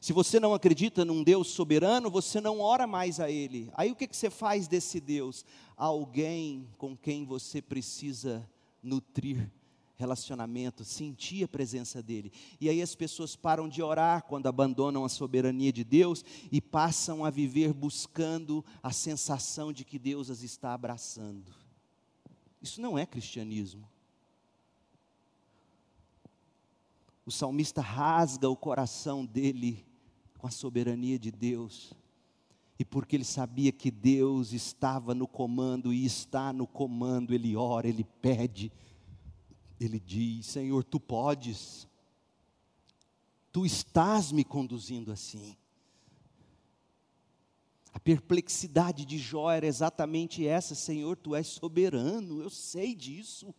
Se 0.00 0.12
você 0.12 0.38
não 0.38 0.54
acredita 0.54 1.04
num 1.04 1.22
Deus 1.22 1.48
soberano, 1.48 2.10
você 2.10 2.40
não 2.40 2.60
ora 2.60 2.86
mais 2.86 3.18
a 3.20 3.30
Ele. 3.30 3.70
Aí 3.74 3.90
o 3.90 3.96
que, 3.96 4.06
que 4.06 4.16
você 4.16 4.30
faz 4.30 4.68
desse 4.68 5.00
Deus? 5.00 5.44
Alguém 5.76 6.68
com 6.78 6.96
quem 6.96 7.26
você 7.26 7.60
precisa 7.60 8.48
nutrir 8.82 9.50
relacionamento, 9.98 10.84
sentir 10.84 11.44
a 11.44 11.48
presença 11.48 12.00
dele. 12.00 12.32
E 12.60 12.68
aí 12.68 12.80
as 12.80 12.94
pessoas 12.94 13.34
param 13.34 13.68
de 13.68 13.82
orar 13.82 14.22
quando 14.22 14.46
abandonam 14.46 15.04
a 15.04 15.08
soberania 15.08 15.72
de 15.72 15.82
Deus 15.82 16.24
e 16.52 16.60
passam 16.60 17.24
a 17.24 17.30
viver 17.30 17.72
buscando 17.72 18.64
a 18.80 18.92
sensação 18.92 19.72
de 19.72 19.84
que 19.84 19.98
Deus 19.98 20.30
as 20.30 20.42
está 20.42 20.72
abraçando. 20.72 21.52
Isso 22.62 22.80
não 22.80 22.96
é 22.96 23.04
cristianismo. 23.04 23.88
O 27.26 27.30
salmista 27.30 27.82
rasga 27.82 28.48
o 28.48 28.56
coração 28.56 29.26
dele 29.26 29.84
com 30.38 30.46
a 30.46 30.50
soberania 30.50 31.18
de 31.18 31.32
Deus. 31.32 31.92
E 32.78 32.84
porque 32.84 33.16
ele 33.16 33.24
sabia 33.24 33.72
que 33.72 33.90
Deus 33.90 34.52
estava 34.52 35.12
no 35.12 35.26
comando 35.26 35.92
e 35.92 36.04
está 36.04 36.52
no 36.52 36.66
comando, 36.66 37.34
ele 37.34 37.56
ora, 37.56 37.88
ele 37.88 38.04
pede, 38.22 38.72
ele 39.80 40.00
diz: 40.00 40.46
Senhor, 40.46 40.84
tu 40.84 40.98
podes, 40.98 41.86
tu 43.52 43.64
estás 43.64 44.32
me 44.32 44.44
conduzindo 44.44 45.12
assim. 45.12 45.56
A 47.92 48.00
perplexidade 48.00 49.04
de 49.04 49.18
Jó 49.18 49.50
era 49.50 49.66
exatamente 49.66 50.46
essa: 50.46 50.74
Senhor, 50.74 51.16
tu 51.16 51.34
és 51.34 51.46
soberano, 51.46 52.42
eu 52.42 52.50
sei 52.50 52.94
disso. 52.94 53.54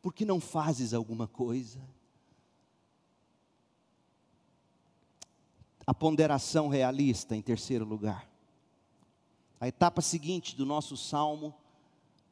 Por 0.00 0.12
que 0.12 0.24
não 0.24 0.40
fazes 0.40 0.92
alguma 0.92 1.28
coisa? 1.28 1.80
A 5.86 5.94
ponderação 5.94 6.68
realista, 6.68 7.36
em 7.36 7.42
terceiro 7.42 7.84
lugar. 7.84 8.28
A 9.60 9.68
etapa 9.68 10.00
seguinte 10.00 10.56
do 10.56 10.66
nosso 10.66 10.96
salmo 10.96 11.54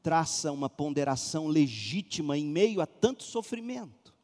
traça 0.03 0.51
uma 0.53 0.69
ponderação 0.69 1.47
legítima 1.47 2.37
em 2.37 2.45
meio 2.45 2.81
a 2.81 2.87
tanto 2.87 3.23
sofrimento. 3.23 4.15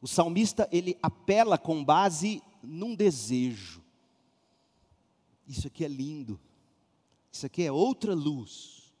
O 0.00 0.08
salmista, 0.08 0.68
ele 0.72 0.98
apela 1.02 1.56
com 1.56 1.84
base 1.84 2.42
num 2.62 2.94
desejo. 2.94 3.82
Isso 5.46 5.66
aqui 5.66 5.84
é 5.84 5.88
lindo. 5.88 6.40
Isso 7.30 7.46
aqui 7.46 7.62
é 7.62 7.72
outra 7.72 8.14
luz. 8.14 8.92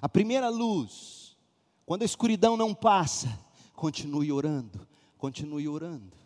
A 0.00 0.08
primeira 0.08 0.48
luz, 0.48 1.36
quando 1.84 2.02
a 2.02 2.04
escuridão 2.04 2.56
não 2.56 2.74
passa, 2.74 3.38
continue 3.74 4.30
orando, 4.30 4.86
continue 5.18 5.68
orando. 5.68 6.16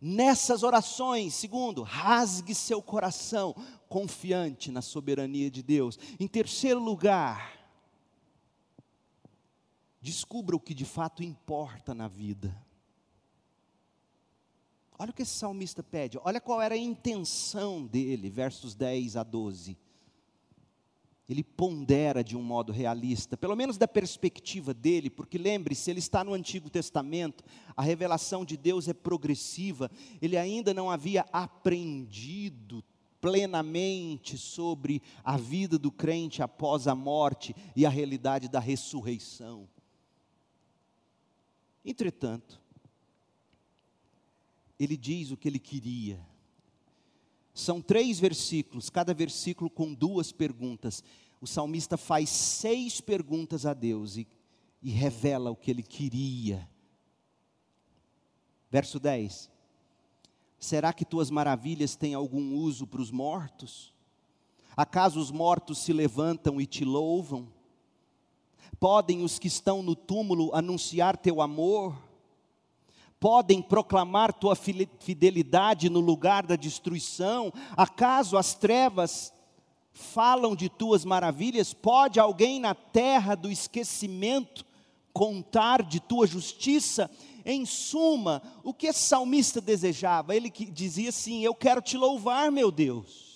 Nessas 0.00 0.64
orações, 0.64 1.34
segundo, 1.34 1.82
rasgue 1.82 2.54
seu 2.54 2.82
coração, 2.82 3.54
confiante 3.92 4.72
na 4.72 4.80
soberania 4.80 5.50
de 5.50 5.62
Deus. 5.62 5.98
Em 6.18 6.26
terceiro 6.26 6.82
lugar, 6.82 7.62
descubra 10.00 10.56
o 10.56 10.60
que 10.60 10.72
de 10.72 10.86
fato 10.86 11.22
importa 11.22 11.92
na 11.92 12.08
vida. 12.08 12.56
Olha 14.98 15.10
o 15.10 15.12
que 15.12 15.20
esse 15.20 15.34
salmista 15.34 15.82
pede, 15.82 16.18
olha 16.24 16.40
qual 16.40 16.62
era 16.62 16.74
a 16.74 16.78
intenção 16.78 17.84
dele, 17.84 18.30
versos 18.30 18.74
10 18.74 19.16
a 19.16 19.22
12. 19.22 19.76
Ele 21.28 21.44
pondera 21.44 22.24
de 22.24 22.34
um 22.34 22.42
modo 22.42 22.72
realista, 22.72 23.36
pelo 23.36 23.54
menos 23.54 23.76
da 23.76 23.86
perspectiva 23.86 24.72
dele, 24.72 25.10
porque 25.10 25.36
lembre-se, 25.36 25.90
ele 25.90 25.98
está 25.98 26.24
no 26.24 26.32
Antigo 26.32 26.70
Testamento, 26.70 27.44
a 27.76 27.82
revelação 27.82 28.42
de 28.42 28.56
Deus 28.56 28.88
é 28.88 28.94
progressiva, 28.94 29.90
ele 30.22 30.38
ainda 30.38 30.72
não 30.72 30.90
havia 30.90 31.26
aprendido 31.30 32.82
plenamente 33.22 34.36
sobre 34.36 35.00
a 35.22 35.36
vida 35.36 35.78
do 35.78 35.92
crente 35.92 36.42
após 36.42 36.88
a 36.88 36.94
morte 36.94 37.54
e 37.76 37.86
a 37.86 37.88
realidade 37.88 38.48
da 38.48 38.58
ressurreição. 38.58 39.68
Entretanto, 41.84 42.60
ele 44.76 44.96
diz 44.96 45.30
o 45.30 45.36
que 45.36 45.46
ele 45.46 45.60
queria. 45.60 46.18
São 47.54 47.80
três 47.80 48.18
versículos, 48.18 48.90
cada 48.90 49.14
versículo 49.14 49.70
com 49.70 49.94
duas 49.94 50.32
perguntas. 50.32 51.04
O 51.40 51.46
salmista 51.46 51.96
faz 51.96 52.28
seis 52.28 53.00
perguntas 53.00 53.64
a 53.64 53.72
Deus 53.72 54.16
e, 54.16 54.26
e 54.82 54.90
revela 54.90 55.52
o 55.52 55.56
que 55.56 55.70
ele 55.70 55.84
queria. 55.84 56.68
Verso 58.68 58.98
10: 58.98 59.51
Será 60.62 60.92
que 60.92 61.04
tuas 61.04 61.28
maravilhas 61.28 61.96
têm 61.96 62.14
algum 62.14 62.54
uso 62.54 62.86
para 62.86 63.00
os 63.00 63.10
mortos? 63.10 63.92
Acaso 64.76 65.18
os 65.18 65.28
mortos 65.28 65.78
se 65.78 65.92
levantam 65.92 66.60
e 66.60 66.66
te 66.66 66.84
louvam? 66.84 67.48
Podem 68.78 69.24
os 69.24 69.40
que 69.40 69.48
estão 69.48 69.82
no 69.82 69.96
túmulo 69.96 70.54
anunciar 70.54 71.16
teu 71.16 71.42
amor? 71.42 72.00
Podem 73.18 73.60
proclamar 73.60 74.32
tua 74.32 74.54
fidelidade 74.54 75.90
no 75.90 75.98
lugar 75.98 76.46
da 76.46 76.54
destruição? 76.54 77.52
Acaso 77.76 78.36
as 78.36 78.54
trevas 78.54 79.34
falam 79.92 80.54
de 80.54 80.68
tuas 80.68 81.04
maravilhas? 81.04 81.74
Pode 81.74 82.20
alguém 82.20 82.60
na 82.60 82.72
terra 82.72 83.34
do 83.34 83.50
esquecimento 83.50 84.64
contar 85.12 85.82
de 85.82 85.98
tua 85.98 86.24
justiça? 86.24 87.10
Em 87.44 87.64
suma, 87.66 88.42
o 88.62 88.72
que 88.72 88.86
esse 88.86 89.00
salmista 89.00 89.60
desejava? 89.60 90.34
Ele 90.34 90.50
dizia 90.50 91.08
assim: 91.08 91.44
Eu 91.44 91.54
quero 91.54 91.80
te 91.80 91.96
louvar, 91.96 92.50
meu 92.50 92.70
Deus. 92.70 93.32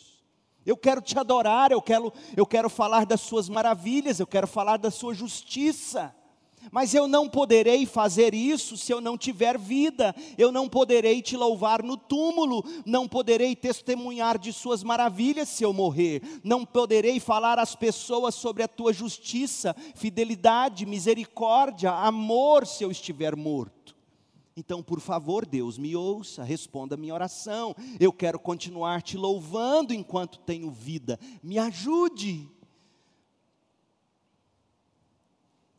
Eu 0.65 0.77
quero 0.77 1.01
te 1.01 1.17
adorar, 1.17 1.71
eu 1.71 1.81
quero, 1.81 2.13
eu 2.37 2.45
quero 2.45 2.69
falar 2.69 3.07
das 3.07 3.21
suas 3.21 3.49
maravilhas, 3.49 4.19
eu 4.19 4.27
quero 4.27 4.49
falar 4.49 4.79
da 4.79 4.91
sua 4.91 5.15
justiça. 5.15 6.13
Mas 6.73 6.95
eu 6.95 7.07
não 7.07 7.29
poderei 7.29 7.87
fazer 7.87 8.35
isso 8.35 8.77
se 8.77 8.93
eu 8.93 9.01
não 9.01 9.17
tiver 9.17 9.57
vida, 9.57 10.15
eu 10.37 10.51
não 10.51 10.69
poderei 10.69 11.23
te 11.23 11.37
louvar 11.37 11.83
no 11.83 11.97
túmulo, 11.97 12.65
não 12.85 13.07
poderei 13.07 13.55
testemunhar 13.55 14.39
de 14.39 14.53
Suas 14.53 14.83
maravilhas 14.83 15.49
se 15.49 15.63
eu 15.63 15.73
morrer, 15.73 16.23
não 16.43 16.65
poderei 16.65 17.21
falar 17.21 17.59
às 17.59 17.77
pessoas 17.77 18.35
sobre 18.35 18.63
a 18.63 18.69
tua 18.69 18.93
justiça, 18.93 19.77
fidelidade, 19.95 20.85
misericórdia, 20.85 21.93
amor 21.93 22.67
se 22.67 22.83
eu 22.83 22.91
estiver 22.91 23.37
morto. 23.37 23.76
Então, 24.57 24.83
por 24.83 25.01
favor, 25.01 25.45
Deus, 25.45 25.77
me 25.77 25.95
ouça, 25.95 26.43
responda 26.43 26.95
a 26.95 26.99
minha 26.99 27.13
oração. 27.13 27.77
Eu 28.01 28.11
quero 28.11 28.39
continuar 28.39 29.03
te 29.03 29.15
louvando 29.15 29.93
enquanto 29.93 30.39
tenho 30.39 30.71
vida. 30.71 31.21
Me 31.43 31.59
ajude. 31.59 32.49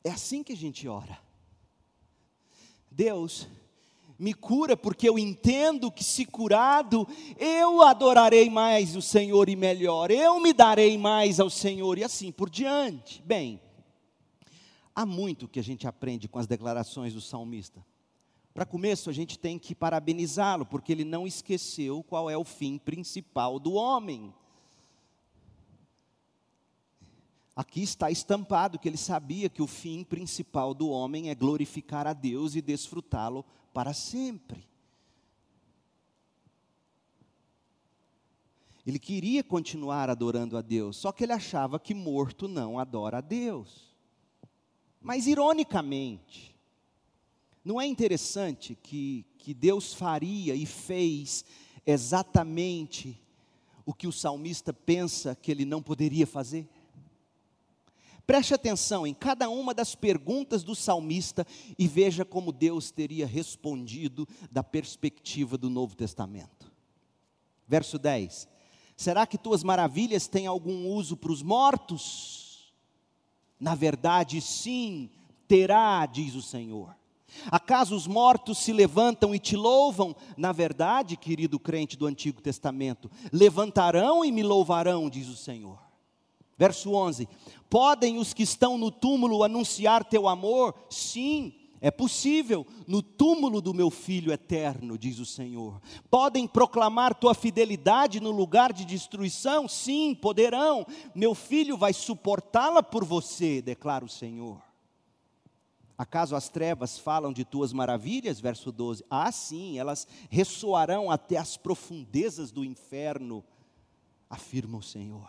É 0.03 0.11
assim 0.11 0.43
que 0.43 0.53
a 0.53 0.55
gente 0.55 0.87
ora. 0.87 1.19
Deus, 2.91 3.47
me 4.17 4.31
cura, 4.31 4.77
porque 4.77 5.09
eu 5.09 5.17
entendo 5.17 5.91
que, 5.91 6.03
se 6.03 6.23
curado, 6.23 7.07
eu 7.35 7.81
adorarei 7.81 8.47
mais 8.47 8.95
o 8.95 9.01
Senhor 9.01 9.49
e 9.49 9.55
melhor, 9.55 10.11
eu 10.11 10.39
me 10.39 10.53
darei 10.53 10.99
mais 10.99 11.39
ao 11.39 11.49
Senhor 11.49 11.97
e 11.97 12.03
assim 12.03 12.31
por 12.31 12.47
diante. 12.47 13.23
Bem, 13.23 13.59
há 14.95 15.03
muito 15.03 15.47
que 15.47 15.59
a 15.59 15.63
gente 15.63 15.87
aprende 15.87 16.27
com 16.27 16.37
as 16.37 16.45
declarações 16.45 17.15
do 17.15 17.21
salmista. 17.21 17.83
Para 18.57 18.65
começo, 18.65 19.07
a 19.07 19.13
gente 19.13 19.37
tem 19.37 19.59
que 19.59 19.75
parabenizá-lo, 19.75 20.65
porque 20.65 20.91
ele 20.91 21.03
não 21.03 21.27
esqueceu 21.27 22.01
qual 22.01 22.27
é 22.27 22.35
o 22.35 22.43
fim 22.43 22.79
principal 22.79 23.59
do 23.59 23.73
homem. 23.73 24.33
Aqui 27.55 27.83
está 27.83 28.09
estampado 28.09 28.79
que 28.79 28.89
ele 28.89 28.97
sabia 28.97 29.47
que 29.47 29.61
o 29.61 29.67
fim 29.67 30.03
principal 30.03 30.73
do 30.73 30.89
homem 30.89 31.29
é 31.29 31.35
glorificar 31.35 32.07
a 32.07 32.13
Deus 32.13 32.55
e 32.55 32.61
desfrutá-lo 32.63 33.45
para 33.71 33.93
sempre. 33.93 34.67
Ele 38.87 38.97
queria 38.97 39.43
continuar 39.43 40.09
adorando 40.09 40.57
a 40.57 40.63
Deus, 40.63 40.97
só 40.97 41.11
que 41.11 41.23
ele 41.23 41.33
achava 41.33 41.79
que 41.79 41.93
morto 41.93 42.47
não 42.47 42.79
adora 42.79 43.19
a 43.19 43.21
Deus. 43.21 43.95
Mas, 44.99 45.27
ironicamente, 45.27 46.56
não 47.67 47.81
é 47.81 47.85
interessante 47.85 48.77
que, 48.81 49.25
que 49.37 49.53
Deus 49.53 49.93
faria 49.93 50.55
e 50.55 50.65
fez 50.65 51.43
exatamente 51.85 53.21
o 53.85 53.93
que 53.93 54.07
o 54.07 54.11
salmista 54.11 54.71
pensa 54.71 55.35
que 55.35 55.51
ele 55.51 55.65
não 55.65 55.83
poderia 55.83 56.25
fazer? 56.25 56.65
Preste 58.25 58.53
atenção 58.53 59.05
em 59.05 59.13
cada 59.13 59.49
uma 59.49 59.73
das 59.73 59.95
perguntas 59.95 60.63
do 60.63 60.73
salmista 60.73 61.45
e 61.77 61.89
veja 61.89 62.23
como 62.23 62.53
Deus 62.53 62.89
teria 62.89 63.27
respondido 63.27 64.25
da 64.49 64.63
perspectiva 64.63 65.57
do 65.57 65.69
Novo 65.69 65.93
Testamento. 65.93 66.71
Verso 67.67 67.99
10: 67.99 68.47
Será 68.95 69.27
que 69.27 69.37
tuas 69.37 69.61
maravilhas 69.61 70.29
têm 70.29 70.47
algum 70.47 70.87
uso 70.87 71.17
para 71.17 71.33
os 71.33 71.43
mortos? 71.43 72.73
Na 73.59 73.75
verdade, 73.75 74.39
sim, 74.39 75.09
terá, 75.49 76.05
diz 76.05 76.33
o 76.33 76.41
Senhor. 76.41 76.95
Acaso 77.51 77.95
os 77.95 78.07
mortos 78.07 78.57
se 78.57 78.71
levantam 78.73 79.33
e 79.33 79.39
te 79.39 79.55
louvam? 79.55 80.15
Na 80.35 80.51
verdade, 80.51 81.17
querido 81.17 81.59
crente 81.59 81.97
do 81.97 82.05
Antigo 82.05 82.41
Testamento, 82.41 83.09
levantarão 83.31 84.23
e 84.23 84.31
me 84.31 84.43
louvarão, 84.43 85.09
diz 85.09 85.27
o 85.27 85.35
Senhor. 85.35 85.79
Verso 86.57 86.93
11: 86.93 87.27
Podem 87.69 88.17
os 88.17 88.33
que 88.33 88.43
estão 88.43 88.77
no 88.77 88.89
túmulo 88.89 89.43
anunciar 89.43 90.03
teu 90.03 90.27
amor? 90.27 90.73
Sim, 90.89 91.53
é 91.79 91.91
possível, 91.91 92.65
no 92.87 93.03
túmulo 93.03 93.61
do 93.61 93.73
meu 93.73 93.91
filho 93.91 94.31
eterno, 94.33 94.97
diz 94.97 95.19
o 95.19 95.25
Senhor. 95.25 95.79
Podem 96.09 96.47
proclamar 96.47 97.13
tua 97.13 97.35
fidelidade 97.35 98.19
no 98.19 98.31
lugar 98.31 98.73
de 98.73 98.83
destruição? 98.83 99.67
Sim, 99.67 100.15
poderão. 100.15 100.85
Meu 101.13 101.35
filho 101.35 101.77
vai 101.77 101.93
suportá-la 101.93 102.81
por 102.81 103.05
você, 103.05 103.61
declara 103.61 104.03
o 104.03 104.09
Senhor. 104.09 104.66
Acaso 105.97 106.35
as 106.35 106.47
trevas 106.47 106.99
falam 106.99 107.33
de 107.33 107.43
tuas 107.43 107.73
maravilhas? 107.73 108.39
Verso 108.39 108.71
12. 108.71 109.03
Ah, 109.09 109.31
sim, 109.31 109.79
elas 109.79 110.07
ressoarão 110.29 111.09
até 111.09 111.37
as 111.37 111.57
profundezas 111.57 112.51
do 112.51 112.63
inferno, 112.63 113.43
afirma 114.29 114.77
o 114.77 114.83
Senhor. 114.83 115.27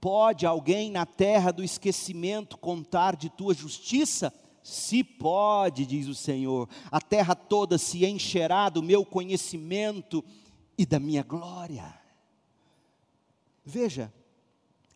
Pode 0.00 0.46
alguém 0.46 0.90
na 0.90 1.04
terra 1.04 1.50
do 1.50 1.64
esquecimento 1.64 2.56
contar 2.56 3.16
de 3.16 3.28
tua 3.28 3.52
justiça? 3.52 4.32
Se 4.62 5.02
pode, 5.02 5.86
diz 5.86 6.06
o 6.06 6.14
Senhor, 6.14 6.68
a 6.88 7.00
terra 7.00 7.34
toda 7.34 7.78
se 7.78 8.06
encherá 8.06 8.68
do 8.68 8.80
meu 8.80 9.04
conhecimento 9.04 10.24
e 10.78 10.86
da 10.86 11.00
minha 11.00 11.24
glória. 11.24 12.00
Veja, 13.64 14.12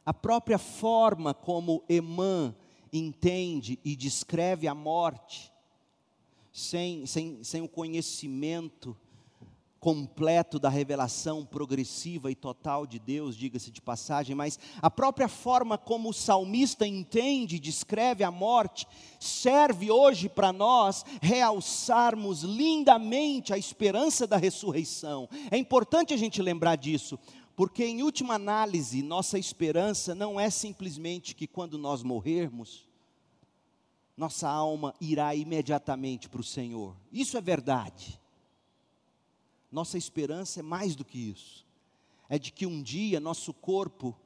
a 0.05 0.15
própria 0.15 0.59
forma 0.59 1.35
como 1.35 1.83
Emã 1.89 2.55
entende 2.99 3.79
e 3.85 3.95
descreve 3.97 4.69
a 4.69 4.75
morte, 4.75 5.53
sem, 6.53 7.07
sem, 7.07 7.43
sem 7.43 7.63
o 7.63 7.69
conhecimento 7.69 8.97
completo 9.87 10.59
da 10.59 10.69
revelação 10.69 11.45
progressiva 11.45 12.29
e 12.29 12.35
total 12.35 12.87
de 12.87 12.99
Deus, 12.99 13.37
diga-se 13.37 13.71
de 13.71 13.81
passagem, 13.81 14.35
mas 14.35 14.59
a 14.83 14.91
própria 14.91 15.29
forma 15.29 15.79
como 15.79 16.09
o 16.09 16.13
salmista 16.13 16.85
entende 16.85 17.55
e 17.55 17.61
descreve 17.61 18.25
a 18.25 18.31
morte, 18.31 18.85
serve 19.21 19.91
hoje 19.91 20.29
para 20.29 20.53
nós 20.53 21.05
realçarmos 21.23 22.43
lindamente 22.43 23.53
a 23.53 23.59
esperança 23.59 24.27
da 24.27 24.37
ressurreição. 24.37 25.29
É 25.53 25.57
importante 25.57 26.13
a 26.13 26.17
gente 26.17 26.43
lembrar 26.43 26.77
disso, 26.77 27.17
porque, 27.55 27.85
em 27.85 28.03
última 28.03 28.35
análise, 28.35 29.03
nossa 29.03 29.39
esperança 29.39 30.15
não 30.15 30.41
é 30.41 30.51
simplesmente 30.51 31.35
que 31.35 31.47
quando 31.47 31.79
nós 31.79 32.03
morrermos, 32.03 32.86
nossa 34.17 34.49
alma 34.49 34.95
irá 35.01 35.35
imediatamente 35.35 36.29
para 36.29 36.41
o 36.41 36.45
Senhor. 36.45 36.97
Isso 37.13 37.37
é 37.37 37.41
verdade. 37.41 38.21
Nossa 39.71 39.99
esperança 39.99 40.61
é 40.61 40.63
mais 40.63 40.97
do 40.97 41.05
que 41.05 41.19
isso. 41.19 41.67
É 42.29 42.39
de 42.39 42.51
que 42.51 42.67
um 42.67 42.83
dia 42.83 43.21
nosso 43.21 43.53
corpo 43.53 44.17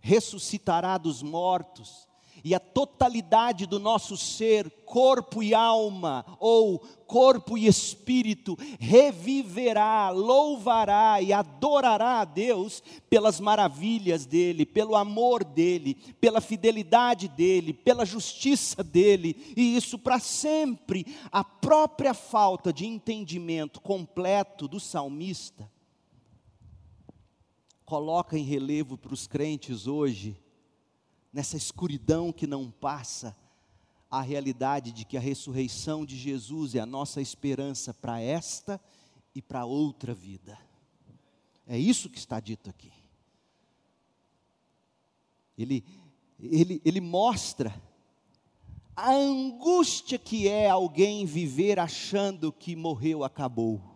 ressuscitará 0.00 0.98
dos 0.98 1.22
mortos 1.22 2.08
e 2.44 2.54
a 2.54 2.60
totalidade 2.60 3.66
do 3.66 3.78
nosso 3.78 4.16
ser, 4.16 4.68
corpo 4.84 5.42
e 5.42 5.54
alma, 5.54 6.24
ou 6.40 6.78
corpo 7.06 7.56
e 7.56 7.66
espírito, 7.66 8.58
reviverá, 8.80 10.10
louvará 10.10 11.20
e 11.20 11.32
adorará 11.32 12.20
a 12.20 12.24
Deus 12.24 12.82
pelas 13.08 13.38
maravilhas 13.38 14.26
dEle, 14.26 14.66
pelo 14.66 14.96
amor 14.96 15.44
dEle, 15.44 15.94
pela 16.20 16.40
fidelidade 16.40 17.28
dEle, 17.28 17.72
pela 17.72 18.04
justiça 18.04 18.82
dEle, 18.82 19.54
e 19.56 19.76
isso 19.76 19.98
para 19.98 20.18
sempre. 20.18 21.06
A 21.30 21.44
própria 21.44 22.14
falta 22.14 22.72
de 22.72 22.86
entendimento 22.86 23.80
completo 23.80 24.66
do 24.66 24.80
salmista 24.80 25.70
coloca 27.84 28.38
em 28.38 28.42
relevo 28.42 28.96
para 28.96 29.12
os 29.12 29.26
crentes 29.26 29.86
hoje 29.86 30.41
nessa 31.32 31.56
escuridão 31.56 32.32
que 32.32 32.46
não 32.46 32.70
passa, 32.70 33.36
a 34.10 34.20
realidade 34.20 34.92
de 34.92 35.06
que 35.06 35.16
a 35.16 35.20
ressurreição 35.20 36.04
de 36.04 36.16
Jesus 36.16 36.74
é 36.74 36.80
a 36.80 36.86
nossa 36.86 37.22
esperança 37.22 37.94
para 37.94 38.20
esta 38.20 38.78
e 39.34 39.40
para 39.40 39.64
outra 39.64 40.12
vida. 40.12 40.58
É 41.66 41.78
isso 41.78 42.10
que 42.10 42.18
está 42.18 42.38
dito 42.38 42.68
aqui. 42.68 42.92
Ele, 45.56 45.82
ele, 46.38 46.82
ele 46.84 47.00
mostra 47.00 47.74
a 48.94 49.12
angústia 49.12 50.18
que 50.18 50.46
é 50.46 50.68
alguém 50.68 51.24
viver 51.24 51.78
achando 51.78 52.52
que 52.52 52.76
morreu, 52.76 53.24
acabou. 53.24 53.91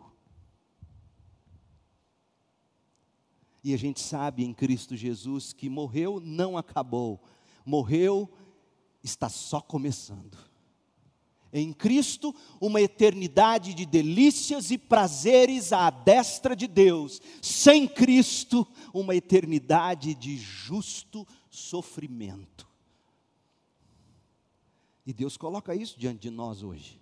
E 3.66 3.74
a 3.74 3.76
gente 3.76 3.98
sabe 3.98 4.44
em 4.44 4.54
Cristo 4.54 4.94
Jesus 4.94 5.52
que 5.52 5.68
morreu 5.68 6.20
não 6.20 6.56
acabou, 6.56 7.20
morreu 7.64 8.32
está 9.02 9.28
só 9.28 9.60
começando. 9.60 10.38
Em 11.52 11.72
Cristo, 11.72 12.32
uma 12.60 12.80
eternidade 12.80 13.74
de 13.74 13.84
delícias 13.84 14.70
e 14.70 14.78
prazeres 14.78 15.72
à 15.72 15.90
destra 15.90 16.54
de 16.54 16.68
Deus. 16.68 17.20
Sem 17.42 17.88
Cristo, 17.88 18.64
uma 18.94 19.16
eternidade 19.16 20.14
de 20.14 20.38
justo 20.38 21.26
sofrimento. 21.50 22.68
E 25.04 25.12
Deus 25.12 25.36
coloca 25.36 25.74
isso 25.74 25.98
diante 25.98 26.20
de 26.20 26.30
nós 26.30 26.62
hoje. 26.62 27.00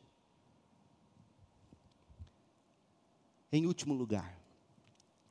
Em 3.53 3.67
último 3.67 3.93
lugar, 3.93 4.44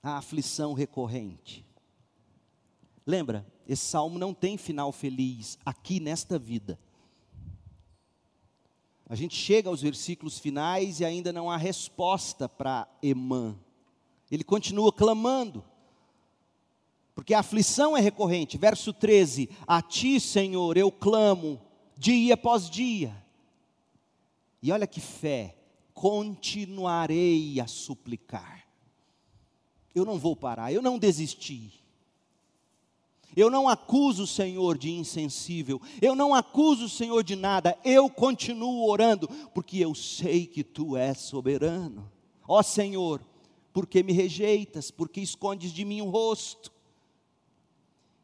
a 0.04 0.18
aflição 0.18 0.74
recorrente. 0.74 1.66
Lembra, 3.08 3.48
esse 3.66 3.86
salmo 3.86 4.20
não 4.20 4.34
tem 4.34 4.58
final 4.58 4.92
feliz 4.92 5.58
aqui 5.66 6.02
nesta 6.02 6.38
vida. 6.38 6.78
A 9.08 9.16
gente 9.16 9.36
chega 9.36 9.70
aos 9.70 9.82
versículos 9.82 10.38
finais 10.38 11.00
e 11.00 11.06
ainda 11.06 11.32
não 11.32 11.50
há 11.50 11.56
resposta 11.56 12.50
para 12.50 12.88
Emã. 13.02 13.58
Ele 14.30 14.44
continua 14.44 14.92
clamando, 14.92 15.64
porque 17.16 17.34
a 17.34 17.40
aflição 17.40 17.96
é 17.96 18.02
recorrente. 18.02 18.58
Verso 18.58 18.92
13: 18.92 19.50
A 19.68 19.82
ti, 19.82 20.20
Senhor, 20.20 20.78
eu 20.78 20.92
clamo, 20.92 21.62
dia 21.98 22.34
após 22.34 22.70
dia. 22.70 23.16
E 24.62 24.72
olha 24.72 24.88
que 24.88 25.02
fé, 25.02 25.58
continuarei 25.94 27.60
a 27.60 27.68
suplicar 27.68 28.63
eu 29.94 30.06
não 30.06 30.18
vou 30.18 30.36
parar, 30.36 30.72
eu 30.74 30.82
não 30.82 30.98
desisti. 30.98 31.84
Eu 33.36 33.50
não 33.50 33.68
acuso 33.68 34.24
o 34.24 34.28
Senhor 34.28 34.78
de 34.78 34.92
insensível, 34.92 35.82
eu 36.02 36.16
não 36.16 36.36
acuso 36.36 36.86
o 36.86 36.90
Senhor 36.90 37.24
de 37.24 37.36
nada, 37.36 37.78
eu 37.84 38.08
continuo 38.10 38.88
orando, 38.88 39.28
porque 39.54 39.80
eu 39.80 39.96
sei 39.96 40.46
que 40.46 40.64
tu 40.64 40.96
és 40.96 41.18
soberano. 41.18 42.12
Ó 42.48 42.62
Senhor, 42.62 43.22
por 43.72 43.88
que 43.88 44.04
me 44.04 44.14
rejeitas? 44.14 44.92
Por 44.92 45.10
que 45.10 45.20
escondes 45.20 45.72
de 45.72 45.84
mim 45.84 46.02
o 46.02 46.10
rosto? 46.10 46.72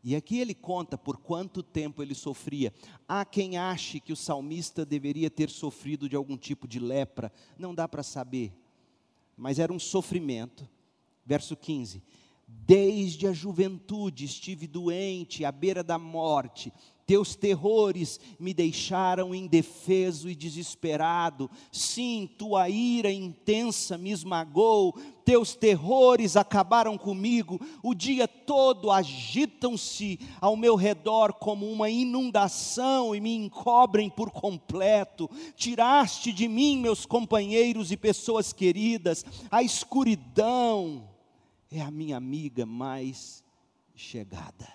E 0.04 0.16
aqui 0.16 0.40
ele 0.40 0.54
conta 0.54 0.98
por 0.98 1.18
quanto 1.18 1.64
tempo 1.64 2.02
ele 2.02 2.16
sofria. 2.16 2.74
Há 3.08 3.26
quem 3.26 3.58
ache 3.58 4.00
que 4.00 4.14
o 4.14 4.16
salmista 4.16 4.86
deveria 4.86 5.30
ter 5.30 5.50
sofrido 5.50 6.08
de 6.08 6.16
algum 6.16 6.38
tipo 6.38 6.68
de 6.68 6.80
lepra, 6.80 7.32
não 7.58 7.74
dá 7.74 7.88
para 7.88 8.04
saber, 8.04 8.54
mas 9.36 9.58
era 9.58 9.74
um 9.74 9.80
sofrimento 9.80 10.70
Verso 11.30 11.56
15: 11.56 12.02
Desde 12.48 13.28
a 13.28 13.32
juventude 13.32 14.26
estive 14.26 14.66
doente, 14.66 15.46
à 15.46 15.52
beira 15.52 15.84
da 15.84 16.00
morte. 16.00 16.74
Teus 17.06 17.36
terrores 17.36 18.20
me 18.40 18.52
deixaram 18.52 19.34
indefeso 19.34 20.28
e 20.28 20.34
desesperado. 20.34 21.50
Sim, 21.72 22.28
tua 22.36 22.68
ira 22.68 23.12
intensa 23.12 23.96
me 23.96 24.12
esmagou. 24.12 24.96
Teus 25.24 25.56
terrores 25.56 26.36
acabaram 26.36 26.98
comigo. 26.98 27.60
O 27.84 27.94
dia 27.94 28.28
todo 28.28 28.92
agitam-se 28.92 30.20
ao 30.42 30.56
meu 30.56 30.76
redor 30.76 31.34
como 31.34 31.68
uma 31.72 31.92
inundação 31.92 33.16
e 33.16 33.22
me 33.22 33.36
encobrem 33.36 34.10
por 34.10 34.32
completo. 34.32 35.30
Tiraste 35.56 36.32
de 36.32 36.48
mim 36.48 36.80
meus 36.80 37.06
companheiros 37.06 37.92
e 37.92 37.98
pessoas 37.98 38.52
queridas. 38.52 39.24
A 39.52 39.62
escuridão 39.62 41.08
é 41.72 41.82
a 41.82 41.92
minha 41.92 42.18
amiga 42.18 42.66
mais 42.66 43.44
chegada. 43.96 44.68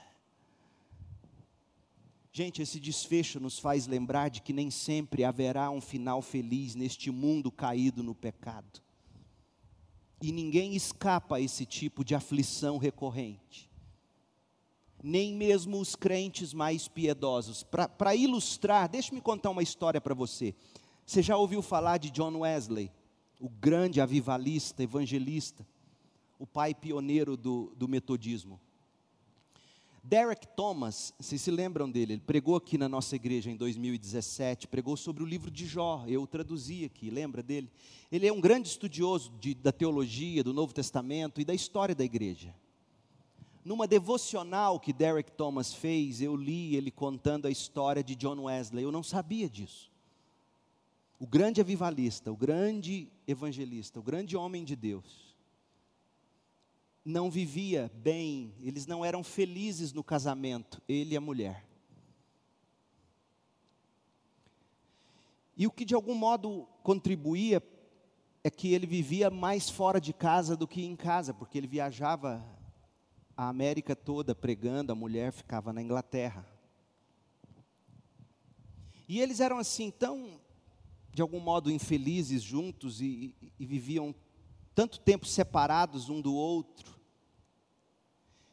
Gente, 2.33 2.61
esse 2.61 2.81
desfecho 2.81 3.39
nos 3.39 3.59
faz 3.59 3.87
lembrar 3.87 4.29
de 4.29 4.43
que 4.43 4.53
nem 4.53 4.71
sempre 4.71 5.23
haverá 5.23 5.71
um 5.71 5.81
final 5.81 6.21
feliz 6.21 6.75
neste 6.75 7.11
mundo 7.11 7.51
caído 7.51 8.03
no 8.03 8.15
pecado. 8.15 8.83
E 10.21 10.33
ninguém 10.33 10.75
escapa 10.75 11.37
a 11.37 11.41
esse 11.41 11.65
tipo 11.65 12.05
de 12.05 12.15
aflição 12.15 12.77
recorrente. 12.77 13.71
Nem 15.03 15.35
mesmo 15.35 15.79
os 15.79 15.95
crentes 15.95 16.53
mais 16.53 16.89
piedosos. 16.89 17.63
Para 17.63 18.17
ilustrar, 18.17 18.89
deixe-me 18.89 19.21
contar 19.21 19.51
uma 19.51 19.63
história 19.63 20.01
para 20.01 20.15
você. 20.15 20.55
Você 21.07 21.23
já 21.23 21.37
ouviu 21.37 21.61
falar 21.61 21.99
de 21.99 22.11
John 22.11 22.39
Wesley, 22.39 22.91
o 23.39 23.49
grande 23.49 24.01
avivalista, 24.01 24.83
evangelista? 24.83 25.65
O 26.39 26.47
pai 26.47 26.75
pioneiro 26.75 27.37
do, 27.37 27.73
do 27.77 27.89
metodismo. 27.89 28.61
Derek 30.07 30.47
Thomas, 30.49 31.15
vocês 31.19 31.41
se 31.41 31.51
lembram 31.51 31.91
dele? 31.91 32.13
Ele 32.13 32.21
pregou 32.21 32.57
aqui 32.57 32.77
na 32.77 32.91
nossa 32.91 33.17
igreja 33.17 33.51
em 33.51 33.57
2017, 33.57 34.69
pregou 34.69 34.99
sobre 34.99 35.23
o 35.23 35.27
livro 35.27 35.51
de 35.51 35.67
Jó, 35.67 36.05
eu 36.07 36.27
traduzi 36.27 36.85
aqui, 36.85 37.09
lembra 37.09 37.43
dele? 37.43 37.71
Ele 38.13 38.27
é 38.27 38.33
um 38.33 38.41
grande 38.41 38.69
estudioso 38.69 39.33
de, 39.41 39.55
da 39.55 39.73
teologia, 39.73 40.45
do 40.45 40.53
Novo 40.53 40.75
Testamento 40.75 41.41
e 41.41 41.45
da 41.45 41.55
história 41.55 41.95
da 41.95 42.05
igreja. 42.05 42.55
Numa 43.65 43.87
devocional 43.87 44.79
que 44.79 44.93
Derek 44.93 45.33
Thomas 45.33 45.73
fez, 45.73 46.21
eu 46.21 46.37
li 46.37 46.77
ele 46.77 46.91
contando 46.91 47.47
a 47.47 47.51
história 47.51 48.05
de 48.05 48.15
John 48.15 48.43
Wesley, 48.43 48.85
eu 48.85 48.93
não 48.93 49.03
sabia 49.03 49.49
disso. 49.49 49.91
O 51.19 51.27
grande 51.27 51.63
avivalista, 51.63 52.31
o 52.31 52.37
grande 52.37 53.11
evangelista, 53.27 53.99
o 53.99 54.03
grande 54.03 54.37
homem 54.37 54.67
de 54.67 54.77
Deus 54.77 55.24
não 57.05 57.31
vivia 57.31 57.91
bem, 57.95 58.55
eles 58.61 58.87
não 58.87 59.05
eram 59.05 59.23
felizes 59.23 59.93
no 59.93 60.03
casamento, 60.03 60.81
ele 60.89 61.15
e 61.15 61.17
a 61.17 61.21
mulher. 61.21 61.67
E 65.57 65.67
o 65.67 65.71
que 65.71 65.85
de 65.85 65.95
algum 65.95 66.15
modo 66.15 66.67
contribuía 66.83 67.63
é 68.43 68.51
que 68.51 68.73
ele 68.73 68.87
vivia 68.87 69.31
mais 69.31 69.71
fora 69.71 70.01
de 70.01 70.13
casa 70.13 70.57
do 70.57 70.67
que 70.67 70.85
em 70.85 70.97
casa, 70.97 71.33
porque 71.33 71.57
ele 71.57 71.67
viajava 71.67 72.45
a 73.37 73.49
América 73.49 73.95
toda 73.95 74.35
pregando, 74.35 74.93
a 74.93 74.95
mulher 74.95 75.33
ficava 75.33 75.73
na 75.73 75.83
Inglaterra. 75.83 76.47
E 79.09 79.21
eles 79.21 79.41
eram 79.41 79.59
assim 79.59 79.91
tão, 79.91 80.41
de 81.13 81.23
algum 81.23 81.41
modo, 81.41 81.71
infelizes 81.71 82.43
juntos 82.43 83.01
e, 83.01 83.35
e, 83.59 83.67
viviam 83.67 84.15
tanto 84.75 84.99
tempo 84.99 85.27
separados 85.27 86.09
um 86.09 86.21
do 86.21 86.35
outro, 86.35 86.99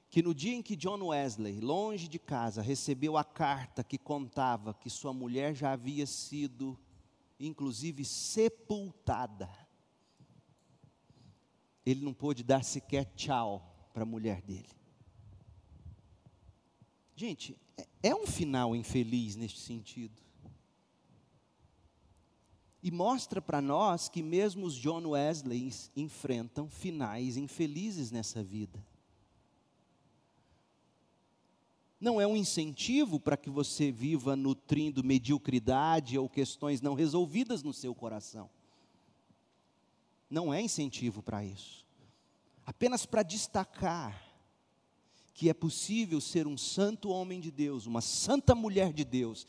que 0.10 0.22
no 0.22 0.36
dia 0.36 0.54
em 0.54 0.62
que 0.62 0.76
John 0.76 1.08
Wesley, 1.08 1.60
longe 1.62 2.08
de 2.08 2.20
casa, 2.20 2.62
recebeu 2.62 3.18
a 3.18 3.24
carta 3.24 3.84
que 3.84 3.98
contava 3.98 4.74
que 4.74 4.90
sua 4.90 5.14
mulher 5.14 5.56
já 5.56 5.72
havia 5.72 6.06
sido, 6.06 6.78
inclusive, 7.40 8.04
sepultada, 8.04 9.50
ele 11.86 12.04
não 12.04 12.14
pôde 12.14 12.44
dar 12.44 12.64
sequer 12.64 13.06
tchau 13.16 13.90
para 13.94 14.04
a 14.04 14.06
mulher 14.06 14.42
dele. 14.42 14.70
Gente, 17.16 17.58
é, 17.78 17.88
é 18.10 18.16
um 18.16 18.28
final 18.28 18.76
infeliz 18.76 19.36
neste 19.36 19.60
sentido. 19.60 20.22
E 22.84 22.90
mostra 22.90 23.42
para 23.42 23.62
nós 23.62 24.10
que 24.10 24.24
mesmo 24.24 24.66
os 24.66 24.76
John 24.76 25.10
Wesley 25.10 25.72
enfrentam 25.96 26.70
finais 26.70 27.38
infelizes 27.38 28.12
nessa 28.12 28.42
vida. 28.44 28.84
não 32.02 32.20
é 32.20 32.26
um 32.26 32.36
incentivo 32.36 33.20
para 33.20 33.38
que 33.38 33.50
você 33.52 33.92
viva 33.92 34.36
nutrindo 34.36 35.04
mediocridade 35.04 36.18
ou 36.18 36.28
questões 36.28 36.82
não 36.82 36.96
resolvidas 36.96 37.62
no 37.62 37.72
seu 37.72 37.94
coração. 37.94 38.50
Não 40.28 40.52
é 40.52 40.60
incentivo 40.60 41.22
para 41.22 41.46
isso. 41.46 41.86
Apenas 42.66 43.06
para 43.06 43.22
destacar 43.22 44.20
que 45.36 45.48
é 45.48 45.54
possível 45.54 46.20
ser 46.20 46.48
um 46.48 46.58
santo 46.58 47.10
homem 47.10 47.40
de 47.40 47.52
Deus, 47.52 47.86
uma 47.86 48.02
santa 48.02 48.56
mulher 48.56 48.92
de 48.92 49.04
Deus, 49.04 49.46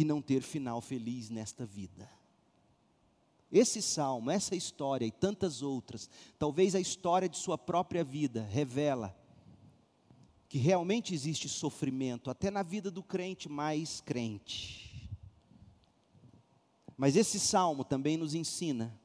e 0.00 0.04
não 0.04 0.22
ter 0.22 0.40
final 0.40 0.80
feliz 0.80 1.28
nesta 1.28 1.66
vida. 1.66 2.10
Esse 3.52 3.82
salmo, 3.82 4.30
essa 4.30 4.56
história 4.56 5.04
e 5.04 5.10
tantas 5.10 5.60
outras, 5.60 6.08
talvez 6.38 6.74
a 6.74 6.80
história 6.80 7.28
de 7.28 7.36
sua 7.36 7.58
própria 7.58 8.02
vida, 8.02 8.42
revela 8.50 9.14
que 10.48 10.56
realmente 10.56 11.12
existe 11.12 11.50
sofrimento, 11.50 12.30
até 12.30 12.50
na 12.50 12.62
vida 12.62 12.90
do 12.90 13.02
crente 13.02 13.46
mais 13.46 14.00
crente. 14.00 15.10
Mas 16.96 17.14
esse 17.14 17.38
salmo 17.38 17.84
também 17.84 18.16
nos 18.16 18.34
ensina 18.34 18.98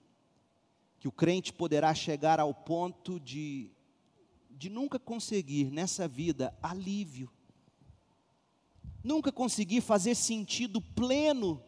que 0.98 1.10
o 1.10 1.12
crente 1.12 1.52
poderá 1.52 1.94
chegar 1.94 2.40
ao 2.40 2.54
ponto 2.54 3.20
de, 3.20 3.70
de 4.50 4.70
nunca 4.70 4.98
conseguir 4.98 5.70
nessa 5.70 6.08
vida 6.08 6.58
alívio, 6.64 7.30
nunca 9.06 9.32
conseguir 9.32 9.82
fazer 9.82 10.16
sentido 10.16 10.82
pleno 10.82 11.62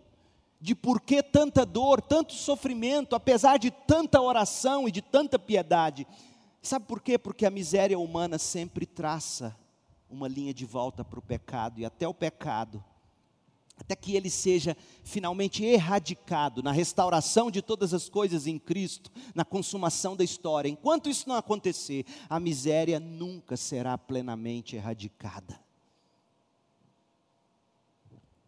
de 0.59 0.73
por 0.73 0.99
que 0.99 1.21
tanta 1.21 1.63
dor, 1.63 2.01
tanto 2.01 2.33
sofrimento, 2.33 3.15
apesar 3.15 3.57
de 3.57 3.69
tanta 3.69 4.19
oração 4.19 4.87
e 4.87 4.91
de 4.91 5.03
tanta 5.03 5.37
piedade. 5.37 6.07
Sabe 6.63 6.85
por 6.85 6.99
quê? 6.99 7.17
Porque 7.17 7.45
a 7.45 7.51
miséria 7.51 7.97
humana 7.97 8.39
sempre 8.39 8.87
traça 8.87 9.55
uma 10.09 10.27
linha 10.27 10.53
de 10.53 10.65
volta 10.65 11.05
para 11.05 11.19
o 11.19 11.21
pecado 11.21 11.79
e 11.79 11.85
até 11.85 12.07
o 12.07 12.13
pecado, 12.13 12.83
até 13.77 13.95
que 13.95 14.15
ele 14.15 14.31
seja 14.31 14.75
finalmente 15.03 15.63
erradicado 15.63 16.63
na 16.63 16.71
restauração 16.71 17.51
de 17.51 17.61
todas 17.61 17.93
as 17.93 18.09
coisas 18.09 18.47
em 18.47 18.57
Cristo, 18.57 19.11
na 19.35 19.45
consumação 19.45 20.15
da 20.15 20.23
história. 20.23 20.69
Enquanto 20.69 21.07
isso 21.07 21.29
não 21.29 21.35
acontecer, 21.35 22.03
a 22.27 22.39
miséria 22.39 22.99
nunca 22.99 23.55
será 23.55 23.95
plenamente 23.95 24.75
erradicada 24.75 25.66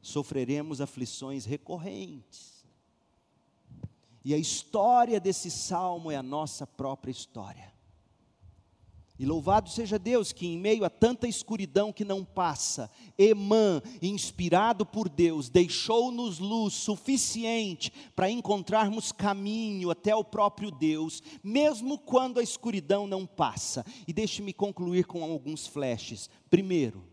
sofreremos 0.01 0.81
aflições 0.81 1.45
recorrentes. 1.45 2.65
E 4.23 4.33
a 4.33 4.37
história 4.37 5.19
desse 5.19 5.49
salmo 5.49 6.11
é 6.11 6.15
a 6.15 6.23
nossa 6.23 6.67
própria 6.67 7.11
história. 7.11 7.73
E 9.17 9.25
louvado 9.25 9.69
seja 9.69 9.99
Deus 9.99 10.31
que, 10.31 10.47
em 10.47 10.57
meio 10.57 10.85
a 10.85 10.89
tanta 10.89 11.27
escuridão 11.27 11.91
que 11.91 12.05
não 12.05 12.23
passa, 12.23 12.89
Emã, 13.17 13.81
inspirado 14.01 14.85
por 14.85 15.09
Deus, 15.09 15.49
deixou-nos 15.49 16.39
luz 16.39 16.73
suficiente 16.73 17.91
para 18.15 18.29
encontrarmos 18.29 19.11
caminho 19.11 19.91
até 19.91 20.15
o 20.15 20.23
próprio 20.23 20.71
Deus, 20.71 21.21
mesmo 21.43 21.97
quando 21.97 22.39
a 22.39 22.43
escuridão 22.43 23.05
não 23.05 23.25
passa. 23.25 23.85
E 24.07 24.13
deixe-me 24.13 24.53
concluir 24.53 25.05
com 25.05 25.21
alguns 25.21 25.67
flashes. 25.67 26.29
Primeiro, 26.49 27.03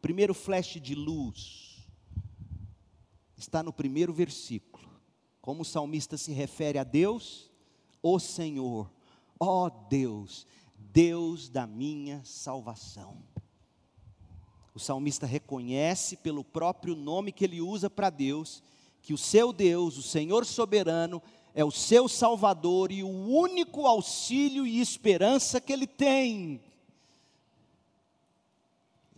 primeiro 0.00 0.34
flash 0.34 0.78
de 0.80 0.94
luz 0.94 1.65
está 3.36 3.62
no 3.62 3.72
primeiro 3.72 4.12
versículo. 4.12 4.88
Como 5.40 5.62
o 5.62 5.64
salmista 5.64 6.16
se 6.16 6.32
refere 6.32 6.78
a 6.78 6.84
Deus, 6.84 7.50
o 8.02 8.18
Senhor, 8.18 8.90
ó 9.38 9.68
Deus, 9.68 10.46
Deus 10.76 11.48
da 11.48 11.66
minha 11.66 12.22
salvação. 12.24 13.22
O 14.74 14.78
salmista 14.78 15.26
reconhece 15.26 16.16
pelo 16.16 16.44
próprio 16.44 16.94
nome 16.94 17.32
que 17.32 17.44
ele 17.44 17.60
usa 17.60 17.88
para 17.88 18.10
Deus, 18.10 18.62
que 19.00 19.14
o 19.14 19.18
seu 19.18 19.52
Deus, 19.52 19.96
o 19.96 20.02
Senhor 20.02 20.44
soberano, 20.44 21.22
é 21.54 21.64
o 21.64 21.70
seu 21.70 22.08
Salvador 22.08 22.92
e 22.92 23.02
o 23.02 23.08
único 23.08 23.86
auxílio 23.86 24.66
e 24.66 24.80
esperança 24.80 25.60
que 25.60 25.72
ele 25.72 25.86
tem. 25.86 26.60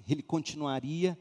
Ele 0.09 0.23
continuaria 0.23 1.19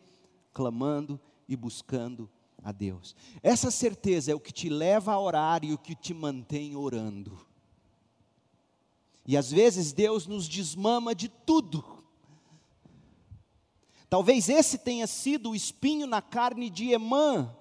clamando 0.54 1.20
e 1.48 1.56
buscando 1.56 2.30
a 2.64 2.72
Deus. 2.72 3.16
Essa 3.41 3.72
certeza 3.72 4.32
é 4.32 4.36
o 4.36 4.39
que 4.39 4.51
te 4.51 4.70
leva 4.70 5.14
a 5.14 5.20
orar 5.20 5.64
e 5.64 5.74
o 5.74 5.78
que 5.78 5.95
te 5.95 6.14
mantém 6.14 6.76
orando. 6.76 7.45
E 9.26 9.36
às 9.36 9.51
vezes 9.51 9.91
Deus 9.91 10.26
nos 10.26 10.47
desmama 10.47 11.14
de 11.14 11.28
tudo. 11.28 11.84
Talvez 14.10 14.47
esse 14.47 14.78
tenha 14.78 15.05
sido 15.05 15.49
o 15.49 15.55
espinho 15.55 16.08
na 16.08 16.22
carne 16.22 16.70
de 16.70 16.91
Emã, 16.91 17.53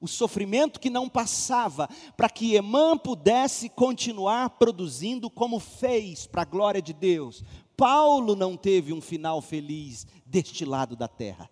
o 0.00 0.06
sofrimento 0.06 0.78
que 0.78 0.88
não 0.88 1.08
passava, 1.08 1.88
para 2.16 2.28
que 2.28 2.54
Emã 2.54 2.96
pudesse 2.96 3.68
continuar 3.68 4.50
produzindo 4.50 5.28
como 5.28 5.58
fez, 5.58 6.26
para 6.26 6.42
a 6.42 6.44
glória 6.44 6.80
de 6.80 6.92
Deus. 6.92 7.42
Paulo 7.76 8.36
não 8.36 8.56
teve 8.56 8.92
um 8.92 9.00
final 9.00 9.42
feliz 9.42 10.06
deste 10.24 10.64
lado 10.64 10.94
da 10.94 11.08
terra, 11.08 11.50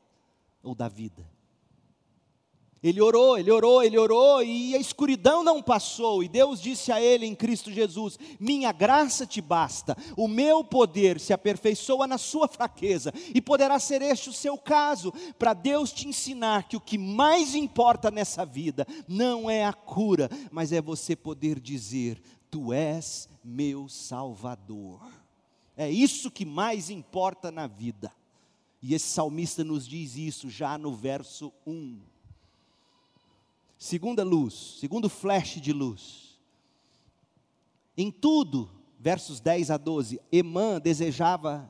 ou 0.63 0.73
da 0.73 0.87
vida. 0.87 1.32
Ele 2.83 3.01
orou, 3.01 3.39
ele 3.39 3.51
orou, 3.51 3.81
ele 3.81 3.97
orou, 3.97 4.43
e 4.43 4.75
a 4.75 4.79
escuridão 4.79 5.45
não 5.45 5.63
passou, 5.63 6.21
e 6.21 6.29
Deus 6.29 6.61
disse 6.61 6.91
a 6.91 7.01
ele 7.01 7.25
em 7.25 7.35
Cristo 7.35 7.71
Jesus: 7.71 8.19
Minha 8.41 8.73
graça 8.73 9.25
te 9.25 9.41
basta, 9.41 9.97
o 10.17 10.27
meu 10.27 10.65
poder 10.65 11.21
se 11.21 11.33
aperfeiçoa 11.33 12.09
na 12.09 12.19
sua 12.19 12.49
fraqueza, 12.49 13.13
e 13.33 13.41
poderá 13.41 13.79
ser 13.79 14.03
este 14.03 14.31
o 14.31 14.33
seu 14.33 14.59
caso, 14.59 15.13
para 15.39 15.55
Deus 15.55 15.93
te 15.93 16.09
ensinar 16.09 16.67
que 16.67 16.77
o 16.77 16.81
que 16.81 16.99
mais 16.99 17.55
importa 17.55 18.11
nessa 18.11 18.45
vida 18.45 18.85
não 19.07 19.49
é 19.49 19.65
a 19.65 19.73
cura, 19.73 20.29
mas 20.51 20.73
é 20.73 20.83
você 20.83 21.15
poder 21.15 21.61
dizer: 21.61 22.21
Tu 22.51 22.73
és 22.73 23.29
meu 23.45 23.89
Salvador. 23.89 25.01
É 25.77 25.89
isso 25.89 26.33
que 26.33 26.45
mais 26.45 26.91
importa 26.91 27.53
na 27.53 27.69
vida. 27.69 28.13
E 28.83 28.93
esse 28.93 29.07
salmista 29.07 29.63
nos 29.63 29.87
diz 29.87 30.17
isso 30.17 30.51
já 30.51 30.77
no 30.77 30.93
verso 30.93 31.53
1. 31.65 32.12
Segunda 33.83 34.23
luz, 34.23 34.77
segundo 34.79 35.09
flash 35.09 35.61
de 35.61 35.73
luz. 35.73 36.41
Em 37.97 38.13
tudo, 38.13 38.71
versos 38.97 39.41
10 39.41 39.73
a 39.73 39.77
12, 39.77 40.21
Emã 40.31 40.81
desejava 40.81 41.69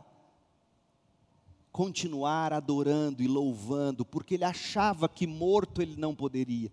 continuar 1.72 2.52
adorando 2.52 3.22
e 3.22 3.26
louvando, 3.26 4.04
porque 4.04 4.34
ele 4.34 4.44
achava 4.44 5.08
que 5.08 5.26
morto 5.26 5.80
ele 5.80 5.96
não 5.96 6.14
poderia. 6.14 6.70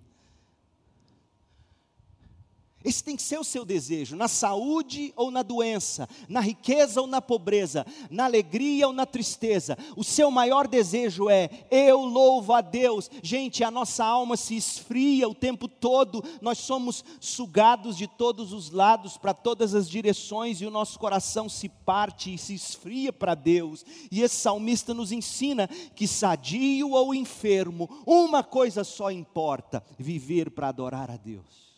Esse 2.82 3.04
tem 3.04 3.18
que 3.18 3.22
ser 3.22 3.38
o 3.38 3.44
seu 3.44 3.66
desejo, 3.66 4.16
na 4.16 4.30
saúde 4.30 5.12
ou 5.18 5.30
na 5.30 5.44
doença, 5.44 6.08
na 6.30 6.40
riqueza 6.40 7.02
ou 7.02 7.08
na 7.08 7.22
pobreza, 7.22 7.86
na 8.10 8.24
alegria 8.24 8.88
ou 8.88 8.94
na 8.94 9.06
tristeza. 9.06 9.78
O 9.98 10.04
seu 10.04 10.32
maior 10.32 10.66
desejo 10.66 11.30
é: 11.30 11.50
eu 11.70 12.06
louvo 12.06 12.54
a 12.54 12.62
Deus. 12.62 13.12
Gente, 13.22 13.66
a 13.66 13.72
nossa 13.72 14.06
alma 14.06 14.38
se 14.38 14.56
esfria 14.56 15.28
o 15.28 15.36
tempo 15.36 15.68
todo, 15.68 16.24
nós 16.42 16.60
somos 16.60 17.04
sugados 17.20 17.98
de 17.98 18.08
todos 18.08 18.54
os 18.54 18.72
lados, 18.72 19.18
para 19.18 19.34
todas 19.34 19.76
as 19.76 19.90
direções, 19.90 20.62
e 20.62 20.66
o 20.66 20.72
nosso 20.72 20.98
coração 20.98 21.50
se 21.50 21.68
parte 21.68 22.34
e 22.34 22.38
se 22.38 22.54
esfria 22.54 23.12
para 23.12 23.36
Deus. 23.36 23.86
E 24.10 24.22
esse 24.22 24.38
salmista 24.38 24.94
nos 24.94 25.12
ensina 25.12 25.68
que, 25.68 26.08
sadio 26.08 26.92
ou 26.92 27.14
enfermo, 27.14 27.90
uma 28.06 28.42
coisa 28.42 28.86
só 28.86 29.12
importa: 29.12 29.84
viver 29.98 30.50
para 30.50 30.70
adorar 30.70 31.12
a 31.12 31.18
Deus. 31.18 31.69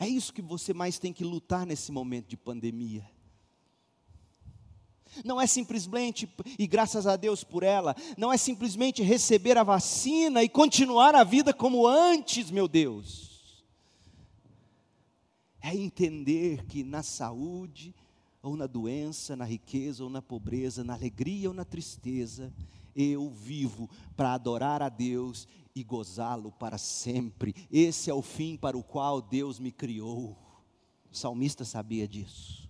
É 0.00 0.08
isso 0.08 0.32
que 0.32 0.40
você 0.40 0.72
mais 0.72 0.98
tem 0.98 1.12
que 1.12 1.22
lutar 1.22 1.66
nesse 1.66 1.92
momento 1.92 2.26
de 2.26 2.36
pandemia. 2.36 3.06
Não 5.22 5.38
é 5.38 5.46
simplesmente, 5.46 6.26
e 6.58 6.66
graças 6.66 7.06
a 7.06 7.16
Deus 7.16 7.44
por 7.44 7.62
ela, 7.62 7.94
não 8.16 8.32
é 8.32 8.38
simplesmente 8.38 9.02
receber 9.02 9.58
a 9.58 9.62
vacina 9.62 10.42
e 10.42 10.48
continuar 10.48 11.14
a 11.14 11.22
vida 11.22 11.52
como 11.52 11.86
antes, 11.86 12.50
meu 12.50 12.66
Deus. 12.66 13.62
É 15.60 15.76
entender 15.76 16.64
que 16.64 16.82
na 16.82 17.02
saúde, 17.02 17.94
ou 18.42 18.56
na 18.56 18.66
doença, 18.66 19.36
na 19.36 19.44
riqueza 19.44 20.02
ou 20.02 20.08
na 20.08 20.22
pobreza, 20.22 20.82
na 20.82 20.94
alegria 20.94 21.48
ou 21.48 21.54
na 21.54 21.64
tristeza, 21.64 22.50
eu 22.94 23.30
vivo 23.30 23.88
para 24.16 24.34
adorar 24.34 24.82
a 24.82 24.88
Deus 24.88 25.46
e 25.74 25.82
gozá-lo 25.84 26.52
para 26.52 26.78
sempre. 26.78 27.54
Esse 27.70 28.10
é 28.10 28.14
o 28.14 28.22
fim 28.22 28.56
para 28.56 28.76
o 28.76 28.82
qual 28.82 29.20
Deus 29.22 29.58
me 29.58 29.70
criou. 29.70 30.36
O 31.10 31.16
salmista 31.16 31.64
sabia 31.64 32.06
disso. 32.06 32.68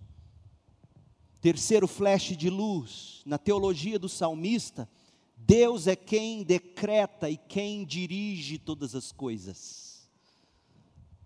Terceiro 1.39 1.87
flash 1.87 2.37
de 2.37 2.49
luz, 2.49 3.23
na 3.25 3.37
teologia 3.37 3.97
do 3.97 4.07
salmista, 4.07 4.87
Deus 5.35 5.87
é 5.87 5.95
quem 5.95 6.43
decreta 6.43 7.29
e 7.29 7.35
quem 7.35 7.83
dirige 7.83 8.59
todas 8.59 8.93
as 8.93 9.11
coisas, 9.11 10.07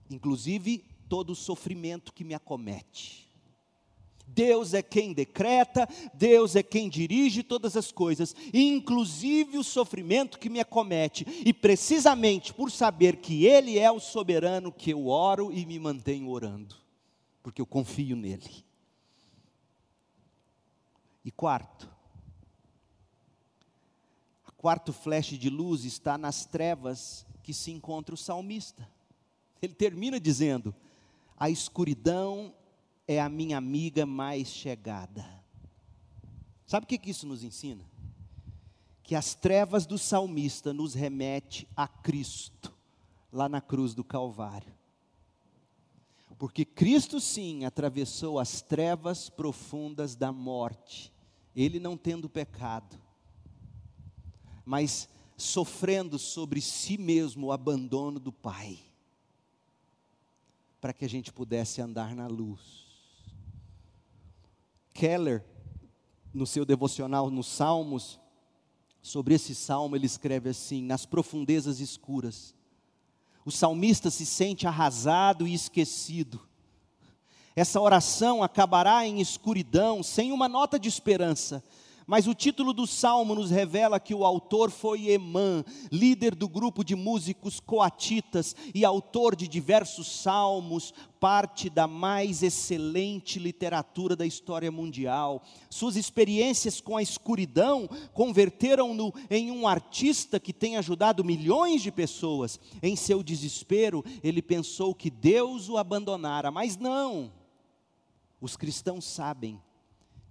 inclusive 0.09 0.85
todo 1.09 1.31
o 1.31 1.35
sofrimento 1.35 2.13
que 2.13 2.23
me 2.23 2.33
acomete. 2.33 3.24
Deus 4.27 4.73
é 4.73 4.81
quem 4.81 5.13
decreta, 5.13 5.87
Deus 6.13 6.55
é 6.55 6.63
quem 6.63 6.89
dirige 6.89 7.41
todas 7.41 7.77
as 7.77 7.91
coisas, 7.91 8.35
inclusive 8.53 9.57
o 9.57 9.63
sofrimento 9.63 10.37
que 10.37 10.49
me 10.49 10.59
acomete, 10.59 11.25
e 11.45 11.53
precisamente 11.53 12.53
por 12.53 12.69
saber 12.69 13.17
que 13.17 13.45
Ele 13.45 13.79
é 13.79 13.89
o 13.91 13.99
soberano 13.99 14.71
que 14.71 14.91
eu 14.91 15.07
oro 15.07 15.51
e 15.51 15.65
me 15.65 15.79
mantenho 15.79 16.29
orando, 16.29 16.75
porque 17.41 17.61
eu 17.61 17.65
confio 17.65 18.15
nele. 18.15 18.65
E 21.23 21.31
quarto, 21.31 21.89
a 24.45 24.51
quarto 24.51 24.93
flash 24.93 25.37
de 25.37 25.49
luz 25.49 25.83
está 25.85 26.17
nas 26.17 26.45
trevas 26.45 27.25
que 27.41 27.53
se 27.53 27.71
encontra 27.71 28.13
o 28.13 28.17
salmista. 28.17 28.87
Ele 29.61 29.73
termina 29.73 30.19
dizendo: 30.19 30.75
a 31.37 31.49
escuridão 31.49 32.53
é 33.07 33.21
a 33.21 33.29
minha 33.29 33.57
amiga 33.57 34.05
mais 34.05 34.47
chegada. 34.47 35.25
Sabe 36.65 36.85
o 36.85 36.87
que, 36.87 37.09
isso 37.09 37.27
nos 37.27 37.43
ensina? 37.43 37.85
Que 39.03 39.13
as 39.13 39.35
trevas 39.35 39.85
do 39.85 39.97
salmista 39.97 40.73
nos 40.73 40.93
remete 40.95 41.67
a 41.75 41.87
Cristo, 41.87 42.73
lá 43.31 43.47
na 43.47 43.61
cruz 43.61 43.93
do 43.93 44.03
Calvário. 44.03 44.73
Porque 46.37 46.65
Cristo 46.65 47.21
sim 47.21 47.63
atravessou 47.63 48.39
as 48.39 48.61
trevas 48.61 49.29
profundas 49.29 50.15
da 50.15 50.31
morte, 50.31 51.13
ele 51.55 51.79
não 51.79 51.95
tendo 51.95 52.27
pecado, 52.27 52.99
mas 54.65 55.07
sofrendo 55.37 56.17
sobre 56.17 56.59
si 56.59 56.97
mesmo 56.97 57.47
o 57.47 57.51
abandono 57.51 58.19
do 58.19 58.33
Pai, 58.33 58.79
para 60.81 60.91
que 60.91 61.05
a 61.05 61.09
gente 61.09 61.31
pudesse 61.31 61.81
andar 61.81 62.15
na 62.15 62.27
luz. 62.27 62.84
Keller, 64.95 65.43
no 66.33 66.47
seu 66.47 66.65
devocional 66.65 67.29
nos 67.29 67.47
Salmos, 67.47 68.17
sobre 69.01 69.35
esse 69.35 69.53
salmo, 69.53 69.95
ele 69.95 70.05
escreve 70.05 70.49
assim: 70.49 70.81
Nas 70.81 71.05
profundezas 71.05 71.81
escuras, 71.81 72.55
o 73.43 73.51
salmista 73.51 74.09
se 74.09 74.25
sente 74.25 74.65
arrasado 74.65 75.45
e 75.45 75.53
esquecido. 75.53 76.41
Essa 77.55 77.79
oração 77.79 78.41
acabará 78.41 79.05
em 79.05 79.19
escuridão, 79.19 80.01
sem 80.01 80.31
uma 80.31 80.47
nota 80.47 80.79
de 80.79 80.87
esperança, 80.87 81.63
mas 82.07 82.27
o 82.27 82.33
título 82.33 82.73
do 82.73 82.85
salmo 82.85 83.33
nos 83.33 83.49
revela 83.49 83.99
que 83.99 84.13
o 84.13 84.23
autor 84.23 84.69
foi 84.69 85.09
Emã, 85.09 85.63
líder 85.91 86.35
do 86.35 86.47
grupo 86.47 86.83
de 86.83 86.95
músicos 86.95 87.59
coatitas 87.59 88.55
e 88.73 88.85
autor 88.85 89.35
de 89.35 89.47
diversos 89.47 90.21
salmos, 90.21 90.93
parte 91.19 91.69
da 91.69 91.87
mais 91.87 92.43
excelente 92.43 93.39
literatura 93.39 94.15
da 94.15 94.25
história 94.25 94.71
mundial. 94.71 95.41
Suas 95.69 95.95
experiências 95.95 96.79
com 96.79 96.95
a 96.95 97.01
escuridão 97.01 97.89
converteram-no 98.13 99.11
em 99.29 99.49
um 99.49 99.67
artista 99.67 100.39
que 100.39 100.53
tem 100.53 100.77
ajudado 100.77 101.23
milhões 101.23 101.81
de 101.81 101.91
pessoas. 101.91 102.59
Em 102.83 102.95
seu 102.95 103.23
desespero, 103.23 104.05
ele 104.23 104.41
pensou 104.41 104.93
que 104.93 105.09
Deus 105.09 105.69
o 105.69 105.77
abandonara, 105.77 106.51
mas 106.51 106.77
não. 106.77 107.31
Os 108.39 108.55
cristãos 108.55 109.05
sabem 109.05 109.59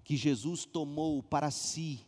que 0.04 0.16
Jesus 0.16 0.64
tomou 0.64 1.22
para 1.22 1.50
si 1.50 2.00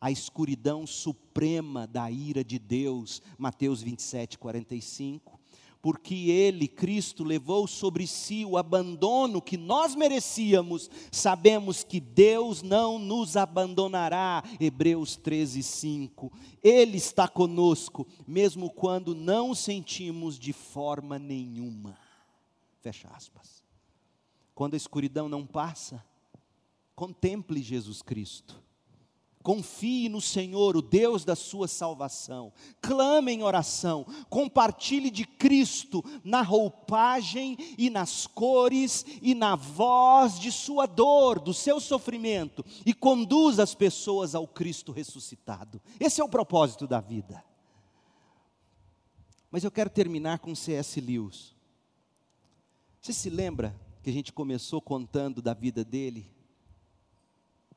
a 0.00 0.10
escuridão 0.10 0.86
suprema 0.86 1.86
da 1.86 2.10
ira 2.10 2.44
de 2.44 2.58
Deus, 2.58 3.22
Mateus 3.38 3.80
27, 3.80 4.38
45, 4.38 5.40
porque 5.80 6.30
Ele, 6.30 6.66
Cristo, 6.66 7.22
levou 7.22 7.66
sobre 7.66 8.06
si 8.06 8.44
o 8.44 8.56
abandono 8.58 9.40
que 9.40 9.56
nós 9.56 9.94
merecíamos, 9.94 10.90
sabemos 11.12 11.84
que 11.84 12.00
Deus 12.00 12.60
não 12.60 12.98
nos 12.98 13.36
abandonará, 13.36 14.42
Hebreus 14.58 15.16
13, 15.16 15.62
5, 15.62 16.32
Ele 16.62 16.96
está 16.96 17.28
conosco, 17.28 18.06
mesmo 18.26 18.68
quando 18.68 19.14
não 19.14 19.50
o 19.50 19.54
sentimos 19.54 20.38
de 20.38 20.52
forma 20.52 21.18
nenhuma, 21.18 21.96
fecha 22.80 23.08
aspas, 23.14 23.62
quando 24.54 24.74
a 24.74 24.78
escuridão 24.78 25.28
não 25.28 25.46
passa, 25.46 26.04
Contemple 26.96 27.62
Jesus 27.62 28.00
Cristo. 28.00 28.64
Confie 29.42 30.08
no 30.08 30.20
Senhor, 30.20 30.76
o 30.76 30.82
Deus 30.82 31.24
da 31.24 31.36
sua 31.36 31.68
salvação. 31.68 32.52
Clame 32.80 33.30
em 33.30 33.44
oração. 33.44 34.04
Compartilhe 34.28 35.08
de 35.08 35.24
Cristo 35.24 36.02
na 36.24 36.42
roupagem 36.42 37.56
e 37.78 37.88
nas 37.88 38.26
cores 38.26 39.04
e 39.22 39.36
na 39.36 39.54
voz 39.54 40.40
de 40.40 40.50
sua 40.50 40.84
dor, 40.84 41.38
do 41.38 41.54
seu 41.54 41.78
sofrimento. 41.78 42.64
E 42.84 42.92
conduza 42.92 43.62
as 43.62 43.72
pessoas 43.72 44.34
ao 44.34 44.48
Cristo 44.48 44.90
ressuscitado. 44.90 45.80
Esse 46.00 46.20
é 46.20 46.24
o 46.24 46.28
propósito 46.28 46.84
da 46.84 47.00
vida. 47.00 47.44
Mas 49.48 49.62
eu 49.62 49.70
quero 49.70 49.90
terminar 49.90 50.40
com 50.40 50.56
C.S. 50.56 51.00
Lewis. 51.00 51.54
Você 53.00 53.12
se 53.12 53.30
lembra 53.30 53.80
que 54.02 54.10
a 54.10 54.12
gente 54.12 54.32
começou 54.32 54.82
contando 54.82 55.40
da 55.40 55.54
vida 55.54 55.84
dele? 55.84 56.34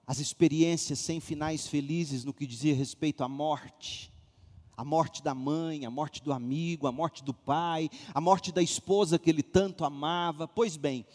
As 0.09 0.17
experiências 0.17 0.97
sem 0.97 1.19
finais 1.19 1.67
felizes 1.67 2.25
no 2.25 2.33
que 2.33 2.47
dizia 2.47 2.73
respeito 2.73 3.23
à 3.23 3.27
morte, 3.27 4.11
a 4.75 4.83
morte 4.83 5.21
da 5.21 5.35
mãe, 5.35 5.85
a 5.85 5.91
morte 5.91 6.23
do 6.23 6.33
amigo, 6.33 6.87
a 6.87 6.91
morte 6.91 7.23
do 7.23 7.31
pai, 7.31 7.91
a 8.11 8.19
morte 8.19 8.51
da 8.51 8.59
esposa 8.59 9.19
que 9.19 9.29
ele 9.29 9.43
tanto 9.43 9.85
amava. 9.85 10.47
Pois 10.47 10.75
bem, 10.77 11.05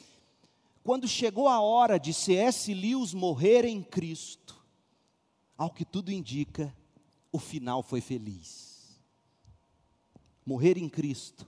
quando 0.85 1.09
chegou 1.09 1.49
a 1.49 1.61
hora 1.61 1.99
de 1.99 2.15
C.S. 2.15 2.73
Lewis 2.73 3.13
morrer 3.13 3.65
em 3.65 3.83
Cristo, 3.83 4.65
ao 5.59 5.71
que 5.71 5.85
tudo 5.85 6.13
indica, 6.13 6.73
o 7.33 7.41
final 7.41 7.83
foi 7.83 8.01
feliz. 8.01 8.97
Morrer 10.47 10.79
em 10.79 10.89
Cristo 10.89 11.45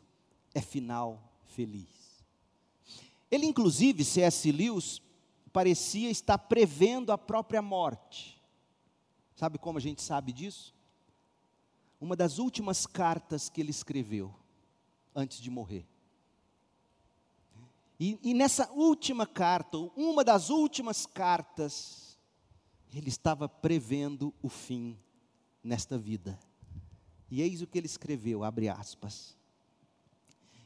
é 0.53 0.61
final 0.61 1.23
feliz. 1.47 2.25
Ele, 3.31 3.47
inclusive, 3.47 4.05
C.S. 4.05 4.51
Lewis, 4.51 5.01
parecia 5.57 6.11
estar 6.11 6.37
prevendo 6.37 7.11
a 7.11 7.17
própria 7.17 7.63
morte. 7.63 8.39
Sabe 9.35 9.57
como 9.57 9.79
a 9.79 9.81
gente 9.81 10.03
sabe 10.03 10.31
disso? 10.31 10.75
Uma 11.99 12.15
das 12.15 12.39
últimas 12.39 12.87
cartas 12.87 13.49
que 13.49 13.63
ele 13.63 13.71
escreveu 13.71 14.35
antes 15.15 15.39
de 15.41 15.49
morrer. 15.49 15.89
E, 17.99 18.19
e, 18.23 18.35
nessa 18.35 18.71
última 18.73 19.27
carta, 19.27 19.79
uma 19.97 20.23
das 20.23 20.51
últimas 20.51 21.07
cartas, 21.07 22.19
ele 22.93 23.09
estava 23.09 23.49
prevendo 23.49 24.35
o 24.43 24.51
fim 24.51 24.99
nesta 25.65 25.97
vida. 25.97 26.39
E 27.31 27.41
eis 27.41 27.63
o 27.63 27.67
que 27.67 27.79
ele 27.79 27.87
escreveu, 27.87 28.45
abre 28.45 28.69
aspas. 28.69 29.35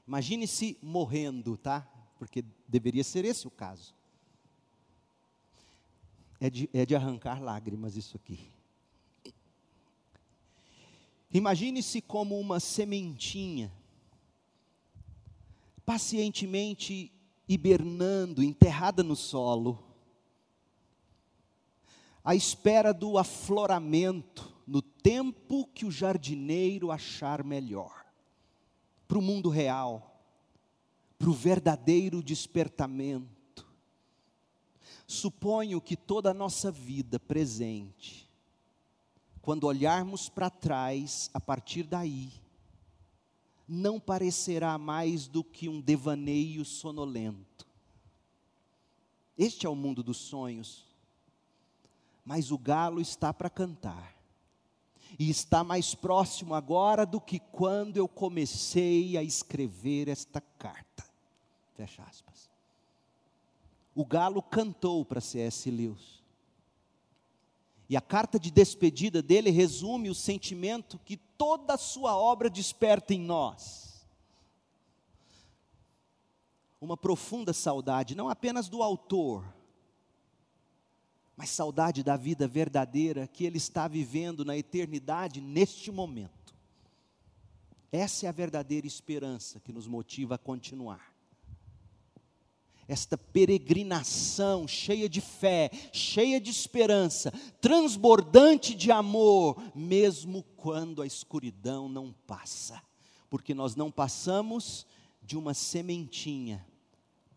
Imagine-se 0.04 0.76
morrendo, 0.82 1.56
tá? 1.56 1.88
Porque 2.18 2.44
deveria 2.66 3.04
ser 3.04 3.24
esse 3.24 3.46
o 3.46 3.52
caso. 3.52 3.99
É 6.40 6.48
de, 6.48 6.70
é 6.72 6.86
de 6.86 6.96
arrancar 6.96 7.42
lágrimas 7.42 7.96
isso 7.96 8.16
aqui. 8.16 8.40
Imagine-se 11.30 12.00
como 12.00 12.40
uma 12.40 12.58
sementinha, 12.58 13.70
pacientemente 15.84 17.12
hibernando, 17.46 18.42
enterrada 18.42 19.02
no 19.02 19.14
solo, 19.14 19.78
à 22.24 22.34
espera 22.34 22.94
do 22.94 23.18
afloramento, 23.18 24.50
no 24.66 24.80
tempo 24.80 25.66
que 25.74 25.84
o 25.84 25.90
jardineiro 25.90 26.90
achar 26.90 27.44
melhor, 27.44 28.06
para 29.06 29.18
o 29.18 29.22
mundo 29.22 29.50
real, 29.50 30.24
para 31.18 31.28
o 31.28 31.34
verdadeiro 31.34 32.22
despertamento 32.22 33.39
Suponho 35.10 35.80
que 35.80 35.96
toda 35.96 36.30
a 36.30 36.34
nossa 36.34 36.70
vida 36.70 37.18
presente, 37.18 38.30
quando 39.42 39.64
olharmos 39.64 40.28
para 40.28 40.48
trás, 40.48 41.28
a 41.34 41.40
partir 41.40 41.82
daí, 41.82 42.30
não 43.66 43.98
parecerá 43.98 44.78
mais 44.78 45.26
do 45.26 45.42
que 45.42 45.68
um 45.68 45.80
devaneio 45.80 46.64
sonolento. 46.64 47.66
Este 49.36 49.66
é 49.66 49.68
o 49.68 49.74
mundo 49.74 50.00
dos 50.00 50.16
sonhos. 50.16 50.86
Mas 52.24 52.52
o 52.52 52.56
galo 52.56 53.00
está 53.00 53.34
para 53.34 53.50
cantar. 53.50 54.14
E 55.18 55.28
está 55.28 55.64
mais 55.64 55.92
próximo 55.92 56.54
agora 56.54 57.04
do 57.04 57.20
que 57.20 57.40
quando 57.40 57.96
eu 57.96 58.06
comecei 58.06 59.16
a 59.16 59.24
escrever 59.24 60.06
esta 60.06 60.40
carta. 60.40 61.04
Fecha 61.74 62.00
aspas 62.04 62.49
o 63.94 64.04
galo 64.04 64.42
cantou 64.42 65.04
para 65.04 65.20
C.S. 65.20 65.70
Lewis. 65.70 66.20
E 67.88 67.96
a 67.96 68.00
carta 68.00 68.38
de 68.38 68.50
despedida 68.50 69.20
dele 69.20 69.50
resume 69.50 70.08
o 70.08 70.14
sentimento 70.14 70.98
que 71.04 71.16
toda 71.16 71.74
a 71.74 71.78
sua 71.78 72.16
obra 72.16 72.48
desperta 72.48 73.12
em 73.12 73.20
nós. 73.20 74.06
Uma 76.80 76.96
profunda 76.96 77.52
saudade, 77.52 78.14
não 78.14 78.28
apenas 78.28 78.68
do 78.68 78.82
autor, 78.82 79.44
mas 81.36 81.50
saudade 81.50 82.04
da 82.04 82.16
vida 82.16 82.46
verdadeira 82.46 83.26
que 83.26 83.44
ele 83.44 83.58
está 83.58 83.88
vivendo 83.88 84.44
na 84.44 84.56
eternidade 84.56 85.40
neste 85.40 85.90
momento. 85.90 86.54
Essa 87.90 88.26
é 88.26 88.28
a 88.28 88.32
verdadeira 88.32 88.86
esperança 88.86 89.58
que 89.58 89.72
nos 89.72 89.88
motiva 89.88 90.36
a 90.36 90.38
continuar. 90.38 91.09
Esta 92.90 93.16
peregrinação 93.16 94.66
cheia 94.66 95.08
de 95.08 95.20
fé, 95.20 95.70
cheia 95.92 96.40
de 96.40 96.50
esperança, 96.50 97.30
transbordante 97.60 98.74
de 98.74 98.90
amor, 98.90 99.62
mesmo 99.76 100.42
quando 100.56 101.00
a 101.00 101.06
escuridão 101.06 101.88
não 101.88 102.12
passa, 102.26 102.82
porque 103.30 103.54
nós 103.54 103.76
não 103.76 103.92
passamos 103.92 104.84
de 105.22 105.38
uma 105.38 105.54
sementinha, 105.54 106.66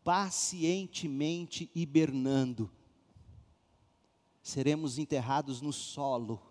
pacientemente 0.03 1.69
hibernando. 1.75 2.67
Seremos 4.41 4.97
enterrados 4.97 5.61
no 5.61 5.71
solo, 5.71 6.41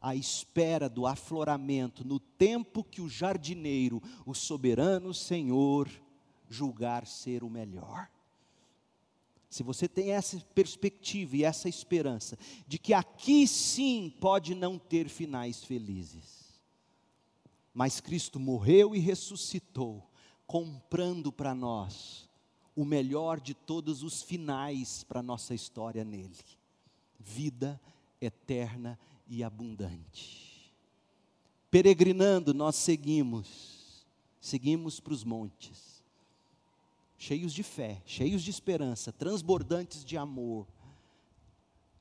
à 0.00 0.16
espera 0.16 0.88
do 0.88 1.06
afloramento, 1.06 2.04
no 2.04 2.18
tempo 2.18 2.82
que 2.82 3.00
o 3.00 3.08
jardineiro, 3.08 4.02
o 4.26 4.34
soberano 4.34 5.14
Senhor, 5.14 5.88
julgar 6.48 7.06
ser 7.06 7.42
o 7.44 7.50
melhor. 7.50 8.08
Se 9.48 9.62
você 9.62 9.88
tem 9.88 10.10
essa 10.10 10.38
perspectiva 10.54 11.36
e 11.36 11.44
essa 11.44 11.68
esperança 11.68 12.38
de 12.66 12.78
que 12.78 12.92
aqui 12.92 13.46
sim 13.46 14.14
pode 14.20 14.54
não 14.54 14.78
ter 14.78 15.08
finais 15.08 15.64
felizes, 15.64 16.60
mas 17.72 18.00
Cristo 18.00 18.38
morreu 18.38 18.94
e 18.94 18.98
ressuscitou, 18.98 20.06
comprando 20.46 21.32
para 21.32 21.54
nós 21.54 22.28
o 22.74 22.84
melhor 22.84 23.40
de 23.40 23.54
todos 23.54 24.02
os 24.02 24.22
finais 24.22 25.04
para 25.04 25.20
a 25.20 25.22
nossa 25.22 25.54
história 25.54 26.04
nele 26.04 26.36
vida 27.18 27.80
eterna 28.20 28.98
e 29.26 29.42
abundante. 29.42 30.72
Peregrinando, 31.70 32.54
nós 32.54 32.76
seguimos, 32.76 34.06
seguimos 34.40 35.00
para 35.00 35.12
os 35.12 35.24
montes, 35.24 35.87
cheios 37.18 37.52
de 37.52 37.64
fé, 37.64 38.00
cheios 38.06 38.42
de 38.42 38.50
esperança, 38.50 39.12
transbordantes 39.12 40.04
de 40.04 40.16
amor, 40.16 40.66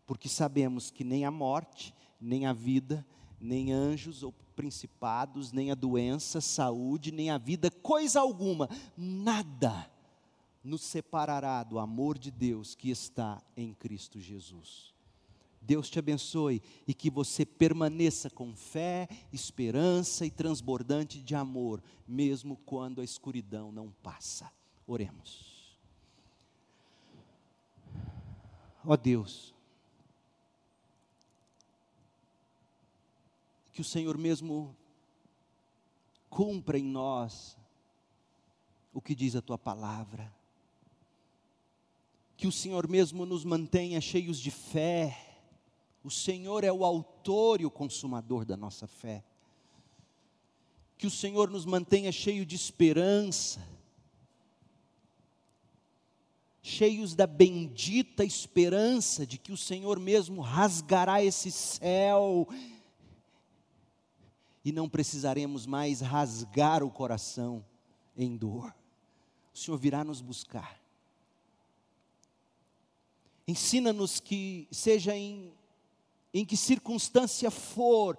porque 0.05 0.29
sabemos 0.29 0.91
que 0.91 1.03
nem 1.03 1.25
a 1.25 1.31
morte, 1.31 1.93
nem 2.21 2.45
a 2.45 2.53
vida, 2.53 3.05
nem 3.41 3.73
anjos 3.73 4.23
ou 4.23 4.31
principados, 4.55 5.51
nem 5.51 5.71
a 5.71 5.75
doença, 5.75 6.39
saúde, 6.39 7.11
nem 7.11 7.29
a 7.29 7.37
vida, 7.37 7.69
coisa 7.69 8.21
alguma, 8.21 8.69
nada 8.95 9.91
nos 10.63 10.81
separará 10.81 11.63
do 11.63 11.79
amor 11.79 12.17
de 12.17 12.29
Deus 12.29 12.75
que 12.75 12.89
está 12.89 13.41
em 13.55 13.73
Cristo 13.73 14.19
Jesus. 14.19 14.93
Deus 15.61 15.89
te 15.89 15.99
abençoe 15.99 16.61
e 16.87 16.93
que 16.93 17.09
você 17.09 17.45
permaneça 17.45 18.29
com 18.29 18.55
fé, 18.55 19.07
esperança 19.33 20.25
e 20.25 20.31
transbordante 20.31 21.21
de 21.21 21.35
amor, 21.35 21.83
mesmo 22.07 22.55
quando 22.65 23.01
a 23.01 23.03
escuridão 23.03 23.71
não 23.71 23.91
passa. 24.01 24.51
Oremos. 24.87 25.77
Ó 28.85 28.95
Deus, 28.95 29.53
que 33.73 33.81
o 33.81 33.83
Senhor 33.83 34.17
mesmo 34.17 34.75
cumpra 36.29 36.79
em 36.79 36.83
nós 36.83 37.57
o 38.93 39.01
que 39.01 39.13
diz 39.13 39.35
a 39.35 39.41
tua 39.41 39.57
palavra. 39.57 40.33
Que 42.37 42.47
o 42.47 42.51
Senhor 42.51 42.87
mesmo 42.87 43.25
nos 43.25 43.43
mantenha 43.43 43.99
cheios 43.99 44.39
de 44.39 44.49
fé, 44.49 45.37
o 46.03 46.09
Senhor 46.09 46.63
é 46.63 46.71
o 46.71 46.85
autor 46.85 47.59
e 47.59 47.65
o 47.65 47.71
consumador 47.71 48.45
da 48.45 48.55
nossa 48.55 48.87
fé. 48.87 49.23
Que 50.97 51.05
o 51.05 51.11
Senhor 51.11 51.49
nos 51.49 51.65
mantenha 51.65 52.11
cheio 52.11 52.45
de 52.45 52.55
esperança, 52.55 53.61
cheios 56.67 57.15
da 57.15 57.25
bendita 57.25 58.23
esperança 58.23 59.25
de 59.25 59.37
que 59.37 59.51
o 59.51 59.57
Senhor 59.57 59.99
mesmo 59.99 60.41
rasgará 60.41 61.23
esse 61.23 61.51
céu 61.51 62.47
e 64.63 64.71
não 64.71 64.89
precisaremos 64.89 65.65
mais 65.65 66.01
rasgar 66.01 66.83
o 66.83 66.91
coração 66.91 67.63
em 68.17 68.35
dor. 68.35 68.73
O 69.53 69.57
Senhor 69.57 69.77
virá 69.77 70.03
nos 70.03 70.21
buscar. 70.21 70.79
Ensina-nos 73.47 74.19
que 74.19 74.67
seja 74.71 75.15
em 75.15 75.53
em 76.33 76.45
que 76.45 76.57
circunstância 76.57 77.49
for, 77.49 78.17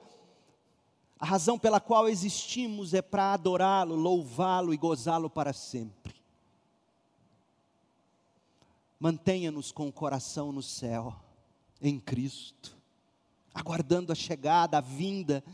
a 1.18 1.26
razão 1.26 1.58
pela 1.58 1.80
qual 1.80 2.08
existimos 2.08 2.94
é 2.94 3.02
para 3.02 3.32
adorá-lo, 3.32 3.94
louvá-lo 3.94 4.72
e 4.72 4.76
gozá-lo 4.76 5.28
para 5.28 5.52
sempre. 5.52 6.17
Mantenha-nos 8.98 9.70
com 9.70 9.88
o 9.88 9.92
coração 9.92 10.50
no 10.50 10.62
céu, 10.62 11.14
em 11.80 12.00
Cristo, 12.00 12.76
aguardando 13.54 14.12
a 14.12 14.14
chegada, 14.14 14.78
a 14.78 14.80
vinda 14.80 15.44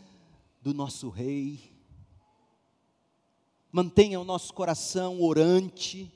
do 0.62 0.72
nosso 0.72 1.08
Rei. 1.10 1.72
Mantenha 3.70 4.20
o 4.20 4.24
nosso 4.24 4.54
coração 4.54 5.20
orante, 5.20 6.10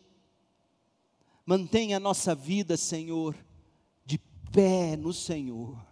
mantenha 1.45 1.99
a 1.99 2.01
nossa 2.01 2.35
vida, 2.35 2.77
Senhor, 2.77 3.37
de 4.07 4.19
pé 4.51 4.97
no 4.97 5.13
Senhor 5.13 5.89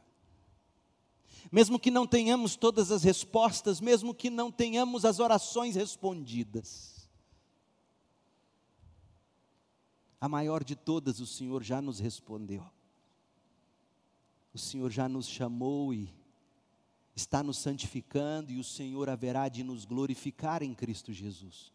mesmo 1.51 1.79
que 1.79 1.91
não 1.91 2.07
tenhamos 2.07 2.57
todas 2.57 2.91
as 2.91 3.03
respostas, 3.03 3.81
mesmo 3.81 4.15
que 4.15 4.31
não 4.31 4.51
tenhamos 4.51 5.05
as 5.05 5.21
orações 5.21 5.75
respondidas. 5.75 6.96
A 10.27 10.29
maior 10.29 10.65
de 10.65 10.75
todas, 10.75 11.21
o 11.21 11.27
Senhor 11.27 11.63
já 11.63 11.81
nos 11.81 12.01
respondeu. 12.01 12.69
O 14.53 14.59
Senhor 14.59 14.91
já 14.91 15.09
nos 15.09 15.29
chamou 15.29 15.95
e 15.95 16.13
está 17.15 17.45
nos 17.45 17.59
santificando, 17.59 18.51
e 18.51 18.59
o 18.59 18.65
Senhor 18.65 19.09
haverá 19.09 19.49
de 19.49 19.63
nos 19.63 19.85
glorificar 19.85 20.65
em 20.65 20.75
Cristo 20.75 21.13
Jesus. 21.13 21.71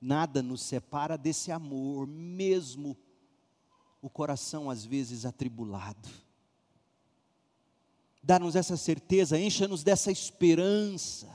Nada 0.00 0.42
nos 0.42 0.60
separa 0.60 1.16
desse 1.16 1.52
amor, 1.52 2.04
mesmo 2.04 2.96
o 4.02 4.10
coração 4.10 4.68
às 4.68 4.84
vezes 4.84 5.24
atribulado 5.24 6.26
dá-nos 8.20 8.56
essa 8.56 8.76
certeza, 8.76 9.38
encha-nos 9.38 9.84
dessa 9.84 10.10
esperança, 10.10 11.32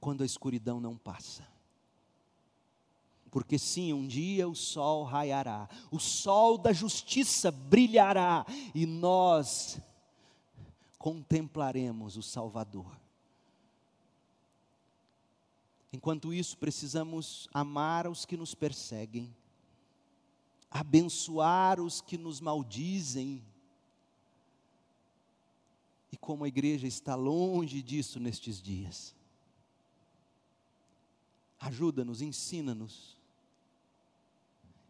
quando 0.00 0.24
a 0.24 0.26
escuridão 0.26 0.80
não 0.80 0.96
passa. 0.96 1.57
Porque 3.30 3.58
sim, 3.58 3.92
um 3.92 4.06
dia 4.06 4.48
o 4.48 4.54
sol 4.54 5.04
raiará, 5.04 5.68
o 5.90 5.98
sol 5.98 6.56
da 6.56 6.72
justiça 6.72 7.50
brilhará 7.50 8.46
e 8.74 8.86
nós 8.86 9.80
contemplaremos 10.98 12.16
o 12.16 12.22
Salvador. 12.22 12.98
Enquanto 15.92 16.32
isso, 16.32 16.56
precisamos 16.56 17.48
amar 17.52 18.06
os 18.06 18.24
que 18.26 18.36
nos 18.36 18.54
perseguem, 18.54 19.34
abençoar 20.70 21.80
os 21.80 22.00
que 22.00 22.18
nos 22.18 22.40
maldizem, 22.40 23.42
e 26.10 26.16
como 26.16 26.44
a 26.44 26.48
igreja 26.48 26.86
está 26.86 27.14
longe 27.14 27.82
disso 27.82 28.18
nestes 28.18 28.60
dias. 28.60 29.14
Ajuda-nos, 31.60 32.22
ensina-nos. 32.22 33.17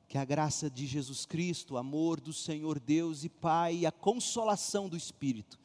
Que 0.09 0.19
a 0.19 0.25
graça 0.25 0.71
de 0.71 0.87
Jesus 0.87 1.27
Cristo, 1.27 1.75
o 1.75 1.77
amor 1.77 2.21
do 2.21 2.33
Senhor 2.33 2.81
Deus 2.81 3.25
e 3.25 3.29
Pai 3.29 3.77
e 3.77 3.87
a 3.87 3.93
consolação 3.93 4.89
do 4.89 4.97
Espírito 4.97 5.59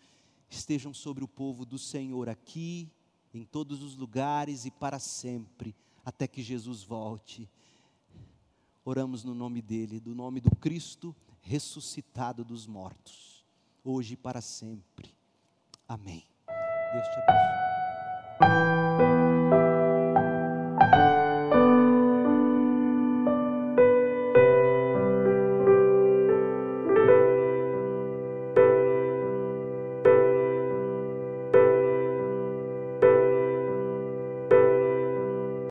estejam 0.49 0.93
sobre 0.93 1.23
o 1.23 1.27
povo 1.27 1.65
do 1.65 1.79
Senhor 1.79 2.29
aqui, 2.29 2.91
em 3.33 3.43
todos 3.43 3.81
os 3.81 3.95
lugares 3.95 4.65
e 4.65 4.71
para 4.71 4.99
sempre, 4.99 5.75
até 6.05 6.27
que 6.27 6.43
Jesus 6.43 6.83
volte. 6.83 7.49
Oramos 8.85 9.23
no 9.23 9.33
nome 9.33 9.61
dEle, 9.61 9.99
do 9.99 10.13
nome 10.13 10.39
do 10.39 10.53
Cristo 10.55 11.15
ressuscitado 11.43 12.43
dos 12.43 12.65
mortos, 12.65 13.45
hoje 13.83 14.13
e 14.13 14.17
para 14.17 14.41
sempre. 14.41 15.13
Amém. 15.87 16.25
Deus 16.47 17.07
te 17.07 17.19
abençoe. 17.19 17.72